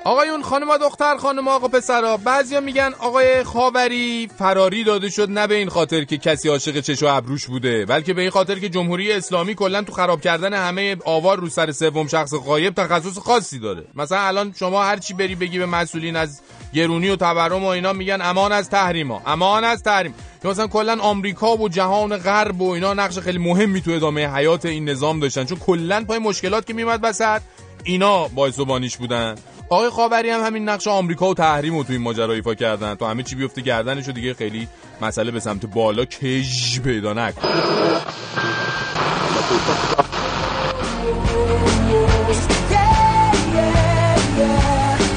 آقایون 0.06 0.44
خانم 0.44 0.70
و 0.70 0.78
دختر 0.78 1.18
خانم 1.18 1.48
آقا 1.48 1.68
پسرا 1.68 2.18
بعضیا 2.18 2.60
میگن 2.60 2.94
آقای 3.00 3.44
خاوری 3.44 4.30
فراری 4.38 4.84
داده 4.84 5.10
شد 5.10 5.30
نه 5.30 5.48
به 5.48 5.56
این 5.56 5.70
خاطر 5.70 6.04
که 6.04 6.18
کسی 6.18 6.50
عاشق 6.50 6.80
چش 6.80 7.04
و 7.04 7.06
ابروش 7.06 7.48
بوده 7.48 7.86
بلکه 7.86 8.14
به 8.14 8.22
این 8.22 8.30
خاطر 8.30 8.60
که 8.60 8.70
جمهوری 8.70 9.12
اسلامی 9.12 9.56
کلا 9.56 9.82
تو 9.82 9.94
خراب 9.94 10.22
کردن 10.22 10.54
همه 10.54 10.98
آوار 11.06 11.40
رو 11.40 11.50
سر 11.50 11.72
سوم 11.72 12.08
شخص 12.08 12.34
غایب 12.34 12.74
تخصص 12.74 13.18
خاصی 13.18 13.60
داره. 13.60 13.86
مثلا 13.96 14.20
الان 14.20 14.54
شما 14.60 14.84
هر 14.84 14.98
چی 14.98 15.14
بری 15.14 15.36
بگی 15.36 15.60
به 15.60 15.66
مسئولین 15.66 16.16
از 16.16 16.42
گرونی 16.74 17.10
و 17.10 17.16
تورم 17.16 17.64
و 17.64 17.68
اینا 17.68 17.94
میگن 17.94 18.22
امان 18.22 18.52
از 18.52 18.70
تحریما 18.70 19.22
امان 19.26 19.64
از 19.64 19.84
تحریم. 19.84 20.14
یا 20.44 20.52
مثلا 20.52 20.68
کلا 20.68 20.98
آمریکا 21.02 21.58
و 21.58 21.70
جهان 21.70 22.18
غرب 22.18 22.62
و 22.62 22.72
اینا 22.72 22.94
نقش 22.94 23.20
خیلی 23.20 23.38
مهمی 23.38 23.82
تو 23.82 23.92
ادامه 23.92 24.36
حیات 24.36 24.66
این 24.66 24.90
نظام 24.90 25.20
داشتن 25.20 25.46
چون 25.46 25.58
کلا 25.58 26.04
پای 26.04 26.20
مشکلات 26.20 26.66
که 26.66 26.74
میومد 26.74 27.00
وسط 27.04 27.42
اینا 27.84 28.28
باعث 28.28 28.60
بودن. 29.00 29.36
آقای 29.70 29.90
خاوری 29.90 30.30
هم 30.30 30.46
همین 30.46 30.70
نقش 30.70 30.88
آمریکا 30.88 31.30
و 31.30 31.34
تحریم 31.34 31.78
رو 31.78 31.84
تو 31.84 31.94
این 31.94 32.02
ماجرا 32.02 32.34
ایفا 32.34 32.56
کردن. 32.56 32.96
تو 32.96 33.06
همه 33.06 33.24
چی 33.24 33.36
بیفته 33.36 33.62
گردنش 33.62 34.08
و 34.08 34.12
دیگه 34.12 34.34
خیلی 34.34 34.68
مسئله 35.02 35.32
به 35.32 35.40
سمت 35.40 35.66
بالا 35.66 36.06
کج 36.06 36.80
پیدا 36.80 37.14
نکنه 37.14 37.52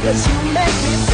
فرشید 0.09 1.08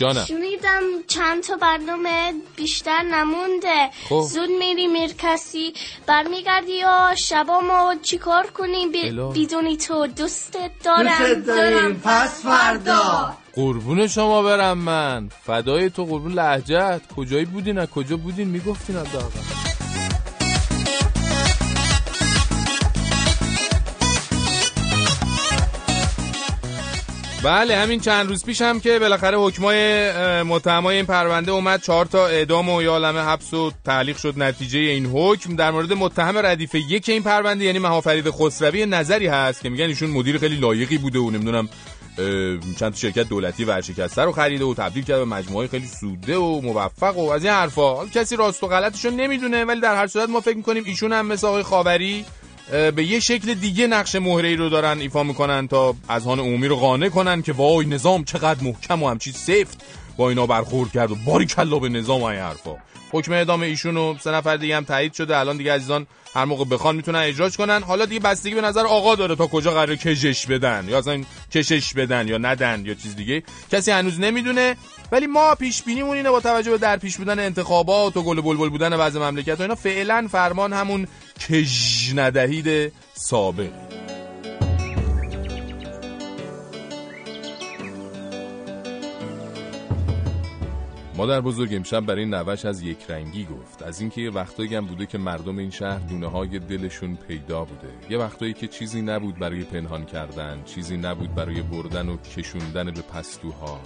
جانم. 0.00 0.24
شنیدم 0.24 0.82
چند 1.06 1.42
تا 1.42 1.56
برنامه 1.56 2.34
بیشتر 2.56 3.02
نمونده 3.02 3.90
خب. 4.08 4.20
زود 4.20 4.48
میری 4.58 4.86
مرکزی 4.86 5.74
برمیگردی 6.06 6.72
یا 6.72 7.14
شبا 7.16 7.60
ما 7.60 7.94
چیکار 8.02 8.46
کنیم. 8.46 8.92
بیدونی 9.32 9.76
تو 9.76 10.06
دوستت 10.06 10.70
دارم 10.84 11.18
دوستت 11.18 11.46
داریم. 11.46 12.00
پس 12.04 12.42
فردا. 12.42 13.34
قربون 13.54 14.06
شما 14.06 14.42
برم 14.42 14.78
من 14.78 15.28
فدای 15.42 15.90
تو 15.90 16.04
قربون 16.04 16.32
لهجت 16.32 17.00
کجایی 17.16 17.44
بودین 17.44 17.78
از 17.78 17.88
کجا 17.88 18.16
بودین 18.16 18.48
می‌گفتین 18.48 18.96
از 18.96 19.06
بله 27.42 27.76
همین 27.76 28.00
چند 28.00 28.28
روز 28.28 28.44
پیش 28.44 28.62
هم 28.62 28.80
که 28.80 28.98
بالاخره 28.98 29.38
حکمای 29.38 30.12
متهمای 30.42 30.96
این 30.96 31.06
پرونده 31.06 31.52
اومد 31.52 31.82
چهار 31.82 32.06
تا 32.06 32.26
اعدام 32.26 32.68
و 32.68 32.82
یا 32.82 32.90
عالمه 32.90 33.20
حبس 33.20 33.54
و 33.54 33.72
تعلیق 33.84 34.16
شد 34.16 34.34
نتیجه 34.36 34.78
این 34.78 35.06
حکم. 35.06 35.56
در 35.56 35.70
مورد 35.70 35.92
متهم 35.92 36.38
ردیف 36.38 36.74
یک 36.74 37.08
این 37.08 37.22
پرونده 37.22 37.64
یعنی 37.64 37.78
مهافرید 37.78 38.30
خسروی 38.30 38.86
نظری 38.86 39.26
هست 39.26 39.62
که 39.62 39.68
میگن 39.68 39.84
ایشون 39.84 40.10
مدیر 40.10 40.38
خیلی 40.38 40.56
لایقی 40.56 40.98
بوده 40.98 41.18
و 41.18 41.30
نمی‌دونم 41.30 41.68
چند 42.78 42.92
تا 42.92 42.98
شرکت 42.98 43.28
دولتی 43.28 43.64
ورشکسته 43.64 44.22
رو 44.22 44.32
خریده 44.32 44.64
و 44.64 44.74
تبدیل 44.74 45.04
کرده 45.04 45.18
به 45.18 45.24
مجموعه 45.24 45.68
خیلی 45.68 45.86
سوده 45.86 46.36
و 46.36 46.60
موفق 46.60 47.18
و 47.18 47.30
از 47.30 47.44
این 47.44 47.52
حرفا. 47.52 48.06
کسی 48.06 48.36
راست 48.36 48.64
و 48.64 48.66
غلطش 48.66 49.04
رو 49.04 49.10
نمی‌دونه 49.10 49.64
ولی 49.64 49.80
در 49.80 49.96
هر 49.96 50.06
صورت 50.06 50.28
ما 50.28 50.40
فکر 50.40 50.56
می‌کنیم 50.56 50.82
ایشون 50.86 51.12
هم 51.12 51.26
مثل 51.26 51.46
آقای 51.46 51.62
خاوری 51.62 52.24
به 52.70 53.04
یه 53.04 53.20
شکل 53.20 53.54
دیگه 53.54 53.86
نقش 53.86 54.14
مهره 54.14 54.48
ای 54.48 54.56
رو 54.56 54.68
دارن 54.68 55.00
ایفا 55.00 55.22
می‌کنن 55.22 55.68
تا 55.68 55.94
اذهان 56.08 56.40
عمومی 56.40 56.68
رو 56.68 56.76
قانع 56.76 57.08
کنن 57.08 57.42
که 57.42 57.52
وای 57.52 57.86
نظام 57.86 58.24
چقدر 58.24 58.64
محکم 58.64 59.02
و 59.02 59.08
همچی 59.08 59.32
سفت 59.32 59.80
با 60.16 60.28
اینا 60.28 60.46
برخورد 60.46 60.92
کرد 60.92 61.10
و 61.10 61.14
باری 61.14 61.46
کلا 61.46 61.78
به 61.78 61.88
نظام 61.88 62.20
و 62.20 62.24
این 62.24 62.40
حرفا. 62.40 62.76
حکم 63.12 63.32
اعدام 63.32 63.62
ایشون 63.62 63.96
و 63.96 64.14
سه 64.20 64.30
نفر 64.30 64.56
دیگه 64.56 64.76
هم 64.76 64.84
تایید 64.84 65.12
شده. 65.12 65.36
الان 65.36 65.56
دیگه 65.56 65.72
عزیزان 65.72 66.06
هر 66.34 66.44
موقع 66.44 66.64
بخوان 66.64 66.96
می‌تونن 66.96 67.18
اجراش 67.18 67.56
کنن. 67.56 67.82
حالا 67.82 68.04
دیگه 68.04 68.20
بستگی 68.20 68.54
به 68.54 68.60
نظر 68.60 68.86
آقا 68.86 69.14
داره 69.14 69.36
تا 69.36 69.46
کجا 69.46 69.70
قراره 69.70 69.96
کشش 69.96 70.46
بدن 70.46 70.86
یا 70.88 70.98
اصلا 70.98 71.24
کشش 71.52 71.94
بدن 71.94 72.28
یا 72.28 72.38
ندن 72.38 72.82
یا 72.86 72.94
چیز 72.94 73.16
دیگه. 73.16 73.42
کسی 73.72 73.90
هنوز 73.90 74.20
نمی‌دونه. 74.20 74.76
ولی 75.12 75.26
ما 75.26 75.54
پیش 75.54 75.82
بینیمون 75.82 76.16
اینه 76.16 76.30
با 76.30 76.40
توجه 76.40 76.70
به 76.70 76.78
در 76.78 76.96
پیش 76.96 77.16
بودن 77.16 77.38
انتخابات 77.38 78.16
و 78.16 78.22
گل 78.22 78.40
بلبل 78.40 78.68
بودن 78.68 78.96
بعض 78.96 79.16
مملکت 79.16 79.60
و 79.60 79.62
اینا 79.62 79.74
فعلا 79.74 80.28
فرمان 80.30 80.72
همون 80.72 81.06
کج 81.48 82.12
ندهید 82.14 82.92
سابق. 83.14 83.70
مادر 91.20 91.40
بزرگ 91.40 91.74
امشب 91.74 92.00
برای 92.00 92.26
نوش 92.26 92.64
از 92.64 92.82
یک 92.82 92.98
رنگی 93.08 93.44
گفت. 93.44 93.82
از 93.82 94.00
اینکه 94.00 94.20
یه 94.20 94.30
وقتایی 94.30 94.74
هم 94.74 94.86
بوده 94.86 95.06
که 95.06 95.18
مردم 95.18 95.58
این 95.58 95.70
شهر 95.70 95.98
دونه 95.98 96.26
های 96.26 96.58
دلشون 96.58 97.16
پیدا 97.28 97.64
بوده. 97.64 97.88
یه 98.10 98.18
وقتایی 98.18 98.52
که 98.52 98.68
چیزی 98.68 99.02
نبود 99.02 99.38
برای 99.38 99.64
پنهان 99.64 100.04
کردن 100.04 100.62
چیزی 100.64 100.96
نبود 100.96 101.34
برای 101.34 101.62
بردن 101.62 102.08
و 102.08 102.16
کشوندن 102.16 102.84
به 102.84 103.02
پستوها. 103.02 103.80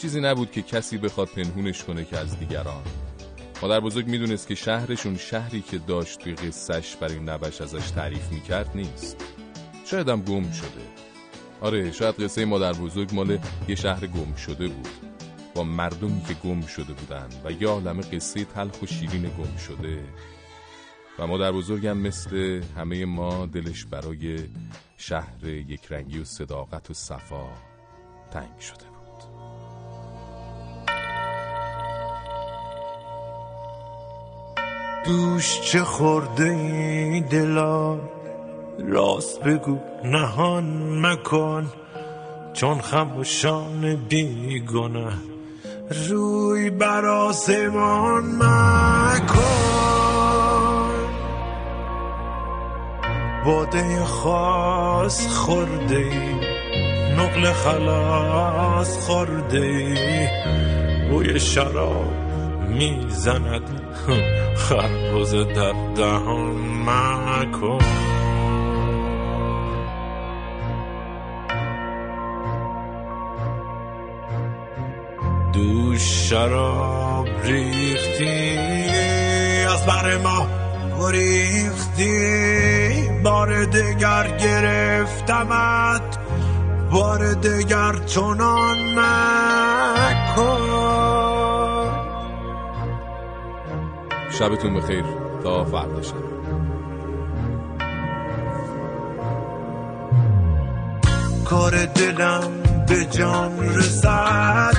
چیزی 0.00 0.20
نبود 0.20 0.50
که 0.50 0.62
کسی 0.62 0.98
بخواد 0.98 1.28
پنهونش 1.28 1.84
کنه 1.84 2.04
که 2.04 2.18
از 2.18 2.38
دیگران. 2.38 2.82
مادر 3.62 3.80
بزرگ 3.80 4.06
می‌دونست 4.06 4.48
که 4.48 4.54
شهرشون 4.54 5.16
شهری 5.16 5.60
که 5.60 5.78
داشت 5.78 6.18
توی 6.18 6.34
قصهش 6.34 6.96
برای 6.96 7.18
نوش 7.18 7.60
ازش 7.60 7.90
تعریف 7.90 8.32
می‌کرد 8.32 8.70
نیست. 8.74 9.16
شاید 9.84 10.08
هم 10.08 10.22
گم 10.22 10.50
شده. 10.50 10.82
آره 11.60 11.92
شاید 11.92 12.22
قصه 12.22 12.44
مادر 12.44 12.72
بزرگ 12.72 13.14
مال 13.14 13.38
یه 13.68 13.74
شهر 13.74 14.06
گم 14.06 14.34
شده 14.34 14.68
بود. 14.68 14.88
با 15.54 15.62
مردمی 15.64 16.22
که 16.28 16.34
گم 16.34 16.60
شده 16.60 16.92
بودن 16.92 17.28
و 17.44 17.52
یا 17.52 17.70
عالمه 17.70 18.02
قصه 18.02 18.44
تلخ 18.44 18.82
و 18.82 18.86
شیرین 18.86 19.22
گم 19.22 19.56
شده. 19.56 20.04
و 21.18 21.26
مادر 21.26 21.52
بزرگم 21.52 21.98
مثل 21.98 22.62
همه 22.76 23.04
ما 23.04 23.46
دلش 23.46 23.84
برای 23.84 24.38
شهر 24.96 25.44
یک 25.46 25.86
رنگی 25.90 26.18
و 26.18 26.24
صداقت 26.24 26.90
و 26.90 26.94
صفا 26.94 27.48
تنگ 28.30 28.60
شده. 28.60 28.89
دوش 35.04 35.60
چه 35.60 35.84
خورده 35.84 36.44
ای 36.44 37.20
دلا؟ 37.20 37.98
راست 38.88 39.40
بگو. 39.40 39.78
نهان 40.04 40.98
مکن 41.06 41.66
چون 42.52 42.80
خموشان 42.80 43.96
بیگنه. 44.08 45.12
روی 46.08 46.70
بر 46.70 47.06
آسمان 47.06 48.24
مکن. 48.24 49.40
باده 53.44 54.04
خاص 54.04 55.26
خورده 55.28 55.96
ای. 55.96 56.34
نقل 57.16 57.52
خلاص 57.52 59.06
خورده 59.06 59.58
ای. 59.58 60.28
بوی 61.10 61.40
شراب 61.40 62.19
می‌زند. 62.78 63.62
خربز 64.68 65.34
در 65.34 65.72
دهان 65.96 66.56
مکن. 66.86 67.78
دوش 75.52 76.30
شراب 76.30 77.28
ریختی 77.44 78.58
از 79.66 79.86
بر 79.86 80.16
ما 80.16 80.46
گریختی. 81.00 82.10
بار 83.24 83.64
دگر 83.64 84.36
گرفتمت 84.36 86.18
بار 86.90 87.34
دگر 87.34 87.92
چنان 88.06 88.78
مکن. 88.98 90.69
شبتون 94.40 94.74
بخیر. 94.74 95.04
تا 95.44 95.64
فردا 95.64 96.02
شب. 96.02 96.14
کار 101.44 101.84
دلم 101.84 102.50
به 102.88 103.04
جان 103.04 103.58
رسد 103.58 104.76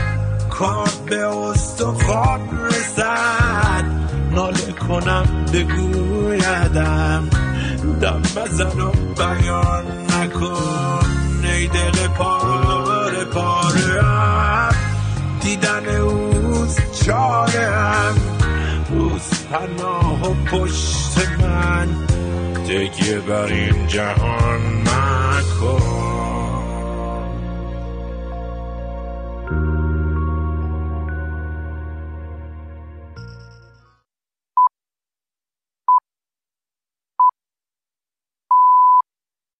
کار 0.49 0.89
به 1.05 1.27
استخوان 1.27 2.39
رسد. 2.67 3.85
ناله 4.31 4.71
کنم 4.71 5.45
بگویدم 5.53 7.29
دم 8.01 8.21
بزن 8.21 8.81
و 8.81 8.91
بیان 8.91 9.85
نکن. 10.09 11.05
ای 11.43 11.67
دل 11.67 12.07
پاره 12.07 13.25
پاره 13.25 14.01
دیدن 15.41 15.85
اوز 15.85 16.77
چاره 17.05 17.67
هم 17.67 18.15
اوز 18.89 19.40
پناه 19.51 20.31
و 20.31 20.33
پشت 20.33 21.17
من 21.41 21.87
تکیه 22.65 23.19
بر 23.19 23.45
این 23.45 23.87
جهان 23.87 24.61
مکن. 24.81 26.20